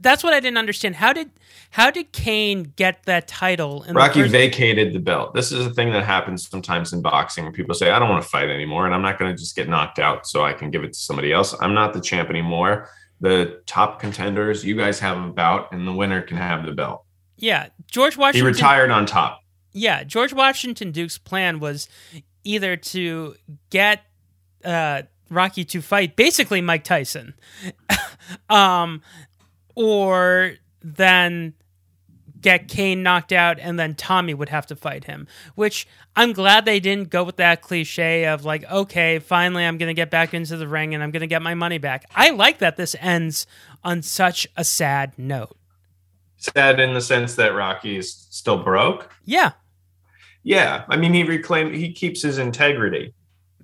That's 0.00 0.24
what 0.24 0.32
I 0.32 0.40
didn't 0.40 0.58
understand. 0.58 0.96
How 0.96 1.12
did 1.12 1.30
how 1.70 1.90
did 1.90 2.12
Cane 2.12 2.72
get 2.76 3.04
that 3.04 3.28
title? 3.28 3.82
In 3.84 3.94
Rocky 3.94 4.22
first- 4.22 4.32
vacated 4.32 4.92
the 4.94 4.98
belt. 4.98 5.34
This 5.34 5.52
is 5.52 5.66
a 5.66 5.70
thing 5.74 5.92
that 5.92 6.04
happens 6.04 6.48
sometimes 6.48 6.92
in 6.92 7.02
boxing 7.02 7.50
people 7.52 7.74
say, 7.74 7.90
I 7.90 7.98
don't 7.98 8.08
want 8.08 8.22
to 8.22 8.28
fight 8.28 8.48
anymore 8.48 8.86
and 8.86 8.94
I'm 8.94 9.02
not 9.02 9.18
going 9.18 9.30
to 9.34 9.38
just 9.38 9.54
get 9.56 9.68
knocked 9.68 9.98
out 9.98 10.26
so 10.26 10.44
I 10.44 10.52
can 10.52 10.70
give 10.70 10.84
it 10.84 10.92
to 10.92 10.98
somebody 10.98 11.32
else. 11.32 11.54
I'm 11.60 11.74
not 11.74 11.92
the 11.92 12.00
champ 12.00 12.30
anymore. 12.30 12.88
The 13.20 13.60
top 13.66 14.00
contenders, 14.00 14.64
you 14.64 14.76
guys 14.76 14.98
have 15.00 15.18
a 15.18 15.28
bout 15.28 15.72
and 15.72 15.86
the 15.86 15.92
winner 15.92 16.20
can 16.22 16.36
have 16.36 16.64
the 16.66 16.72
belt. 16.72 17.04
yeah, 17.36 17.68
George 17.86 18.16
Washington. 18.16 18.46
He 18.46 18.52
retired 18.52 18.90
on 18.90 19.06
top. 19.06 19.40
Yeah, 19.72 20.04
George 20.04 20.32
Washington 20.32 20.90
Duke's 20.90 21.18
plan 21.18 21.60
was 21.60 21.88
either 22.44 22.76
to 22.76 23.34
get 23.70 24.04
uh, 24.64 25.02
Rocky 25.28 25.64
to 25.66 25.82
fight 25.82 26.16
basically 26.16 26.60
Mike 26.60 26.84
Tyson, 26.84 27.34
um, 28.48 29.02
or 29.74 30.54
then 30.82 31.54
get 32.40 32.68
Cane 32.68 33.02
knocked 33.02 33.32
out 33.32 33.58
and 33.58 33.78
then 33.78 33.94
Tommy 33.94 34.34
would 34.34 34.50
have 34.50 34.66
to 34.66 34.76
fight 34.76 35.04
him. 35.04 35.26
Which 35.54 35.86
I'm 36.14 36.32
glad 36.32 36.64
they 36.64 36.80
didn't 36.80 37.10
go 37.10 37.24
with 37.24 37.36
that 37.36 37.62
cliche 37.62 38.26
of 38.26 38.44
like, 38.44 38.64
okay, 38.70 39.18
finally 39.18 39.64
I'm 39.64 39.78
going 39.78 39.88
to 39.88 39.94
get 39.94 40.10
back 40.10 40.32
into 40.34 40.56
the 40.56 40.68
ring 40.68 40.94
and 40.94 41.02
I'm 41.02 41.10
going 41.10 41.22
to 41.22 41.26
get 41.26 41.42
my 41.42 41.54
money 41.54 41.78
back. 41.78 42.04
I 42.14 42.30
like 42.30 42.58
that 42.58 42.76
this 42.76 42.94
ends 43.00 43.46
on 43.82 44.02
such 44.02 44.46
a 44.56 44.64
sad 44.64 45.18
note. 45.18 45.56
Sad 46.36 46.78
in 46.78 46.94
the 46.94 47.00
sense 47.00 47.34
that 47.36 47.54
Rocky 47.54 47.96
is 47.96 48.12
still 48.30 48.62
broke. 48.62 49.10
Yeah, 49.24 49.52
Yeah, 50.44 50.84
I 50.88 50.96
mean 50.96 51.12
he 51.14 51.24
reclaimed 51.24 51.74
he 51.74 51.92
keeps 51.92 52.22
his 52.22 52.38
integrity. 52.38 53.12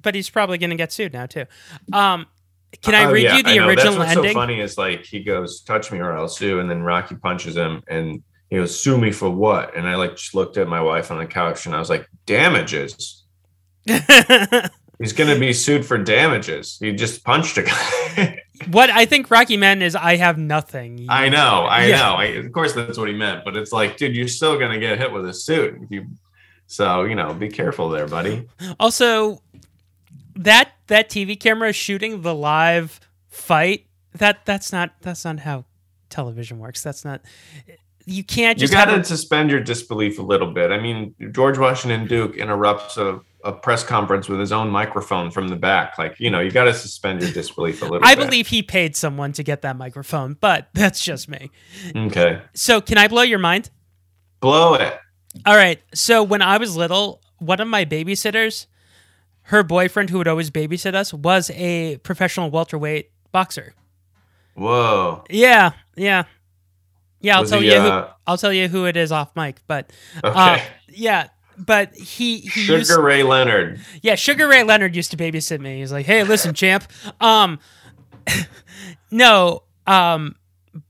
but 0.00 0.16
he's 0.16 0.30
probably 0.30 0.58
going 0.58 0.70
to 0.70 0.76
get 0.76 0.90
sued 0.90 1.12
now 1.12 1.26
too. 1.26 1.44
Um, 1.92 2.26
can 2.80 2.94
I 2.94 3.04
Oh, 3.04 3.12
read 3.12 3.24
yeah, 3.24 3.36
you 3.36 3.42
the 3.42 3.58
original 3.58 3.94
That's 3.94 3.98
what's 3.98 4.10
ending? 4.16 4.32
so 4.32 4.40
funny 4.40 4.60
is 4.60 4.78
like 4.78 5.04
he 5.04 5.22
goes, 5.22 5.60
"Touch 5.60 5.92
me 5.92 5.98
or 5.98 6.16
I'll 6.16 6.28
sue," 6.28 6.60
and 6.60 6.70
then 6.70 6.82
Rocky 6.82 7.14
punches 7.16 7.56
him, 7.56 7.82
and 7.88 8.22
he 8.48 8.56
goes, 8.56 8.78
"Sue 8.80 8.96
me 8.98 9.12
for 9.12 9.28
what?" 9.30 9.76
And 9.76 9.86
I 9.86 9.96
like 9.96 10.16
just 10.16 10.34
looked 10.34 10.56
at 10.56 10.68
my 10.68 10.80
wife 10.80 11.10
on 11.10 11.18
the 11.18 11.26
couch, 11.26 11.66
and 11.66 11.74
I 11.74 11.78
was 11.78 11.90
like, 11.90 12.06
"Damages." 12.26 13.24
He's 14.98 15.12
gonna 15.12 15.38
be 15.38 15.52
sued 15.52 15.84
for 15.84 15.98
damages. 15.98 16.76
He 16.78 16.92
just 16.92 17.24
punched 17.24 17.58
a 17.58 17.62
guy. 17.64 18.38
what 18.70 18.88
I 18.90 19.04
think 19.04 19.30
Rocky 19.32 19.56
meant 19.56 19.82
is 19.82 19.96
I 19.96 20.14
have 20.16 20.38
nothing. 20.38 21.06
I 21.08 21.28
know, 21.28 21.64
I 21.68 21.86
Yeah. 21.86 21.96
know. 21.96 22.14
I, 22.14 22.24
of 22.26 22.52
course, 22.52 22.72
that's 22.72 22.98
what 22.98 23.08
he 23.08 23.14
meant. 23.14 23.44
But 23.44 23.56
it's 23.56 23.72
like, 23.72 23.96
dude, 23.96 24.14
you're 24.14 24.28
still 24.28 24.58
gonna 24.58 24.78
get 24.78 24.98
hit 24.98 25.10
with 25.10 25.26
a 25.26 25.34
suit. 25.34 25.76
If 25.82 25.90
you, 25.90 26.06
so 26.68 27.02
you 27.02 27.16
know, 27.16 27.34
be 27.34 27.48
careful 27.48 27.88
there, 27.88 28.06
buddy. 28.06 28.46
Also, 28.78 29.42
that 30.36 30.70
that 30.92 31.08
TV 31.08 31.38
camera 31.40 31.72
shooting 31.72 32.20
the 32.20 32.34
live 32.34 33.00
fight 33.28 33.86
that 34.14 34.44
that's 34.44 34.72
not 34.72 34.90
that's 35.00 35.24
not 35.24 35.38
how 35.40 35.64
television 36.10 36.58
works. 36.58 36.82
That's 36.82 37.02
not 37.04 37.22
you 38.04 38.22
can't 38.24 38.58
just 38.58 38.72
You 38.72 38.78
got 38.78 38.86
to 38.86 39.00
a- 39.00 39.04
suspend 39.04 39.50
your 39.50 39.60
disbelief 39.60 40.18
a 40.18 40.22
little 40.22 40.52
bit. 40.52 40.70
I 40.70 40.78
mean, 40.80 41.14
George 41.32 41.56
Washington 41.56 42.06
Duke 42.06 42.36
interrupts 42.36 42.96
a, 42.98 43.20
a 43.44 43.52
press 43.52 43.84
conference 43.84 44.28
with 44.28 44.38
his 44.40 44.50
own 44.52 44.68
microphone 44.70 45.30
from 45.30 45.48
the 45.48 45.56
back. 45.56 45.96
Like, 45.98 46.18
you 46.18 46.28
know, 46.28 46.40
you 46.40 46.50
got 46.50 46.64
to 46.64 46.74
suspend 46.74 47.22
your 47.22 47.30
disbelief 47.30 47.80
a 47.80 47.84
little 47.86 48.00
I 48.06 48.14
bit. 48.16 48.26
believe 48.26 48.48
he 48.48 48.60
paid 48.62 48.96
someone 48.96 49.32
to 49.34 49.42
get 49.44 49.62
that 49.62 49.76
microphone, 49.76 50.36
but 50.40 50.68
that's 50.74 51.02
just 51.02 51.28
me. 51.28 51.50
Okay. 51.96 52.42
So, 52.54 52.80
can 52.80 52.98
I 52.98 53.06
blow 53.08 53.22
your 53.22 53.38
mind? 53.38 53.70
Blow 54.40 54.74
it. 54.74 54.98
All 55.46 55.54
right. 55.56 55.80
So, 55.94 56.22
when 56.24 56.42
I 56.42 56.58
was 56.58 56.76
little, 56.76 57.22
one 57.38 57.60
of 57.60 57.68
my 57.68 57.84
babysitters, 57.84 58.66
her 59.44 59.62
boyfriend 59.62 60.10
who 60.10 60.18
would 60.18 60.28
always 60.28 60.50
babysit 60.50 60.94
us, 60.94 61.12
was 61.12 61.50
a 61.54 61.98
professional 61.98 62.50
welterweight 62.50 63.10
boxer. 63.32 63.74
Whoa. 64.54 65.24
Yeah, 65.30 65.72
yeah, 65.96 66.24
yeah. 67.20 67.36
I'll 67.36 67.42
Was 67.42 67.50
tell 67.50 67.60
he, 67.60 67.66
you. 67.72 67.74
uh, 67.78 68.06
who, 68.08 68.12
I'll 68.26 68.38
tell 68.38 68.52
you 68.52 68.68
who 68.68 68.84
it 68.86 68.96
is 68.96 69.10
off 69.12 69.34
mic. 69.34 69.60
But 69.66 69.92
uh, 70.22 70.28
Okay. 70.58 70.64
yeah, 70.88 71.28
but 71.58 71.94
he 71.94 72.38
he 72.40 72.48
Sugar 72.64 72.78
used, 72.78 72.90
Ray 72.96 73.22
Leonard. 73.22 73.80
yeah, 74.02 74.14
Sugar 74.14 74.46
Ray 74.48 74.62
Leonard 74.62 74.94
used 74.94 75.10
to 75.12 75.16
babysit 75.16 75.60
me. 75.60 75.78
He's 75.80 75.90
like, 75.92 76.06
"Hey, 76.06 76.22
listen, 76.24 76.54
champ." 76.54 76.84
Um, 77.20 77.58
no, 79.10 79.62
um, 79.86 80.36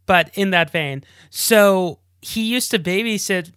but 0.07 0.31
in 0.35 0.51
that 0.51 0.71
vein, 0.71 1.05
so 1.31 1.99
he 2.21 2.43
used 2.45 2.71
to 2.73 2.79
babysit 2.79 3.53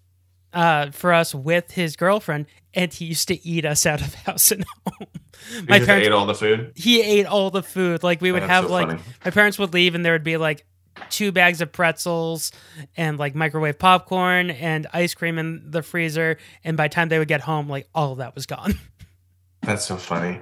uh 0.53 0.89
for 0.91 1.13
us 1.13 1.35
with 1.35 1.71
his 1.71 1.95
girlfriend, 1.95 2.45
and 2.75 2.93
he 2.93 3.05
used 3.05 3.27
to 3.29 3.47
eat 3.47 3.65
us 3.65 3.85
out 3.85 4.01
of 4.01 4.13
house 4.13 4.51
and 4.51 4.65
home. 4.87 5.07
He 5.49 5.65
parents 5.65 5.89
ate 5.89 6.11
all 6.11 6.25
the 6.25 6.33
food. 6.35 6.71
he 6.75 7.01
ate 7.01 7.25
all 7.25 7.49
the 7.51 7.63
food. 7.63 8.03
Like 8.03 8.21
we 8.21 8.31
would 8.31 8.41
That's 8.43 8.51
have 8.51 8.65
so 8.65 8.71
like 8.71 8.87
funny. 8.87 9.01
my 9.23 9.31
parents 9.31 9.59
would 9.59 9.73
leave 9.73 9.95
and 9.95 10.03
there 10.05 10.13
would 10.13 10.23
be 10.23 10.37
like 10.37 10.65
two 11.09 11.31
bags 11.31 11.59
of 11.61 11.71
pretzels 11.71 12.51
and 12.95 13.19
like 13.19 13.35
microwave 13.35 13.77
popcorn 13.77 14.49
and 14.49 14.87
ice 14.93 15.13
cream 15.13 15.37
in 15.37 15.69
the 15.69 15.83
freezer 15.83 16.37
and 16.63 16.77
by 16.77 16.87
the 16.87 16.93
time 16.93 17.09
they 17.09 17.19
would 17.19 17.27
get 17.27 17.41
home 17.41 17.67
like 17.69 17.87
all 17.93 18.13
of 18.13 18.17
that 18.19 18.33
was 18.33 18.45
gone. 18.45 18.75
That's 19.61 19.85
so 19.85 19.97
funny. 19.97 20.39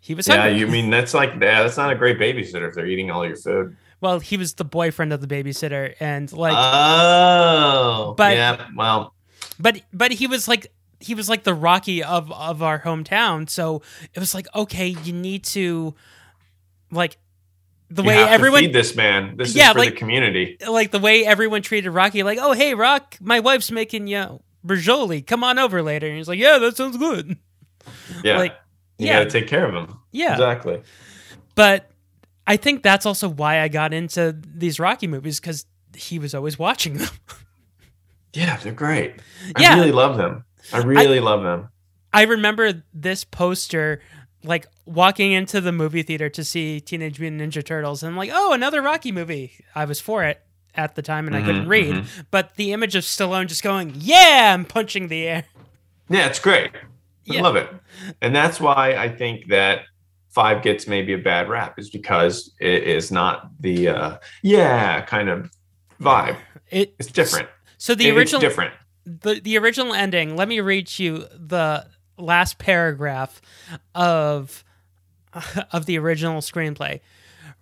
he 0.00 0.14
was 0.14 0.26
Yeah, 0.26 0.42
hungry. 0.42 0.58
you 0.60 0.66
mean 0.66 0.90
that's 0.90 1.12
like 1.14 1.30
yeah, 1.40 1.62
that's 1.62 1.76
not 1.76 1.92
a 1.92 1.96
great 1.96 2.18
babysitter 2.18 2.68
if 2.68 2.74
they're 2.74 2.86
eating 2.86 3.10
all 3.10 3.26
your 3.26 3.36
food. 3.36 3.76
well, 4.00 4.20
he 4.20 4.36
was 4.36 4.54
the 4.54 4.64
boyfriend 4.64 5.12
of 5.12 5.20
the 5.20 5.26
babysitter 5.26 5.94
and 6.00 6.32
like 6.32 6.54
oh, 6.56 8.14
But- 8.16 8.36
yeah. 8.36 8.68
Well, 8.76 9.14
but 9.58 9.82
but 9.92 10.12
he 10.12 10.26
was 10.26 10.48
like 10.48 10.72
he 11.00 11.14
was 11.14 11.28
like 11.28 11.42
the 11.44 11.54
Rocky 11.54 12.02
of 12.02 12.30
of 12.30 12.62
our 12.62 12.78
hometown. 12.80 13.48
So 13.48 13.82
it 14.14 14.18
was 14.20 14.34
like 14.34 14.46
okay, 14.54 14.88
you 14.88 15.12
need 15.12 15.44
to 15.44 15.94
like 16.90 17.16
the 17.88 18.02
you 18.02 18.08
way 18.08 18.18
everyone 18.22 18.60
feed 18.60 18.72
this 18.72 18.94
man. 18.94 19.36
This 19.36 19.54
Yeah, 19.54 19.68
is 19.68 19.72
for 19.72 19.78
like- 19.80 19.90
the 19.90 19.96
community. 19.96 20.56
like 20.68 20.90
the 20.90 20.98
way 21.00 21.24
everyone 21.26 21.62
treated 21.62 21.90
Rocky, 21.90 22.22
like, 22.22 22.38
oh 22.40 22.52
hey 22.52 22.74
Rock, 22.74 23.16
my 23.20 23.40
wife's 23.40 23.70
making 23.70 24.06
you 24.06 24.40
braciole, 24.64 25.26
come 25.26 25.42
on 25.42 25.58
over 25.58 25.82
later. 25.82 26.06
And 26.06 26.16
he's 26.16 26.28
like, 26.28 26.38
yeah, 26.38 26.58
that 26.58 26.76
sounds 26.76 26.96
good. 26.96 27.36
Yeah. 28.22 28.36
like, 28.38 28.54
you 28.98 29.06
yeah. 29.06 29.20
got 29.20 29.24
to 29.24 29.40
take 29.40 29.48
care 29.48 29.66
of 29.66 29.74
him. 29.74 29.98
Yeah. 30.12 30.32
Exactly. 30.32 30.82
But 31.54 31.90
I 32.46 32.58
think 32.58 32.82
that's 32.82 33.06
also 33.06 33.28
why 33.28 33.60
I 33.60 33.68
got 33.68 33.94
into 33.94 34.36
these 34.54 34.78
Rocky 34.78 35.06
movies 35.06 35.40
because 35.40 35.64
he 35.96 36.18
was 36.18 36.34
always 36.34 36.58
watching 36.58 36.98
them. 36.98 37.08
Yeah, 38.32 38.56
they're 38.58 38.72
great. 38.72 39.14
Yeah. 39.58 39.72
I 39.72 39.78
really 39.78 39.90
love 39.90 40.16
them. 40.16 40.44
I 40.72 40.78
really 40.78 41.20
love 41.20 41.42
them. 41.42 41.68
I 42.12 42.22
remember 42.24 42.82
this 42.92 43.24
poster, 43.24 44.00
like 44.42 44.66
walking 44.86 45.32
into 45.32 45.60
the 45.60 45.72
movie 45.72 46.02
theater 46.02 46.28
to 46.30 46.42
see 46.44 46.80
Teenage 46.80 47.20
Mutant 47.20 47.40
Ninja 47.42 47.64
Turtles, 47.64 48.02
and 48.02 48.10
I'm 48.10 48.16
like, 48.16 48.30
oh, 48.32 48.52
another 48.52 48.82
Rocky 48.82 49.12
movie. 49.12 49.52
I 49.74 49.84
was 49.84 50.00
for 50.00 50.24
it 50.24 50.40
at 50.74 50.94
the 50.94 51.02
time, 51.02 51.26
and 51.26 51.36
I 51.36 51.40
couldn't 51.42 51.66
Mhm, 51.66 51.68
read. 51.68 51.94
mhm. 51.94 52.24
But 52.30 52.56
the 52.56 52.72
image 52.72 52.94
of 52.96 53.04
Stallone 53.04 53.46
just 53.46 53.62
going, 53.62 53.92
yeah, 53.96 54.52
I'm 54.54 54.64
punching 54.64 55.08
the 55.08 55.26
air. 55.26 55.44
Yeah, 56.08 56.26
it's 56.26 56.40
great. 56.40 56.70
I 56.74 57.34
Yeah. 57.34 57.42
love 57.42 57.56
it. 57.56 57.68
And 58.22 58.34
that's 58.34 58.60
why 58.60 58.94
I 58.96 59.08
think 59.08 59.48
that 59.50 59.82
five 60.30 60.62
gets 60.62 60.86
maybe 60.88 61.12
a 61.12 61.18
bad 61.18 61.48
rap 61.48 61.78
is 61.78 61.90
because 61.90 62.52
it 62.60 62.84
is 62.84 63.10
not 63.12 63.50
the 63.60 63.88
uh 63.88 64.16
yeah 64.42 65.00
kind 65.02 65.28
of 65.28 65.50
vibe. 66.00 66.36
It, 66.70 66.94
It's 66.98 67.10
different. 67.10 67.48
So 67.78 67.94
the 67.94 68.08
It- 68.08 68.16
original 68.16 68.40
different. 68.40 68.72
The 69.04 69.40
the 69.40 69.58
original 69.58 69.94
ending. 69.94 70.36
Let 70.36 70.48
me 70.48 70.60
read 70.60 70.98
you 70.98 71.26
the 71.34 71.86
last 72.16 72.58
paragraph 72.58 73.40
of 73.94 74.64
of 75.72 75.86
the 75.86 75.98
original 75.98 76.40
screenplay. 76.40 77.00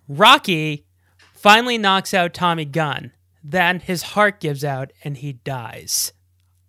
Rocky 0.07 0.85
finally 1.33 1.77
knocks 1.77 2.13
out 2.13 2.33
Tommy 2.33 2.65
Gunn. 2.65 3.13
Then 3.43 3.79
his 3.79 4.03
heart 4.03 4.39
gives 4.39 4.63
out 4.63 4.91
and 5.03 5.17
he 5.17 5.33
dies. 5.33 6.11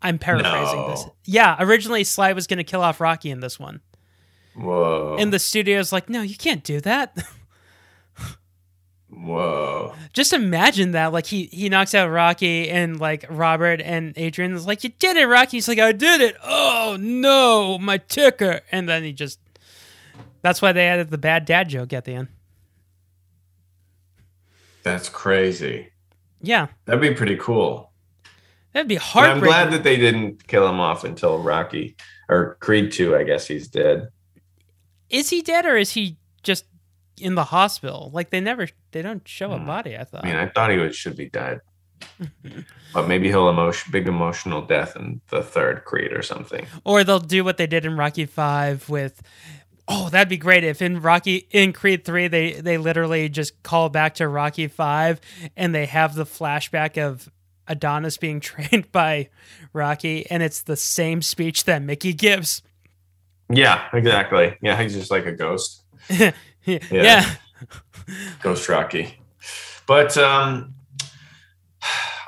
I'm 0.03 0.19
paraphrasing 0.19 0.87
this. 0.89 1.05
Yeah, 1.25 1.57
originally 1.59 2.05
Sly 2.05 2.33
was 2.33 2.47
going 2.47 2.59
to 2.59 2.65
kill 2.65 2.81
off 2.81 3.01
Rocky 3.01 3.31
in 3.31 3.41
this 3.41 3.59
one. 3.59 3.81
Whoa. 4.55 5.17
And 5.19 5.33
the 5.33 5.39
studio's 5.39 5.93
like, 5.93 6.09
"No, 6.09 6.23
you 6.23 6.37
can't 6.37 6.65
do 6.65 6.81
that." 6.81 7.17
Whoa. 9.13 9.95
Just 10.13 10.33
imagine 10.33 10.93
that. 10.93 11.13
Like 11.13 11.27
he 11.27 11.47
he 11.47 11.69
knocks 11.69 11.95
out 11.95 12.09
Rocky 12.11 12.71
and 12.71 12.99
like 13.01 13.25
Robert 13.29 13.81
and 13.81 14.13
Adrian 14.17 14.55
is 14.55 14.67
like, 14.67 14.85
You 14.85 14.91
did 14.91 15.17
it, 15.17 15.27
Rocky. 15.27 15.57
He's 15.57 15.69
like, 15.69 15.79
I 15.79 15.93
did 15.93 16.21
it. 16.21 16.37
Oh 16.43 16.97
no, 16.99 17.79
my 17.79 17.99
ticker. 17.99 18.61
And 18.71 18.89
then 18.89 19.03
he 19.03 19.13
just 19.13 19.41
That's 20.43 20.63
why 20.63 20.73
they 20.73 20.87
added 20.87 21.11
the 21.11 21.19
bad 21.19 21.45
dad 21.45 21.69
joke 21.69 21.93
at 21.93 22.05
the 22.05 22.15
end. 22.15 22.29
That's 24.83 25.09
crazy. 25.09 25.91
Yeah. 26.41 26.69
That'd 26.87 27.03
be 27.03 27.15
pretty 27.15 27.37
cool. 27.37 27.93
That'd 28.73 28.89
be 28.89 28.97
But 28.97 29.29
I'm 29.29 29.41
glad 29.41 29.73
that 29.73 29.83
they 29.83 29.97
didn't 29.97 30.47
kill 30.47 30.67
him 30.69 30.81
off 30.81 31.05
until 31.05 31.43
Rocky 31.43 31.97
or 32.29 32.57
Creed 32.61 32.93
2, 32.93 33.17
I 33.17 33.25
guess 33.25 33.47
he's 33.47 33.69
dead. 33.69 34.09
is 35.11 35.31
he 35.31 35.43
dead 35.43 35.67
or 35.67 35.77
is 35.77 35.91
he 35.91 36.17
just 36.43 36.65
in 37.21 37.35
the 37.35 37.45
hospital? 37.45 38.11
Like 38.13 38.31
they 38.31 38.41
never 38.41 38.69
they 38.93 39.03
don't 39.03 39.27
show 39.27 39.53
a 39.53 39.59
body, 39.59 39.97
I 39.97 40.05
thought. 40.05 40.23
Hmm. 40.23 40.29
I 40.29 40.33
mean, 40.33 40.41
I 40.41 40.49
thought 40.49 40.71
he 40.71 40.79
would, 40.79 40.95
should 40.95 41.17
be 41.17 41.29
dead. 41.29 41.61
but 42.95 43.09
maybe 43.09 43.29
he'll 43.29 43.51
emotion 43.51 43.93
big 43.93 44.09
emotional 44.09 44.63
death 44.63 44.97
in 44.97 45.21
the 45.29 45.43
third 45.43 45.85
Creed 45.85 46.13
or 46.13 46.23
something. 46.23 46.67
Or 46.85 47.05
they'll 47.05 47.19
do 47.19 47.45
what 47.45 47.57
they 47.57 47.67
did 47.67 47.85
in 47.85 47.97
Rocky 47.97 48.25
Five 48.25 48.89
with 48.89 49.23
Oh, 49.93 50.09
that'd 50.09 50.29
be 50.29 50.37
great 50.37 50.63
if 50.63 50.81
in 50.81 51.03
Rocky 51.03 51.49
in 51.51 51.73
Creed 51.73 52.05
3 52.05 52.29
they 52.29 52.53
they 52.53 52.79
literally 52.79 53.29
just 53.29 53.61
call 53.65 53.89
back 53.89 54.15
to 54.15 54.29
Rocky 54.29 54.69
5 54.69 55.21
and 55.57 55.75
they 55.75 55.87
have 55.87 56.15
the 56.15 56.25
flashback 56.25 56.97
of 56.97 57.29
Adonis 57.67 58.17
being 58.17 58.39
trained 58.41 58.93
by 58.93 59.31
Rocky 59.73 60.31
and 60.31 60.45
it's 60.45 60.63
the 60.63 60.77
same 60.77 61.23
speech 61.23 61.65
that 61.65 61.83
Mickey 61.83 62.13
gives. 62.13 62.63
Yeah, 63.49 63.89
exactly. 63.93 64.57
Yeah, 64.63 64.81
he's 64.81 64.95
just 64.95 65.11
like 65.11 65.27
a 65.27 65.33
ghost. 65.33 65.83
yeah. 66.65 67.35
Ghost 68.43 68.69
Rocky. 68.69 69.19
But 69.87 70.17
um 70.17 70.75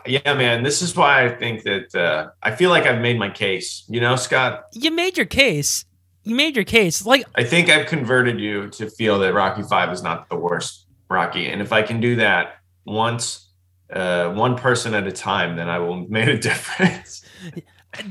yeah, 0.05 0.35
man, 0.35 0.65
this 0.65 0.83
is 0.83 0.97
why 0.97 1.25
I 1.25 1.29
think 1.29 1.63
that 1.65 1.95
uh 1.95 2.31
I 2.43 2.55
feel 2.55 2.71
like 2.71 2.87
I've 2.87 3.01
made 3.01 3.19
my 3.19 3.31
case. 3.31 3.85
You 3.89 4.01
know, 4.01 4.17
Scott, 4.17 4.65
You 4.73 4.91
made 4.91 5.17
your 5.17 5.27
case. 5.27 5.85
You 6.25 6.35
made 6.35 6.55
your 6.57 6.65
case. 6.65 7.05
Like 7.05 7.25
I 7.35 7.45
think 7.45 7.69
I've 7.69 7.87
converted 7.87 8.39
you 8.39 8.69
to 8.71 8.89
feel 8.89 9.19
that 9.21 9.35
Rocky 9.35 9.63
5 9.63 9.93
is 9.93 10.03
not 10.03 10.29
the 10.29 10.37
worst 10.37 10.87
Rocky. 11.13 11.47
And 11.47 11.61
if 11.61 11.73
I 11.73 11.83
can 11.83 12.01
do 12.01 12.17
that, 12.17 12.57
once, 12.85 13.49
uh, 13.93 14.33
one 14.33 14.57
person 14.57 14.95
at 14.95 15.07
a 15.07 15.13
time, 15.13 15.57
then 15.57 15.69
I 15.69 15.79
will 15.79 15.97
made 16.09 16.29
a 16.29 16.39
difference. 16.39 17.25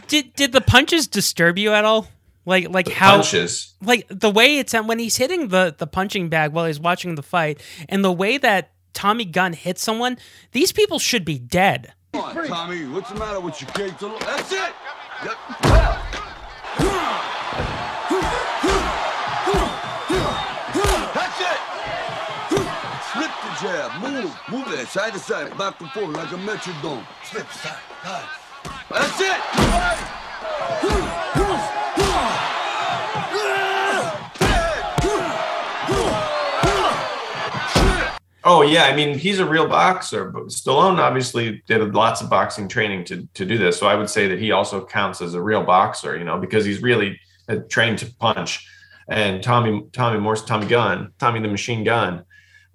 Did 0.08 0.34
did 0.36 0.52
the 0.52 0.62
punches 0.62 1.08
disturb 1.08 1.58
you 1.58 1.74
at 1.74 1.86
all? 1.86 2.08
Like 2.46 2.70
like 2.70 2.88
how 2.90 3.18
Punches. 3.18 3.74
like 3.82 4.08
the 4.10 4.30
way 4.30 4.58
it's 4.58 4.74
when 4.74 5.00
he's 5.00 5.18
hitting 5.18 5.50
the 5.50 5.76
the 5.78 5.88
punching 5.88 6.30
bag 6.30 6.52
while 6.54 6.66
he's 6.66 6.80
watching 6.80 7.16
the 7.16 7.24
fight, 7.24 7.62
and 7.88 8.04
the 8.04 8.12
way 8.12 8.38
that 8.40 8.72
Tommy 8.94 9.26
Gunn 9.26 9.54
hits 9.54 9.82
someone, 9.84 10.18
these 10.52 10.72
people 10.72 10.98
should 11.00 11.24
be 11.24 11.38
dead. 11.38 11.94
Come 12.14 12.24
on, 12.24 12.48
Tommy. 12.48 12.88
What's 12.88 13.10
the 13.10 13.16
matter 13.20 13.40
with 13.40 13.62
your 13.62 13.70
cake? 13.72 13.94
That's 14.00 14.52
it. 14.52 14.74
Yep. 15.24 15.38
That's 21.14 21.42
it. 21.42 21.60
Slip 23.14 23.32
the 23.44 23.52
jab. 23.62 24.02
Move. 24.02 24.36
Move 24.50 24.66
that 24.76 24.88
side 24.90 25.14
to 25.14 25.20
side, 25.20 25.56
back 25.58 25.80
and 25.80 25.90
forth 25.92 26.10
like 26.16 26.32
a 26.32 26.36
metrodome. 26.36 27.06
Slip 27.24 27.48
side, 27.52 27.78
side. 28.04 28.26
That's 28.90 29.22
it. 29.22 29.38
Oh 38.54 38.64
yeah, 38.64 38.84
I 38.84 38.94
mean 38.94 39.18
he's 39.18 39.40
a 39.40 39.46
real 39.46 39.66
boxer, 39.66 40.30
but 40.30 40.48
Stallone 40.48 40.98
obviously 40.98 41.64
did 41.68 41.96
lots 41.96 42.20
of 42.20 42.30
boxing 42.30 42.68
training 42.68 43.06
to 43.06 43.26
to 43.34 43.46
do 43.46 43.58
this. 43.58 43.80
So 43.80 43.88
I 43.88 43.96
would 43.96 44.10
say 44.10 44.28
that 44.28 44.40
he 44.40 44.52
also 44.52 44.86
counts 44.86 45.22
as 45.22 45.36
a 45.36 45.42
real 45.42 45.64
boxer, 45.64 46.18
you 46.18 46.26
know, 46.26 46.38
because 46.38 46.66
he's 46.66 46.82
really 46.82 47.18
uh, 47.48 47.60
trained 47.70 48.00
to 48.00 48.14
punch. 48.16 48.68
And 49.08 49.42
Tommy 49.42 49.86
Tommy 49.94 50.20
Morse 50.20 50.44
Tommy 50.44 50.68
Gunn, 50.68 51.14
Tommy 51.18 51.40
the 51.40 51.48
Machine 51.48 51.86
Gun, 51.86 52.26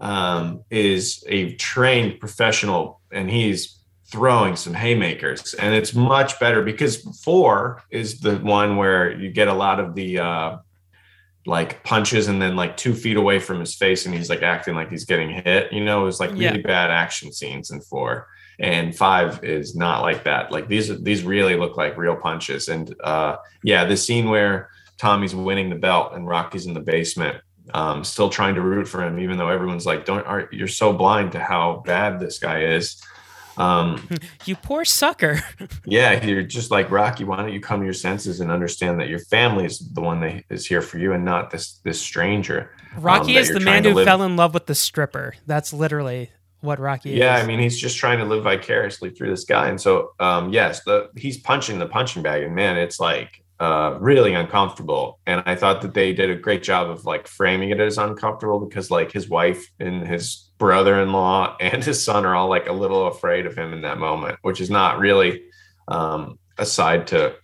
um, 0.01 0.62
is 0.70 1.22
a 1.27 1.55
trained 1.57 2.20
professional, 2.20 3.03
and 3.12 3.31
he's 3.31 3.79
throwing 4.07 4.57
some 4.57 4.72
haymakers, 4.72 5.53
and 5.55 5.74
it's 5.74 5.95
much 5.95 6.41
better 6.41 6.62
because 6.62 7.03
four 7.22 7.83
is 7.91 8.20
the 8.20 8.37
one 8.39 8.79
where 8.79 9.12
you 9.20 9.31
get 9.31 9.49
a 9.49 9.53
lot 9.53 9.79
of 9.79 9.95
the 9.95 10.20
uh, 10.20 10.57
like 11.47 11.82
punches 11.84 12.28
and 12.28 12.40
then 12.42 12.57
like 12.57 12.76
two 12.76 12.94
feet 12.94 13.16
away 13.16 13.38
from 13.38 13.61
his 13.61 13.74
face 13.74 14.05
and 14.07 14.14
he's 14.14 14.28
like 14.28 14.42
acting 14.42 14.74
like 14.74 14.90
he's 14.90 15.05
getting 15.05 15.30
hit 15.30 15.72
you 15.72 15.84
know? 15.84 16.03
It 16.03 16.07
was 16.07 16.20
like 16.20 16.30
really 16.30 16.61
Yeah. 16.61 16.66
bad 16.66 16.90
action 16.90 17.32
scenes 17.32 17.70
in 17.70 17.80
four. 17.80 18.28
And 18.59 18.97
five 18.97 19.44
is 19.44 19.76
not 19.76 20.01
like 20.03 20.24
that. 20.24 20.51
Like 20.51 20.66
these 20.66 20.90
are 20.90 20.97
these 20.99 21.22
really 21.24 21.57
look 21.57 21.76
like 21.76 21.97
real 21.97 22.16
punches. 22.16 22.68
And 22.68 22.94
uh 23.03 23.36
yeah 23.62 23.84
the 23.84 23.97
scene 23.97 24.28
where 24.28 24.70
tommy's 24.99 25.34
winning 25.34 25.70
the 25.70 25.76
belt 25.76 26.12
and 26.14 26.26
rocky's 26.26 26.66
in 26.66 26.74
the 26.74 26.80
basement 26.80 27.36
um 27.74 28.03
still 28.05 28.30
trying 28.30 28.55
to 28.55 28.62
root 28.62 28.86
for 28.88 29.03
him 29.05 29.18
even 29.18 29.36
though 29.36 29.49
everyone's 29.49 29.84
like 29.84 30.05
don't 30.05 30.24
are 30.26 30.49
you're 30.53 30.68
so 30.68 30.92
blind 30.92 31.32
to 31.32 31.40
how 31.40 31.82
bad 31.84 32.18
this 32.20 32.38
guy 32.38 32.62
is 32.62 33.03
um 33.59 34.07
You 34.45 34.57
poor 34.57 34.85
sucker. 34.85 35.41
yeah, 35.87 36.25
you're 36.25 36.43
just 36.43 36.71
like 36.71 36.91
Rocky. 36.91 37.25
Why 37.25 37.37
don't 37.37 37.53
you 37.53 37.61
come 37.61 37.81
to 37.81 37.85
your 37.85 37.95
senses 37.95 38.41
and 38.41 38.51
understand 38.51 39.01
that 39.01 39.09
your 39.09 39.19
family 39.21 39.65
is 39.65 39.79
the 39.79 40.01
one 40.01 40.21
that 40.21 40.45
is 40.51 40.67
here 40.67 40.83
for 40.83 40.99
you 40.99 41.13
and 41.13 41.25
not 41.25 41.51
this 41.51 41.81
this 41.85 42.01
stranger? 42.01 42.71
um, 42.97 43.03
Rocky 43.03 43.35
that 43.35 43.41
is 43.41 43.49
the 43.51 43.61
man 43.61 43.85
who 43.85 43.95
live- 43.95 44.07
fell 44.07 44.23
in 44.23 44.37
love 44.37 44.55
with 44.55 44.67
the 44.67 44.75
stripper. 44.75 45.35
That's 45.47 45.73
literally 45.73 46.31
what 46.61 46.79
Rocky 46.81 47.11
Yeah, 47.11 47.37
is. 47.37 47.45
I 47.45 47.47
mean, 47.47 47.61
he's 47.61 47.79
just 47.79 47.97
trying 47.99 48.19
to 48.19 48.25
live 48.25 48.43
vicariously 48.45 49.11
through 49.11 49.31
this 49.31 49.45
guy, 49.45 49.69
and 49.69 49.81
so 49.81 50.13
um, 50.21 50.53
yes, 50.53 50.83
the 50.85 51.11
he's 51.17 51.37
punching 51.39 51.79
the 51.79 51.87
punching 51.87 52.23
bag, 52.23 52.43
and 52.43 52.55
man, 52.55 52.77
it's 52.79 52.99
like 52.99 53.43
uh, 53.59 53.97
really 54.01 54.35
uncomfortable. 54.35 55.19
And 55.27 55.43
I 55.47 55.55
thought 55.57 55.83
that 55.83 55.95
they 55.95 56.13
did 56.13 56.31
a 56.31 56.35
great 56.37 56.63
job 56.63 56.91
of 56.91 57.05
like 57.07 57.27
framing 57.27 57.71
it 57.71 57.81
as 57.81 57.99
uncomfortable 57.99 58.61
because 58.61 58.91
like 58.91 59.13
his 59.13 59.29
wife 59.29 59.67
and 59.81 60.07
his 60.07 60.51
brother-in-law 60.59 61.57
and 61.61 61.83
his 61.83 62.03
son 62.03 62.27
are 62.27 62.35
all 62.35 62.49
like 62.49 62.69
a 62.69 62.73
little 62.73 63.07
afraid 63.07 63.47
of 63.47 63.57
him 63.57 63.73
in 63.73 63.83
that 63.83 63.99
moment, 63.99 64.39
which 64.43 64.61
is 64.61 64.71
not 64.71 64.99
really 64.99 65.45
um, 65.89 66.39
a 66.59 66.67
side 66.67 67.07
to 67.09 67.35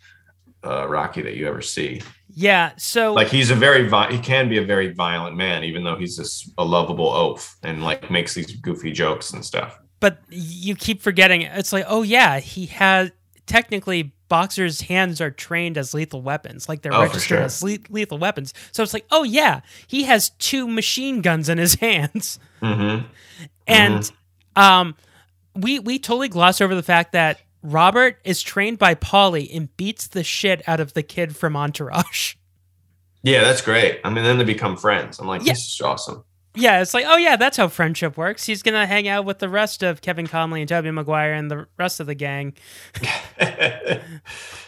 uh, 0.64 0.86
Rocky 0.88 1.22
that 1.22 1.34
you 1.34 1.48
ever 1.48 1.62
see. 1.62 2.02
Yeah, 2.34 2.72
so 2.78 3.12
Like 3.12 3.28
he's 3.28 3.50
a 3.50 3.54
very 3.54 3.88
vi- 3.88 4.12
he 4.12 4.18
can 4.18 4.48
be 4.48 4.56
a 4.58 4.64
very 4.64 4.92
violent 4.92 5.36
man, 5.36 5.64
even 5.64 5.84
though 5.84 5.96
he's 5.96 6.16
this, 6.16 6.50
a 6.56 6.64
lovable 6.64 7.08
oaf 7.08 7.56
and 7.62 7.82
like 7.82 8.10
makes 8.10 8.32
these 8.34 8.56
goofy 8.56 8.90
jokes 8.90 9.32
and 9.32 9.44
stuff. 9.44 9.78
but 10.00 10.18
you 10.30 10.74
keep 10.74 11.00
forgetting 11.02 11.42
it's 11.42 11.72
like, 11.72 11.84
oh 11.88 12.02
yeah, 12.02 12.40
he 12.40 12.66
has 12.66 13.10
technically 13.46 14.14
boxers' 14.32 14.80
hands 14.80 15.20
are 15.20 15.30
trained 15.30 15.76
as 15.76 15.92
lethal 15.92 16.22
weapons. 16.22 16.66
Like 16.66 16.80
they're 16.80 16.94
Oh, 16.94 17.02
registered 17.02 17.36
sure. 17.36 17.40
as 17.40 17.62
le- 17.62 17.76
lethal 17.90 18.16
weapons. 18.16 18.54
So 18.72 18.82
it's 18.82 18.94
like, 18.94 19.04
oh 19.10 19.24
yeah, 19.24 19.60
he 19.86 20.04
has 20.04 20.30
two 20.38 20.66
machine 20.66 21.20
guns 21.20 21.50
in 21.50 21.58
his 21.58 21.74
hands. 21.86 22.38
Mm-hmm. 22.62 23.06
And 23.66 24.10
um 24.56 24.94
we 25.54 25.78
we 25.80 25.98
totally 25.98 26.28
gloss 26.28 26.62
over 26.62 26.74
the 26.74 26.82
fact 26.82 27.12
that 27.12 27.40
Robert 27.62 28.18
is 28.24 28.40
trained 28.40 28.78
by 28.78 28.94
Paulie 28.94 29.54
and 29.54 29.68
beats 29.76 30.06
the 30.06 30.24
shit 30.24 30.66
out 30.66 30.80
of 30.80 30.94
the 30.94 31.02
kid 31.02 31.36
from 31.36 31.54
Entourage. 31.56 32.34
Yeah, 33.24 33.44
that's 33.44 33.62
great. 33.62 34.00
I 34.02 34.10
mean, 34.10 34.24
then 34.24 34.38
they 34.38 34.42
become 34.44 34.76
friends. 34.76 35.20
I'm 35.20 35.28
like, 35.28 35.44
Yeah. 35.44 35.52
this 35.52 35.72
is 35.74 35.80
awesome. 35.80 36.24
Yeah, 36.54 36.82
it's 36.82 36.92
like, 36.92 37.06
oh 37.08 37.16
yeah, 37.16 37.36
that's 37.36 37.56
how 37.56 37.68
friendship 37.68 38.16
works. 38.16 38.44
He's 38.44 38.62
gonna 38.62 38.86
hang 38.86 39.08
out 39.08 39.24
with 39.24 39.38
the 39.38 39.48
rest 39.48 39.82
of 39.82 40.02
Kevin 40.02 40.26
Connolly 40.26 40.60
and 40.60 40.68
Tobey 40.68 40.90
Maguire 40.90 41.32
and 41.32 41.50
the 41.50 41.66
rest 41.78 41.98
of 42.00 42.06
the 42.06 42.14
gang. 42.14 42.54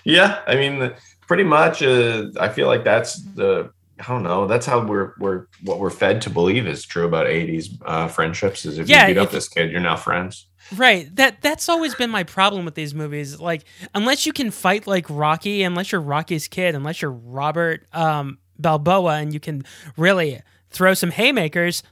yeah, 0.05 0.41
I 0.47 0.55
mean, 0.55 0.93
pretty 1.27 1.45
much. 1.45 1.83
Uh, 1.83 2.27
I 2.41 2.49
feel 2.49 2.67
like 2.67 2.85
that's 2.85 3.23
the. 3.35 3.71
I 4.01 4.05
don't 4.09 4.25
know. 4.25 4.47
That's 4.47 4.67
how 4.67 4.85
we're 4.85 5.13
we're 5.19 5.47
what 5.63 5.79
we're 5.79 5.91
fed 5.91 6.21
to 6.23 6.31
believe 6.31 6.67
is 6.67 6.85
true 6.85 7.07
about 7.07 7.27
'80s 7.27 7.69
uh, 7.85 8.09
friendships. 8.09 8.65
Is 8.65 8.79
if 8.79 8.89
Yeah, 8.89 9.03
you 9.07 9.07
beat 9.15 9.19
up 9.19 9.31
this 9.31 9.49
kid, 9.49 9.71
you're 9.71 9.81
now 9.81 9.97
friends. 9.97 10.47
Right. 10.75 11.15
That 11.17 11.43
that's 11.43 11.69
always 11.69 11.95
been 11.95 12.11
my 12.11 12.25
problem 12.25 12.65
with 12.65 12.75
these 12.75 12.95
movies. 12.95 13.39
Like, 13.39 13.65
unless 13.95 14.27
you 14.27 14.33
can 14.33 14.51
fight 14.51 14.87
like 14.87 15.07
Rocky, 15.11 15.63
unless 15.63 15.93
you're 15.93 16.01
Rocky's 16.01 16.49
kid, 16.49 16.75
unless 16.75 17.03
you're 17.03 17.13
Robert 17.13 17.87
um, 17.93 18.39
Balboa, 18.59 19.17
and 19.19 19.33
you 19.33 19.41
can 19.41 19.63
really 19.97 20.41
throw 20.75 20.93
some 20.93 21.11
haymakers, 21.11 21.83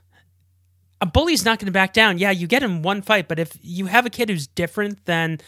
a 1.01 1.07
bully's 1.07 1.45
not 1.45 1.59
going 1.59 1.67
to 1.67 1.73
back 1.73 1.93
down. 1.95 2.19
Yeah, 2.19 2.31
you 2.31 2.47
get 2.47 2.63
in 2.63 2.83
one 2.83 3.01
fight, 3.01 3.29
but 3.29 3.39
if 3.39 3.57
you 3.63 3.87
have 3.87 4.05
a 4.05 4.11
kid 4.11 4.29
who's 4.29 4.47
different 4.47 5.05
than 5.07 5.39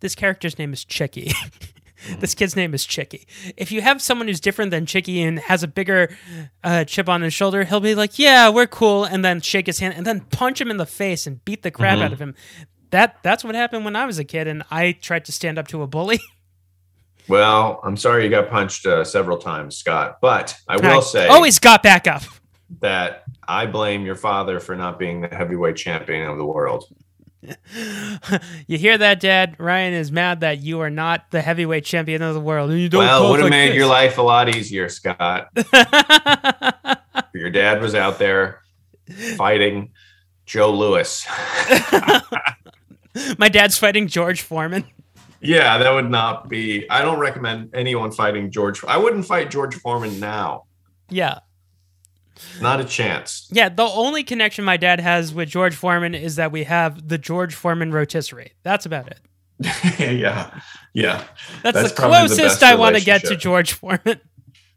this 0.00 0.14
character's 0.14 0.58
name 0.58 0.72
is 0.72 0.84
Chickie. 0.84 1.32
this 2.18 2.34
kid's 2.34 2.56
name 2.56 2.72
is 2.72 2.84
Chickie. 2.86 3.26
If 3.56 3.70
you 3.72 3.82
have 3.82 4.00
someone 4.00 4.28
who's 4.28 4.40
different 4.40 4.70
than 4.70 4.86
Chickie 4.86 5.20
and 5.22 5.38
has 5.40 5.62
a 5.62 5.68
bigger 5.68 6.16
uh, 6.64 6.84
chip 6.84 7.08
on 7.08 7.20
his 7.22 7.34
shoulder, 7.34 7.64
he'll 7.64 7.80
be 7.80 7.94
like, 7.94 8.18
"Yeah, 8.18 8.48
we're 8.48 8.66
cool," 8.66 9.04
and 9.04 9.22
then 9.24 9.40
shake 9.42 9.66
his 9.66 9.80
hand 9.80 9.94
and 9.96 10.06
then 10.06 10.20
punch 10.20 10.60
him 10.60 10.70
in 10.70 10.78
the 10.78 10.86
face 10.86 11.26
and 11.26 11.44
beat 11.44 11.62
the 11.62 11.70
crap 11.70 11.98
Mhm. 11.98 12.02
out 12.04 12.12
of 12.14 12.20
him. 12.20 12.34
That 12.90 13.18
that's 13.22 13.44
what 13.44 13.54
happened 13.54 13.84
when 13.84 13.96
I 13.96 14.06
was 14.06 14.18
a 14.18 14.24
kid, 14.24 14.46
and 14.48 14.62
I 14.70 14.92
tried 14.92 15.26
to 15.26 15.32
stand 15.32 15.58
up 15.58 15.68
to 15.68 15.82
a 15.82 15.86
bully. 15.86 16.20
Well, 17.28 17.80
I'm 17.84 17.96
sorry 17.96 18.24
you 18.24 18.30
got 18.30 18.50
punched 18.50 18.86
uh, 18.86 19.04
several 19.04 19.38
times, 19.38 19.76
Scott. 19.76 20.18
But 20.20 20.56
I 20.66 20.78
will 20.78 21.00
say 21.02 21.28
always 21.28 21.60
got 21.60 21.80
back 21.80 22.08
up. 22.08 22.22
That 22.80 23.24
I 23.46 23.66
blame 23.66 24.06
your 24.06 24.14
father 24.14 24.60
for 24.60 24.76
not 24.76 24.98
being 24.98 25.22
the 25.22 25.28
heavyweight 25.28 25.76
champion 25.76 26.28
of 26.28 26.38
the 26.38 26.46
world. 26.46 26.84
you 28.66 28.78
hear 28.78 28.98
that, 28.98 29.20
Dad? 29.20 29.56
Ryan 29.58 29.94
is 29.94 30.12
mad 30.12 30.40
that 30.40 30.62
you 30.62 30.80
are 30.80 30.90
not 30.90 31.30
the 31.30 31.40
heavyweight 31.40 31.84
champion 31.84 32.22
of 32.22 32.34
the 32.34 32.40
world. 32.40 32.70
You 32.70 32.88
don't 32.88 33.00
well, 33.00 33.26
it 33.26 33.30
would 33.30 33.40
have 33.40 33.46
like 33.46 33.50
made 33.50 33.68
this. 33.70 33.76
your 33.76 33.86
life 33.86 34.18
a 34.18 34.22
lot 34.22 34.54
easier, 34.54 34.88
Scott. 34.88 35.48
your 37.34 37.50
dad 37.50 37.80
was 37.80 37.94
out 37.94 38.18
there 38.18 38.60
fighting 39.36 39.92
Joe 40.46 40.72
Louis. 40.72 41.26
My 43.38 43.48
dad's 43.48 43.78
fighting 43.78 44.06
George 44.06 44.42
Foreman. 44.42 44.84
Yeah, 45.40 45.78
that 45.78 45.90
would 45.90 46.10
not 46.10 46.48
be. 46.48 46.88
I 46.90 47.02
don't 47.02 47.18
recommend 47.18 47.70
anyone 47.74 48.12
fighting 48.12 48.50
George. 48.50 48.84
I 48.84 48.98
wouldn't 48.98 49.24
fight 49.24 49.50
George 49.50 49.74
Foreman 49.76 50.20
now. 50.20 50.64
Yeah. 51.08 51.38
Not 52.60 52.80
a 52.80 52.84
chance. 52.84 53.48
Yeah, 53.52 53.68
the 53.68 53.84
only 53.84 54.22
connection 54.22 54.64
my 54.64 54.76
dad 54.76 55.00
has 55.00 55.32
with 55.34 55.48
George 55.48 55.74
Foreman 55.74 56.14
is 56.14 56.36
that 56.36 56.52
we 56.52 56.64
have 56.64 57.08
the 57.08 57.18
George 57.18 57.54
Foreman 57.54 57.92
rotisserie. 57.92 58.52
That's 58.62 58.86
about 58.86 59.08
it. 59.08 59.20
yeah, 59.98 60.60
yeah. 60.94 61.24
That's, 61.62 61.90
the 61.90 61.96
closest 61.96 62.40
best 62.40 62.62
I 62.62 62.74
want 62.74 62.96
to 62.96 63.04
get 63.04 63.24
to. 63.24 63.36
George 63.36 63.72
Foreman. 63.72 64.20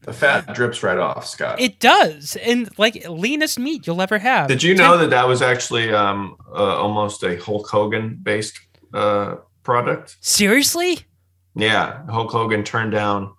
The 0.02 0.12
fat 0.12 0.54
drips 0.54 0.84
right 0.84 0.98
off, 0.98 1.26
Scott. 1.26 1.62
It 1.62 1.80
does, 1.80 2.36
and 2.36 2.70
like 2.78 3.08
leanest 3.08 3.58
meat 3.58 3.88
you'll 3.88 4.02
ever 4.02 4.18
have. 4.18 4.50
Did 4.50 4.62
you 4.62 4.76
know 4.76 4.98
that 4.98 5.12
that 5.12 5.28
was 5.28 5.42
actually 5.42 5.94
um, 5.94 6.36
uh, 6.54 6.78
almost 6.78 7.24
a 7.24 7.38
Hulk 7.38 7.70
Hogan 7.70 8.20
based 8.22 8.60
uh, 8.94 9.36
product? 9.64 10.18
Seriously? 10.20 11.00
Yeah, 11.56 12.06
Hulk 12.08 12.32
Hogan 12.32 12.66
turned 12.66 12.92
down 12.92 13.34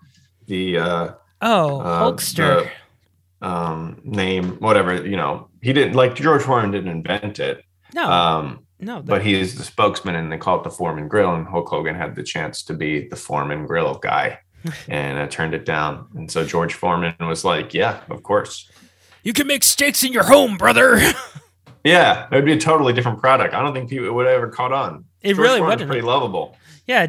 the 0.46 0.78
uh, 0.78 1.12
Oh, 1.42 1.80
uh, 1.80 2.10
Hulkster. 2.10 2.64
the, 2.64 2.70
um, 3.44 4.00
name, 4.04 4.56
whatever. 4.60 5.06
You 5.06 5.16
know, 5.16 5.48
he 5.62 5.72
didn't 5.72 5.94
like 5.94 6.14
George 6.14 6.42
Foreman 6.42 6.70
didn't 6.70 6.90
invent 6.90 7.38
it. 7.38 7.64
No. 7.94 8.10
Um, 8.10 8.66
no, 8.80 8.96
that- 8.96 9.06
but 9.06 9.22
he 9.22 9.34
is 9.38 9.54
the 9.56 9.62
spokesman, 9.64 10.14
and 10.16 10.30
they 10.32 10.38
call 10.38 10.58
it 10.58 10.64
the 10.64 10.70
Foreman 10.70 11.08
Grill. 11.08 11.34
And 11.34 11.46
Hulk 11.46 11.68
Hogan 11.68 11.94
had 11.94 12.14
the 12.16 12.22
chance 12.22 12.62
to 12.64 12.74
be 12.74 13.08
the 13.08 13.16
Foreman 13.16 13.66
Grill 13.66 13.94
guy, 13.94 14.38
and 14.88 15.18
I 15.18 15.26
turned 15.26 15.54
it 15.54 15.64
down. 15.64 16.08
And 16.14 16.30
so 16.30 16.44
George 16.44 16.74
Foreman 16.74 17.14
was 17.20 17.44
like, 17.44 17.72
"Yeah, 17.74 18.00
of 18.10 18.22
course." 18.22 18.70
You 19.22 19.32
can 19.32 19.46
make 19.46 19.64
steaks 19.64 20.02
in 20.04 20.12
your 20.12 20.24
home, 20.24 20.56
brother. 20.56 21.00
Yeah, 21.86 22.28
it 22.32 22.34
would 22.34 22.46
be 22.46 22.52
a 22.54 22.58
totally 22.58 22.94
different 22.94 23.20
product. 23.20 23.52
I 23.52 23.60
don't 23.60 23.74
think 23.74 23.90
people 23.90 24.10
would 24.14 24.24
have 24.24 24.36
ever 24.36 24.48
caught 24.48 24.72
on. 24.72 25.04
It 25.20 25.34
First 25.34 25.40
really 25.46 25.60
one's 25.60 25.72
wouldn't. 25.72 25.90
Pretty 25.90 26.06
lovable. 26.06 26.56
Yeah. 26.86 27.08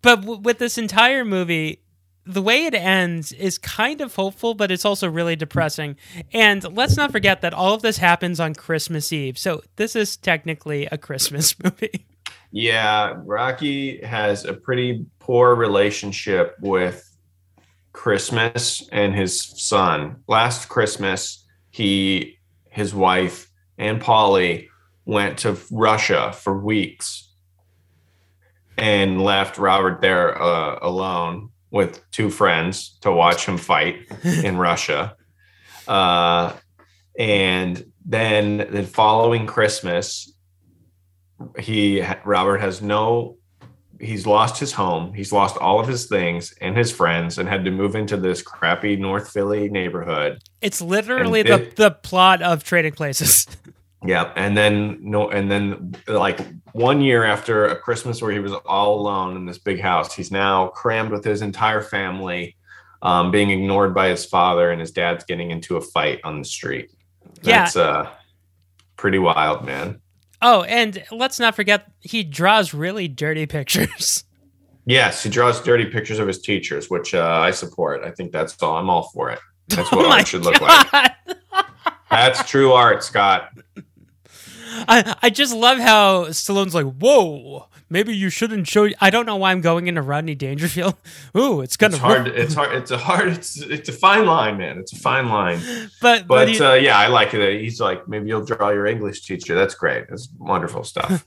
But 0.00 0.20
w- 0.20 0.40
with 0.40 0.58
this 0.58 0.78
entire 0.78 1.24
movie, 1.24 1.80
the 2.26 2.42
way 2.42 2.66
it 2.66 2.74
ends 2.74 3.32
is 3.32 3.56
kind 3.56 4.00
of 4.00 4.16
hopeful, 4.16 4.54
but 4.54 4.70
it's 4.70 4.84
also 4.84 5.08
really 5.08 5.36
depressing. 5.36 5.96
And 6.32 6.76
let's 6.76 6.96
not 6.96 7.12
forget 7.12 7.40
that 7.42 7.54
all 7.54 7.74
of 7.74 7.82
this 7.82 7.98
happens 7.98 8.40
on 8.40 8.54
Christmas 8.54 9.12
Eve. 9.12 9.38
So 9.38 9.62
this 9.76 9.94
is 9.94 10.16
technically 10.16 10.86
a 10.86 10.98
Christmas 10.98 11.54
movie. 11.64 12.04
Yeah, 12.50 13.14
Rocky 13.24 14.02
has 14.02 14.44
a 14.44 14.54
pretty 14.54 15.06
poor 15.20 15.54
relationship 15.54 16.56
with 16.60 17.16
Christmas 17.92 18.86
and 18.90 19.14
his 19.14 19.40
son. 19.40 20.16
Last 20.26 20.68
Christmas, 20.68 21.44
he, 21.70 22.38
his 22.70 22.94
wife, 22.94 23.50
and 23.78 24.00
Paulie 24.02 24.68
went 25.04 25.38
to 25.38 25.56
Russia 25.70 26.32
for 26.32 26.58
weeks 26.58 27.30
and 28.76 29.22
left 29.22 29.58
Robert 29.58 30.00
there 30.00 30.40
uh, 30.40 30.78
alone 30.82 31.50
with 31.76 32.02
two 32.10 32.30
friends 32.30 32.98
to 33.02 33.12
watch 33.12 33.46
him 33.46 33.56
fight 33.58 34.06
in 34.24 34.56
Russia. 34.68 35.14
Uh, 35.86 36.52
and 37.18 37.84
then 38.04 38.66
the 38.70 38.82
following 38.82 39.46
Christmas, 39.46 40.32
he 41.58 42.02
Robert 42.24 42.58
has 42.60 42.82
no 42.82 43.36
he's 44.00 44.26
lost 44.26 44.58
his 44.60 44.72
home 44.72 45.14
he's 45.14 45.32
lost 45.32 45.56
all 45.56 45.80
of 45.80 45.88
his 45.88 46.06
things 46.06 46.54
and 46.60 46.76
his 46.76 46.92
friends 46.92 47.38
and 47.38 47.48
had 47.48 47.64
to 47.64 47.70
move 47.70 47.94
into 47.96 48.16
this 48.18 48.42
crappy 48.42 48.94
north 48.96 49.30
philly 49.32 49.70
neighborhood 49.70 50.38
It's 50.60 50.82
literally 50.82 51.40
And 51.40 51.48
the, 51.48 51.54
it- 51.68 51.76
the 51.76 51.90
plot 51.92 52.42
of 52.42 52.62
Trading 52.64 52.92
Places. 52.92 53.46
yeah 54.06 54.32
and 54.36 54.56
then 54.56 54.98
no 55.00 55.30
and 55.30 55.50
then 55.50 55.94
like 56.06 56.38
one 56.72 57.00
year 57.00 57.24
after 57.24 57.66
a 57.66 57.76
christmas 57.76 58.20
where 58.22 58.30
he 58.32 58.38
was 58.38 58.52
all 58.66 59.00
alone 59.00 59.36
in 59.36 59.46
this 59.46 59.58
big 59.58 59.80
house 59.80 60.14
he's 60.14 60.30
now 60.30 60.68
crammed 60.68 61.10
with 61.10 61.24
his 61.24 61.42
entire 61.42 61.82
family 61.82 62.56
um, 63.02 63.30
being 63.30 63.50
ignored 63.50 63.94
by 63.94 64.08
his 64.08 64.24
father 64.24 64.70
and 64.70 64.80
his 64.80 64.90
dad's 64.90 65.24
getting 65.24 65.50
into 65.50 65.76
a 65.76 65.80
fight 65.80 66.20
on 66.24 66.38
the 66.38 66.44
street 66.44 66.90
Yeah. 67.42 67.60
that's 67.60 67.76
uh 67.76 68.10
pretty 68.96 69.18
wild 69.18 69.64
man 69.64 70.00
Oh, 70.42 70.64
and 70.64 71.02
let's 71.10 71.40
not 71.40 71.56
forget 71.56 71.90
he 72.00 72.22
draws 72.22 72.74
really 72.74 73.08
dirty 73.08 73.46
pictures. 73.46 74.22
Yes, 74.88 75.22
he 75.24 75.30
draws 75.30 75.60
dirty 75.62 75.86
pictures 75.86 76.20
of 76.20 76.28
his 76.28 76.40
teachers, 76.40 76.88
which 76.88 77.12
uh, 77.12 77.24
I 77.42 77.50
support. 77.50 78.04
I 78.04 78.12
think 78.12 78.30
that's 78.30 78.62
all. 78.62 78.76
I'm 78.76 78.88
all 78.88 79.10
for 79.12 79.30
it. 79.30 79.40
That's 79.66 79.90
what 79.92 80.04
Oh 80.06 80.10
art 80.12 80.28
should 80.28 80.44
look 80.44 80.60
like. 80.60 81.12
That's 82.08 82.48
true 82.48 82.72
art, 82.72 83.02
Scott. 83.02 83.50
I, 84.88 85.16
I 85.22 85.30
just 85.30 85.54
love 85.54 85.78
how 85.78 86.26
Stallone's 86.26 86.74
like, 86.74 86.86
whoa, 86.86 87.66
maybe 87.88 88.14
you 88.14 88.30
shouldn't 88.30 88.66
show. 88.68 88.88
I 89.00 89.10
don't 89.10 89.26
know 89.26 89.36
why 89.36 89.50
I'm 89.52 89.60
going 89.60 89.86
into 89.86 90.02
Rodney 90.02 90.34
Dangerfield. 90.34 90.94
Ooh, 91.36 91.60
it's 91.60 91.76
gonna 91.76 91.94
It's 91.94 92.02
hard. 92.02 92.28
It's 92.28 92.54
hard. 92.54 92.74
It's 92.74 92.90
a 92.90 92.98
hard. 92.98 93.28
It's 93.28 93.60
it's 93.60 93.88
a 93.88 93.92
fine 93.92 94.26
line, 94.26 94.58
man. 94.58 94.78
It's 94.78 94.92
a 94.92 94.98
fine 94.98 95.28
line. 95.28 95.60
But 96.00 96.26
but, 96.26 96.28
But 96.28 96.48
he- 96.48 96.60
uh, 96.60 96.74
yeah, 96.74 96.98
I 96.98 97.06
like 97.08 97.32
it. 97.34 97.60
He's 97.60 97.80
like, 97.80 98.06
maybe 98.08 98.28
you'll 98.28 98.44
draw 98.44 98.70
your 98.70 98.86
English 98.86 99.22
teacher. 99.22 99.54
That's 99.54 99.74
great. 99.74 100.08
That's 100.08 100.28
wonderful 100.38 100.84
stuff. 100.84 101.24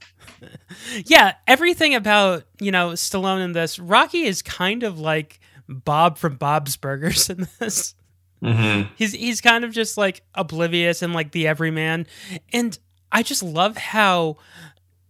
yeah, 1.05 1.33
everything 1.47 1.95
about 1.95 2.43
you 2.59 2.71
know 2.71 2.89
Stallone 2.91 3.43
in 3.43 3.51
this. 3.53 3.79
Rocky 3.79 4.23
is 4.23 4.41
kind 4.41 4.83
of 4.83 4.99
like 4.99 5.39
Bob 5.67 6.17
from 6.17 6.35
Bob's 6.35 6.77
Burgers 6.77 7.29
in 7.29 7.47
this. 7.59 7.95
hmm 8.43 8.83
He's 8.95 9.13
he's 9.13 9.41
kind 9.41 9.63
of 9.65 9.71
just 9.71 9.97
like 9.97 10.21
oblivious 10.35 11.01
and 11.01 11.13
like 11.13 11.31
the 11.31 11.47
everyman, 11.47 12.07
and 12.53 12.77
I 13.11 13.23
just 13.23 13.41
love 13.43 13.77
how 13.77 14.37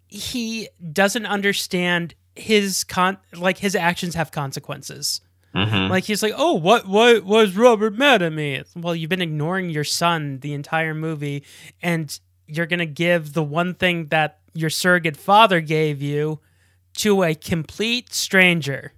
he 0.07 0.69
doesn't 0.91 1.25
understand 1.25 2.15
his 2.35 2.83
con 2.83 3.17
like 3.35 3.57
his 3.57 3.75
actions 3.75 4.15
have 4.15 4.31
consequences. 4.31 5.21
Mhm. 5.53 5.89
Like 5.89 6.03
he's 6.05 6.21
like, 6.23 6.33
oh, 6.37 6.53
what, 6.53 6.87
what 6.87 7.23
was 7.25 7.55
Robert 7.55 7.95
mad 7.95 8.21
at 8.21 8.31
me? 8.31 8.61
Well, 8.75 8.95
you've 8.95 9.09
been 9.09 9.21
ignoring 9.21 9.69
your 9.71 9.83
son 9.83 10.39
the 10.41 10.53
entire 10.53 10.93
movie, 10.93 11.43
and 11.81 12.17
you're 12.47 12.67
gonna 12.67 12.85
give 12.85 13.33
the 13.33 13.43
one 13.43 13.73
thing 13.73 14.07
that 14.07 14.39
your 14.53 14.69
surrogate 14.69 15.17
father 15.17 15.59
gave 15.59 16.01
you 16.01 16.39
to 16.97 17.23
a 17.23 17.33
complete 17.35 18.13
stranger. 18.13 18.93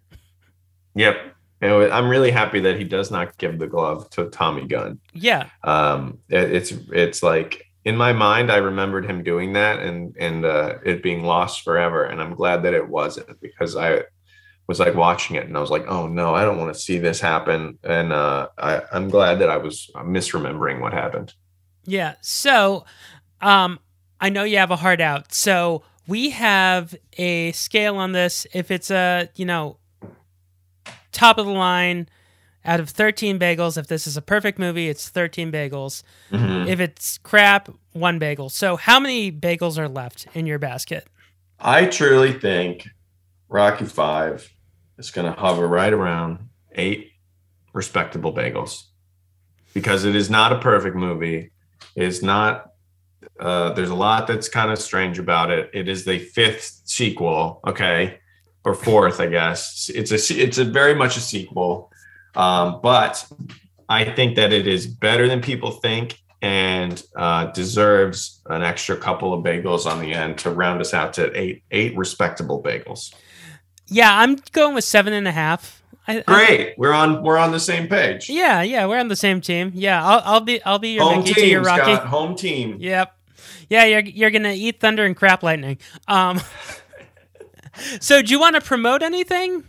Yep. 0.96 1.36
Anyway, 1.62 1.90
I'm 1.92 2.10
really 2.10 2.32
happy 2.32 2.60
that 2.62 2.78
he 2.78 2.84
does 2.84 3.12
not 3.12 3.38
give 3.38 3.60
the 3.60 3.68
glove 3.68 4.10
to 4.12 4.26
Tommy 4.26 4.66
Gunn. 4.68 5.00
Yeah, 5.14 5.48
um 5.64 6.20
it- 6.30 6.52
it's 6.52 6.72
it's 6.92 7.24
like 7.24 7.66
in 7.86 7.96
my 7.98 8.14
mind 8.14 8.52
i 8.52 8.58
remembered 8.58 9.06
him 9.06 9.24
doing 9.24 9.54
that 9.54 9.80
and 9.80 10.16
and 10.20 10.46
uh 10.46 10.76
it 10.86 11.02
being 11.02 11.24
lost 11.24 11.64
forever 11.64 12.04
and 12.04 12.22
i'm 12.22 12.36
glad 12.36 12.64
that 12.64 12.74
it 12.74 12.88
wasn't 12.88 13.40
because 13.42 13.76
i 13.76 14.02
was 14.68 14.80
like 14.80 14.96
watching 14.96 15.36
it 15.36 15.46
and 15.46 15.58
i 15.58 15.60
was 15.60 15.72
like 15.72 15.86
oh 15.88 16.08
no 16.08 16.36
i 16.36 16.44
don't 16.44 16.58
want 16.58 16.74
to 16.74 16.80
see 16.80 16.98
this 16.98 17.20
happen 17.20 17.78
and 17.84 18.14
uh 18.14 18.48
i 18.58 18.82
i'm 18.92 19.10
glad 19.10 19.40
that 19.40 19.50
i 19.50 19.58
was 19.58 19.90
misremembering 19.96 20.80
what 20.80 20.94
happened 20.94 21.34
yeah. 21.86 22.16
So, 22.22 22.86
um, 23.42 23.80
I 24.20 24.30
know 24.30 24.44
you 24.44 24.58
have 24.58 24.72
a 24.72 24.76
heart 24.76 25.02
out, 25.02 25.34
so 25.34 25.84
we 26.08 26.30
have 26.32 26.96
a 27.18 27.52
scale 27.54 27.98
on 27.98 28.12
this. 28.12 28.46
If 28.54 28.72
it's 28.72 28.92
a 28.92 29.30
you 29.36 29.46
know 29.46 29.78
top 31.12 31.38
of 31.38 31.46
the 31.46 31.52
line 31.52 32.08
out 32.64 32.80
of 32.80 32.90
13 32.90 33.40
bagels 33.40 33.78
if 33.78 33.88
this 33.88 34.06
is 34.06 34.16
a 34.18 34.22
perfect 34.22 34.60
movie 34.60 34.88
it's 34.90 35.10
13 35.10 35.52
bagels. 35.52 36.04
Mhm. 36.32 36.68
if 36.68 36.80
it's 36.80 37.18
crap 37.20 37.70
one 37.94 38.20
bagel. 38.20 38.50
So 38.50 38.76
how 38.76 39.00
many 39.00 39.32
bagels 39.32 39.78
are 39.78 39.90
left 39.90 40.28
in 40.34 40.46
your 40.46 40.60
basket? 40.60 41.08
I 41.60 41.86
truly 41.86 42.34
think 42.34 42.88
rocky 43.50 43.86
five 43.86 44.50
is 44.98 45.12
going 45.12 45.32
to 45.32 45.40
hover 45.40 45.68
right 45.68 45.92
around 45.94 46.50
eight 46.74 47.12
respectable 47.74 48.34
bagels. 48.34 48.84
Because 49.74 50.04
it 50.04 50.16
is 50.16 50.30
not 50.30 50.52
a 50.52 50.60
perfect 50.60 50.96
movie. 50.96 51.52
It 51.96 52.04
is 52.04 52.22
not 52.22 52.68
uh, 53.40 53.72
there's 53.74 53.90
a 53.90 53.96
lot 53.96 54.28
that's 54.28 54.50
kind 54.50 54.72
of 54.72 54.80
strange 54.80 55.20
about 55.20 55.52
it. 55.52 55.70
It 55.74 55.88
is 55.88 56.06
the 56.06 56.18
fifth 56.20 56.82
sequel, 56.86 57.60
okay, 57.68 58.20
or 58.66 58.74
fourth, 58.74 59.20
I 59.20 59.28
guess. 59.28 59.90
It's 59.94 60.12
a 60.12 60.42
it's 60.42 60.58
a 60.58 60.66
very 60.66 60.94
much 60.96 61.18
a 61.18 61.20
sequel, 61.20 61.92
um, 62.36 62.80
but 62.82 63.26
I 63.90 64.06
think 64.06 64.36
that 64.38 64.54
it 64.54 64.68
is 64.68 64.88
better 64.88 65.28
than 65.28 65.42
people 65.42 65.72
think 65.72 66.18
and 66.42 67.02
uh, 67.16 67.46
deserves 67.52 68.42
an 68.48 68.64
extra 68.64 68.96
couple 68.98 69.34
of 69.34 69.44
bagels 69.44 69.86
on 69.86 70.02
the 70.02 70.14
end 70.14 70.38
to 70.40 70.50
round 70.50 70.82
us 70.82 70.94
out 70.94 71.14
to 71.14 71.32
eight 71.40 71.64
eight 71.72 71.96
respectable 71.96 72.64
bagels. 72.64 73.14
yeah 73.88 74.20
i'm 74.20 74.36
going 74.52 74.74
with 74.74 74.84
seven 74.84 75.14
and 75.14 75.28
a 75.28 75.32
half 75.32 75.84
I, 76.08 76.18
I- 76.20 76.22
Great, 76.22 76.74
we're 76.80 76.94
on 76.94 77.22
we're 77.24 77.38
on 77.38 77.52
the 77.52 77.60
same 77.60 77.88
page. 77.88 78.28
yeah 78.28 78.64
yeah 78.64 78.88
we're 78.88 78.98
on 79.00 79.08
the 79.08 79.16
same 79.16 79.40
team 79.40 79.72
yeah 79.76 80.04
i'll, 80.04 80.22
I'll 80.26 80.40
be 80.42 80.64
i'll 80.64 80.80
be 80.80 80.94
your 80.96 81.04
Home 81.04 81.20
Mickey 81.20 81.34
to 81.36 81.48
your 81.48 81.62
team, 81.62 81.68
rocky 81.68 81.94
Scott. 81.96 82.08
Home 82.08 82.36
team. 82.36 82.78
Yep. 82.80 83.16
Yeah, 83.70 83.86
you're 83.86 84.02
you're 84.02 84.32
gonna 84.32 84.54
eat 84.54 84.80
thunder 84.80 85.06
and 85.06 85.16
crap 85.16 85.44
lightning. 85.44 85.78
Um. 86.08 86.42
so, 88.02 88.22
do 88.22 88.32
you 88.32 88.40
want 88.40 88.56
to 88.56 88.62
promote 88.62 89.02
anything? 89.02 89.64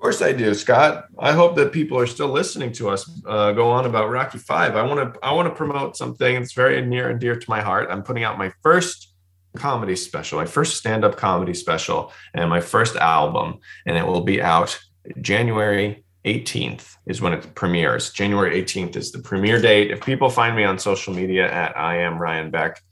Of 0.00 0.02
course 0.02 0.22
I 0.22 0.32
do, 0.32 0.54
Scott. 0.54 1.08
I 1.18 1.32
hope 1.32 1.56
that 1.56 1.74
people 1.74 1.98
are 1.98 2.06
still 2.06 2.28
listening 2.28 2.72
to 2.72 2.88
us 2.88 3.06
uh, 3.26 3.52
go 3.52 3.68
on 3.68 3.84
about 3.84 4.08
Rocky 4.08 4.38
Five. 4.38 4.74
I 4.74 4.80
want 4.80 5.12
to 5.12 5.20
I 5.22 5.30
want 5.34 5.46
to 5.46 5.54
promote 5.54 5.94
something 5.94 6.36
that's 6.36 6.54
very 6.54 6.80
near 6.80 7.10
and 7.10 7.20
dear 7.20 7.36
to 7.36 7.50
my 7.50 7.60
heart. 7.60 7.88
I'm 7.90 8.02
putting 8.02 8.24
out 8.24 8.38
my 8.38 8.50
first 8.62 9.12
comedy 9.56 9.94
special, 9.94 10.38
my 10.38 10.46
first 10.46 10.78
stand-up 10.78 11.18
comedy 11.18 11.52
special, 11.52 12.14
and 12.32 12.48
my 12.48 12.62
first 12.62 12.96
album, 12.96 13.58
and 13.84 13.98
it 13.98 14.06
will 14.06 14.22
be 14.22 14.40
out 14.40 14.80
January 15.20 16.02
18th 16.24 16.96
is 17.04 17.20
when 17.20 17.34
it 17.34 17.54
premieres. 17.54 18.10
January 18.10 18.62
18th 18.62 18.96
is 18.96 19.12
the 19.12 19.18
premiere 19.18 19.60
date. 19.60 19.90
If 19.90 20.02
people 20.02 20.30
find 20.30 20.56
me 20.56 20.64
on 20.64 20.78
social 20.78 21.12
media 21.12 21.52
at 21.52 21.76
I 21.76 21.98
am 21.98 22.16
Ryan 22.16 22.50
Beck, 22.50 22.82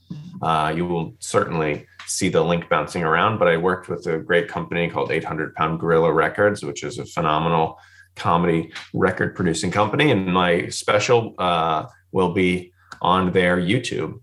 uh, 0.42 0.74
you 0.76 0.84
will 0.84 1.14
certainly 1.20 1.86
see 2.08 2.28
the 2.28 2.42
link 2.42 2.68
bouncing 2.68 3.02
around. 3.04 3.38
But 3.38 3.48
I 3.48 3.56
worked 3.56 3.88
with 3.88 4.06
a 4.06 4.18
great 4.18 4.48
company 4.48 4.88
called 4.88 5.10
800 5.10 5.54
Pound 5.54 5.80
Gorilla 5.80 6.12
Records, 6.12 6.62
which 6.62 6.82
is 6.82 6.98
a 6.98 7.04
phenomenal 7.04 7.78
comedy 8.16 8.72
record 8.92 9.34
producing 9.36 9.70
company. 9.70 10.10
And 10.10 10.26
my 10.26 10.68
special 10.68 11.34
uh, 11.38 11.86
will 12.12 12.32
be 12.32 12.72
on 13.00 13.32
their 13.32 13.56
YouTube. 13.58 14.20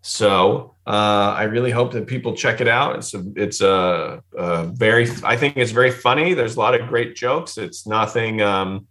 So 0.00 0.74
uh, 0.86 1.34
I 1.36 1.44
really 1.44 1.70
hope 1.70 1.92
that 1.92 2.06
people 2.06 2.34
check 2.34 2.60
it 2.60 2.68
out. 2.68 2.96
It's 2.96 3.14
a, 3.14 3.24
it's 3.36 3.60
a, 3.62 4.22
a 4.36 4.64
very, 4.66 5.08
I 5.22 5.36
think 5.36 5.56
it's 5.56 5.72
very 5.72 5.90
funny. 5.90 6.34
There's 6.34 6.56
a 6.56 6.58
lot 6.58 6.78
of 6.78 6.88
great 6.88 7.16
jokes. 7.16 7.56
It's 7.56 7.86
nothing, 7.86 8.42
um, 8.42 8.86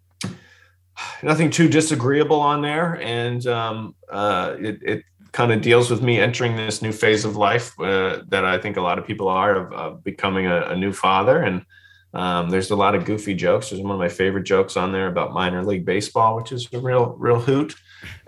nothing 1.21 1.51
too 1.51 1.67
disagreeable 1.67 2.39
on 2.39 2.61
there, 2.63 2.99
and 3.01 3.45
um, 3.45 3.95
uh, 4.11 4.55
it, 4.59 4.79
it 4.81 5.03
kind 5.33 5.51
of 5.51 5.61
deals 5.61 5.89
with 5.89 6.01
me 6.01 6.19
entering 6.19 6.55
this 6.55 6.81
new 6.81 6.91
phase 6.91 7.25
of 7.25 7.35
life 7.35 7.77
uh, 7.79 8.21
that 8.29 8.45
I 8.45 8.59
think 8.59 8.77
a 8.77 8.81
lot 8.81 8.99
of 8.99 9.05
people 9.05 9.27
are 9.27 9.55
of, 9.55 9.73
of 9.73 10.03
becoming 10.03 10.45
a, 10.45 10.67
a 10.67 10.75
new 10.77 10.93
father. 10.93 11.41
And 11.41 11.65
um, 12.13 12.51
there's 12.51 12.69
a 12.69 12.75
lot 12.75 12.93
of 12.93 13.03
goofy 13.03 13.33
jokes. 13.33 13.69
There's 13.69 13.81
one 13.81 13.91
of 13.91 13.99
my 13.99 14.09
favorite 14.09 14.43
jokes 14.43 14.77
on 14.77 14.91
there 14.91 15.07
about 15.07 15.33
minor 15.33 15.63
league 15.63 15.85
baseball, 15.85 16.35
which 16.35 16.51
is 16.51 16.69
a 16.71 16.79
real, 16.79 17.15
real 17.17 17.39
hoot. 17.39 17.73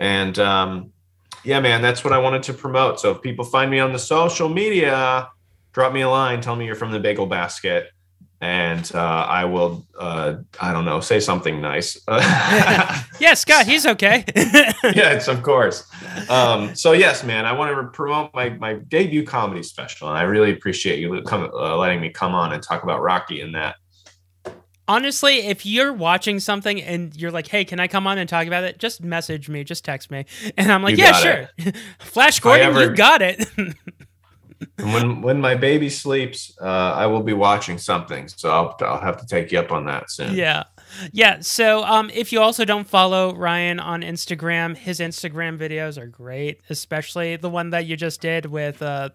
And 0.00 0.36
um, 0.40 0.92
yeah, 1.44 1.60
man, 1.60 1.80
that's 1.80 2.02
what 2.02 2.12
I 2.12 2.18
wanted 2.18 2.42
to 2.44 2.52
promote. 2.52 2.98
So 2.98 3.12
if 3.12 3.22
people 3.22 3.44
find 3.44 3.70
me 3.70 3.78
on 3.78 3.92
the 3.92 4.00
social 4.00 4.48
media, 4.48 5.28
drop 5.72 5.92
me 5.92 6.00
a 6.00 6.10
line, 6.10 6.40
tell 6.40 6.56
me 6.56 6.66
you're 6.66 6.74
from 6.74 6.90
the 6.90 6.98
Bagel 6.98 7.26
Basket, 7.26 7.90
and 8.40 8.90
uh, 8.94 8.98
I 9.28 9.44
will, 9.46 9.86
uh, 9.98 10.36
I 10.60 10.72
don't 10.72 10.84
know, 10.84 11.00
say 11.00 11.20
something 11.20 11.60
nice. 11.60 11.98
yeah, 12.08 13.34
Scott, 13.34 13.66
he's 13.66 13.86
okay. 13.86 14.24
yes, 14.84 15.28
of 15.28 15.42
course. 15.42 15.88
Um, 16.28 16.74
so 16.74 16.92
yes, 16.92 17.24
man, 17.24 17.46
I 17.46 17.52
want 17.52 17.74
to 17.74 17.84
promote 17.96 18.34
my 18.34 18.50
my 18.50 18.74
debut 18.74 19.24
comedy 19.24 19.62
special, 19.62 20.08
and 20.08 20.18
I 20.18 20.22
really 20.22 20.52
appreciate 20.52 20.98
you 20.98 21.22
come, 21.22 21.50
uh, 21.52 21.76
letting 21.76 22.00
me 22.00 22.10
come 22.10 22.34
on 22.34 22.52
and 22.52 22.62
talk 22.62 22.82
about 22.82 23.00
Rocky 23.00 23.40
in 23.40 23.52
that. 23.52 23.76
Honestly, 24.88 25.38
if 25.48 25.66
you're 25.66 25.92
watching 25.92 26.38
something 26.38 26.80
and 26.80 27.16
you're 27.16 27.32
like, 27.32 27.48
"Hey, 27.48 27.64
can 27.64 27.80
I 27.80 27.88
come 27.88 28.06
on 28.06 28.18
and 28.18 28.28
talk 28.28 28.46
about 28.46 28.62
it?" 28.64 28.78
Just 28.78 29.02
message 29.02 29.48
me, 29.48 29.64
just 29.64 29.84
text 29.84 30.10
me, 30.10 30.26
and 30.56 30.70
I'm 30.70 30.82
like, 30.82 30.96
You 30.96 31.04
"Yeah, 31.04 31.12
sure." 31.12 31.48
Flash 31.98 32.38
Gordon, 32.38 32.68
ever- 32.68 32.82
you 32.82 32.94
got 32.94 33.22
it. 33.22 33.48
And 34.78 34.92
when 34.92 35.22
when 35.22 35.40
my 35.40 35.54
baby 35.54 35.88
sleeps, 35.88 36.56
uh, 36.60 36.64
I 36.64 37.06
will 37.06 37.22
be 37.22 37.32
watching 37.32 37.78
something, 37.78 38.28
so 38.28 38.50
I'll 38.50 38.76
I'll 38.80 39.00
have 39.00 39.18
to 39.18 39.26
take 39.26 39.52
you 39.52 39.58
up 39.58 39.72
on 39.72 39.84
that 39.86 40.10
soon. 40.10 40.34
yeah. 40.34 40.64
Yeah. 41.12 41.38
So 41.40 41.82
um, 41.84 42.10
if 42.14 42.32
you 42.32 42.40
also 42.40 42.64
don't 42.64 42.86
follow 42.86 43.34
Ryan 43.34 43.80
on 43.80 44.02
Instagram, 44.02 44.76
his 44.76 45.00
Instagram 45.00 45.58
videos 45.58 45.98
are 45.98 46.06
great, 46.06 46.60
especially 46.70 47.36
the 47.36 47.50
one 47.50 47.70
that 47.70 47.86
you 47.86 47.96
just 47.96 48.20
did 48.20 48.46
with 48.46 48.80
uh, 48.82 49.10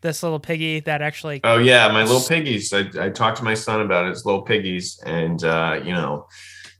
this 0.00 0.22
little 0.22 0.40
piggy 0.40 0.80
that 0.80 1.02
actually. 1.02 1.40
Oh 1.44 1.58
yeah, 1.58 1.88
my 1.88 2.02
little 2.02 2.20
piggies. 2.20 2.72
I, 2.72 2.90
I 3.00 3.10
talked 3.10 3.38
to 3.38 3.44
my 3.44 3.54
son 3.54 3.80
about 3.80 4.08
his 4.08 4.24
little 4.24 4.42
piggies, 4.42 5.00
and 5.06 5.42
uh, 5.44 5.80
you 5.82 5.92
know, 5.92 6.26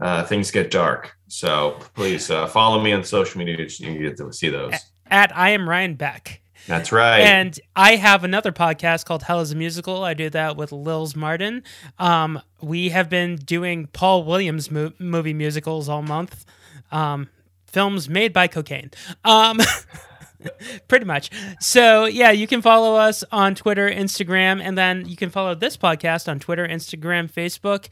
uh, 0.00 0.24
things 0.24 0.50
get 0.50 0.70
dark. 0.70 1.14
So 1.28 1.78
please 1.94 2.30
uh, 2.30 2.46
follow 2.46 2.80
me 2.80 2.92
on 2.92 3.04
social 3.04 3.38
media. 3.38 3.68
so 3.68 3.84
You 3.86 4.08
get 4.08 4.16
to 4.18 4.32
see 4.32 4.50
those. 4.50 4.74
At 5.06 5.36
I 5.36 5.50
am 5.50 5.68
Ryan 5.68 5.94
Beck. 5.94 6.40
That's 6.66 6.92
right. 6.92 7.20
And 7.20 7.58
I 7.76 7.96
have 7.96 8.24
another 8.24 8.52
podcast 8.52 9.04
called 9.04 9.24
Hell 9.24 9.40
is 9.40 9.52
a 9.52 9.56
Musical. 9.56 10.02
I 10.02 10.14
do 10.14 10.30
that 10.30 10.56
with 10.56 10.70
Lils 10.70 11.14
Martin. 11.14 11.62
Um, 11.98 12.40
we 12.60 12.88
have 12.90 13.10
been 13.10 13.36
doing 13.36 13.86
Paul 13.88 14.24
Williams 14.24 14.70
mo- 14.70 14.92
movie 14.98 15.34
musicals 15.34 15.88
all 15.88 16.02
month. 16.02 16.44
Um, 16.90 17.28
films 17.66 18.08
made 18.08 18.32
by 18.32 18.46
cocaine. 18.46 18.90
Um, 19.24 19.60
pretty 20.88 21.04
much. 21.04 21.30
So, 21.60 22.04
yeah, 22.06 22.30
you 22.30 22.46
can 22.46 22.62
follow 22.62 22.96
us 22.96 23.24
on 23.32 23.54
Twitter, 23.54 23.88
Instagram, 23.90 24.60
and 24.62 24.76
then 24.76 25.06
you 25.08 25.16
can 25.16 25.30
follow 25.30 25.54
this 25.54 25.76
podcast 25.76 26.28
on 26.28 26.38
Twitter, 26.38 26.66
Instagram, 26.66 27.30
Facebook. 27.30 27.88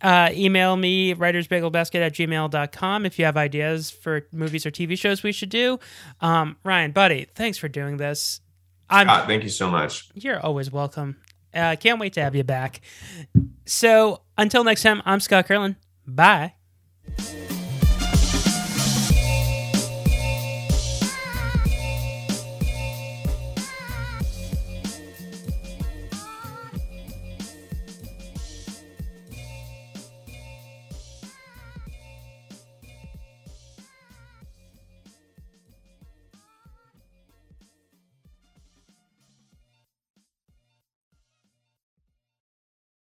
Uh, 0.00 0.30
email 0.32 0.76
me, 0.76 1.14
writersbagelbasket 1.14 2.00
at 2.00 2.14
gmail.com 2.14 3.06
if 3.06 3.18
you 3.18 3.24
have 3.24 3.36
ideas 3.36 3.90
for 3.90 4.26
movies 4.32 4.64
or 4.64 4.70
TV 4.70 4.98
shows 4.98 5.22
we 5.22 5.32
should 5.32 5.50
do. 5.50 5.78
Um, 6.20 6.56
Ryan, 6.64 6.92
buddy, 6.92 7.26
thanks 7.34 7.58
for 7.58 7.68
doing 7.68 7.98
this. 7.98 8.40
I'm, 8.88 9.06
Scott, 9.06 9.26
thank 9.26 9.42
you 9.42 9.50
so 9.50 9.70
much. 9.70 10.08
you're 10.14 10.40
always 10.40 10.70
welcome. 10.70 11.16
Uh, 11.54 11.76
can't 11.76 12.00
wait 12.00 12.12
to 12.14 12.22
have 12.22 12.34
you 12.34 12.44
back. 12.44 12.80
So 13.66 14.22
until 14.38 14.64
next 14.64 14.82
time, 14.82 15.02
I'm 15.04 15.20
Scott 15.20 15.46
Curlin. 15.46 15.76
Bye. 16.06 16.54